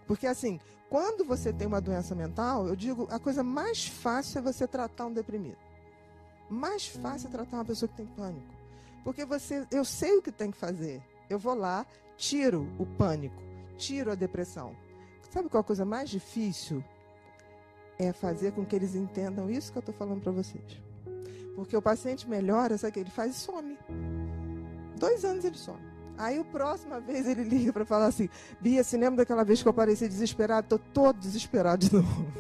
Porque 0.06 0.28
assim, 0.28 0.60
quando 0.90 1.24
você 1.26 1.54
tem 1.54 1.66
uma 1.66 1.82
doença 1.82 2.14
mental, 2.14 2.68
eu 2.68 2.76
digo, 2.76 3.08
a 3.10 3.20
coisa 3.20 3.44
mais 3.44 3.88
fácil 3.88 4.40
é 4.40 4.42
você 4.42 4.68
tratar 4.68 5.06
um 5.06 5.14
deprimido. 5.14 5.58
Mais 6.50 6.88
fácil 6.88 7.28
é 7.28 7.32
tratar 7.32 7.58
uma 7.58 7.66
pessoa 7.66 7.90
que 7.90 7.96
tem 7.96 8.06
pânico. 8.06 8.54
Porque 9.04 9.26
você, 9.26 9.66
eu 9.72 9.86
sei 9.86 10.18
o 10.18 10.22
que 10.22 10.32
tem 10.32 10.52
que 10.52 10.58
fazer. 10.58 11.02
Eu 11.30 11.40
vou 11.40 11.56
lá, 11.56 11.86
tiro 12.18 12.68
o 12.78 12.86
pânico, 12.86 13.42
tiro 13.78 14.12
a 14.12 14.16
depressão. 14.16 14.76
Sabe 15.32 15.50
qual 15.50 15.62
a 15.62 15.64
coisa 15.64 15.86
mais 15.86 16.10
difícil? 16.10 16.84
É 17.98 18.12
fazer 18.12 18.52
com 18.52 18.66
que 18.66 18.76
eles 18.76 18.94
entendam 18.94 19.50
isso 19.50 19.72
que 19.72 19.78
eu 19.78 19.80
estou 19.82 19.96
falando 19.96 20.22
para 20.22 20.32
vocês. 20.32 20.85
Porque 21.56 21.76
o 21.76 21.82
paciente 21.82 22.30
melhora, 22.30 22.78
sabe 22.78 22.92
o 22.92 22.94
que 22.94 23.00
ele 23.00 23.10
faz? 23.10 23.36
Some. 23.36 23.78
Dois 24.98 25.24
anos 25.24 25.46
ele 25.46 25.58
some. 25.58 25.80
Aí, 26.18 26.40
a 26.40 26.44
próxima 26.44 27.00
vez, 27.00 27.28
ele 27.28 27.44
liga 27.48 27.74
para 27.74 27.86
falar 27.86 28.08
assim: 28.08 28.30
Bia, 28.60 28.84
se 28.84 28.98
lembra 28.98 29.18
daquela 29.18 29.44
vez 29.44 29.62
que 29.62 29.68
eu 29.68 29.72
apareci 29.72 30.08
desesperado? 30.08 30.68
Tô 30.68 30.78
todo 30.78 31.20
desesperado 31.20 31.88
de 31.88 31.94
novo. 31.96 32.34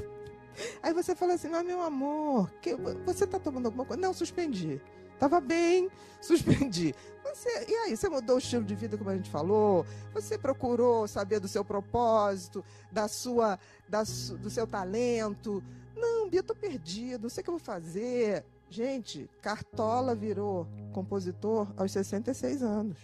Aí 0.81 0.93
você 0.93 1.15
fala 1.15 1.33
assim: 1.33 1.49
Mas 1.49 1.65
meu 1.65 1.81
amor, 1.81 2.49
que, 2.61 2.75
você 3.05 3.25
tá 3.25 3.39
tomando 3.39 3.67
alguma 3.67 3.85
coisa? 3.85 4.01
Não, 4.01 4.13
suspendi. 4.13 4.81
Tava 5.19 5.39
bem, 5.39 5.89
suspendi. 6.21 6.93
Você, 7.23 7.49
e 7.69 7.75
aí, 7.75 7.97
você 7.97 8.07
mudou 8.07 8.35
o 8.35 8.39
estilo 8.39 8.63
de 8.63 8.75
vida, 8.75 8.97
como 8.97 9.09
a 9.09 9.15
gente 9.15 9.29
falou? 9.29 9.85
Você 10.13 10.37
procurou 10.37 11.07
saber 11.07 11.39
do 11.39 11.47
seu 11.47 11.65
propósito, 11.65 12.63
da 12.91 13.07
sua, 13.07 13.59
da, 13.87 14.03
do 14.03 14.49
seu 14.49 14.67
talento? 14.67 15.63
Não, 15.95 16.29
Bia, 16.29 16.43
tô 16.43 16.55
perdido, 16.55 17.23
não 17.23 17.29
sei 17.29 17.41
o 17.41 17.43
que 17.43 17.49
eu 17.49 17.57
vou 17.57 17.63
fazer. 17.63 18.45
Gente, 18.69 19.29
Cartola 19.41 20.15
virou 20.15 20.67
compositor 20.91 21.67
aos 21.77 21.91
66 21.91 22.63
anos. 22.63 22.97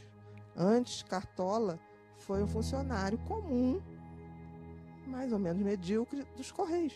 Antes, 0.56 1.04
Cartola 1.04 1.80
foi 2.18 2.44
um 2.44 2.48
funcionário 2.48 3.18
comum, 3.20 3.82
mais 5.08 5.32
ou 5.32 5.40
menos 5.40 5.62
medíocre, 5.62 6.26
dos 6.36 6.52
Correios. 6.52 6.96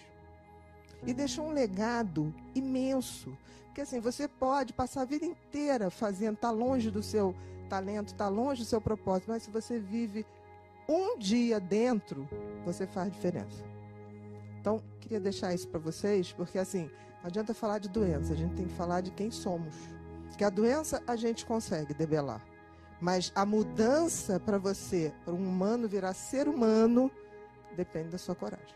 E 1.06 1.14
deixou 1.14 1.46
um 1.46 1.52
legado 1.52 2.34
imenso. 2.54 3.38
Porque 3.66 3.82
assim, 3.82 4.00
você 4.00 4.28
pode 4.28 4.74
passar 4.74 5.02
a 5.02 5.06
vida 5.06 5.26
inteira 5.26 5.90
fazendo, 5.90 6.38
tá 6.38 6.50
longe 6.50 6.90
do 6.90 7.04
seu 7.04 7.36
talento, 7.70 8.14
tá 8.14 8.28
longe 8.28 8.62
do 8.62 8.66
seu 8.66 8.80
propósito, 8.80 9.30
mas 9.30 9.44
se 9.44 9.52
você 9.52 9.80
vive 9.80 10.26
um 10.88 11.18
dia 11.18 11.60
dentro, 11.60 12.28
você 12.64 12.86
faz 12.88 13.12
diferença. 13.12 13.64
Então, 14.60 14.82
queria 15.00 15.20
deixar 15.20 15.54
isso 15.54 15.68
para 15.68 15.80
vocês, 15.80 16.32
porque 16.32 16.58
assim, 16.58 16.90
não 17.26 17.30
adianta 17.30 17.56
falar 17.56 17.80
de 17.80 17.90
doença, 17.90 18.34
a 18.34 18.36
gente 18.36 18.54
tem 18.54 18.68
que 18.68 18.74
falar 18.76 19.02
de 19.02 19.10
quem 19.10 19.32
somos. 19.32 19.74
Que 20.38 20.44
a 20.44 20.50
doença 20.50 21.02
a 21.08 21.16
gente 21.16 21.44
consegue 21.44 21.92
debelar. 21.92 22.46
Mas 23.02 23.32
a 23.34 23.44
mudança 23.44 24.40
para 24.40 24.60
você, 24.60 25.12
para 25.24 25.34
um 25.34 25.44
humano 25.44 25.88
virar 25.88 26.14
ser 26.14 26.48
humano, 26.48 27.10
depende 27.76 28.10
da 28.10 28.20
sua 28.20 28.36
coragem. 28.36 28.76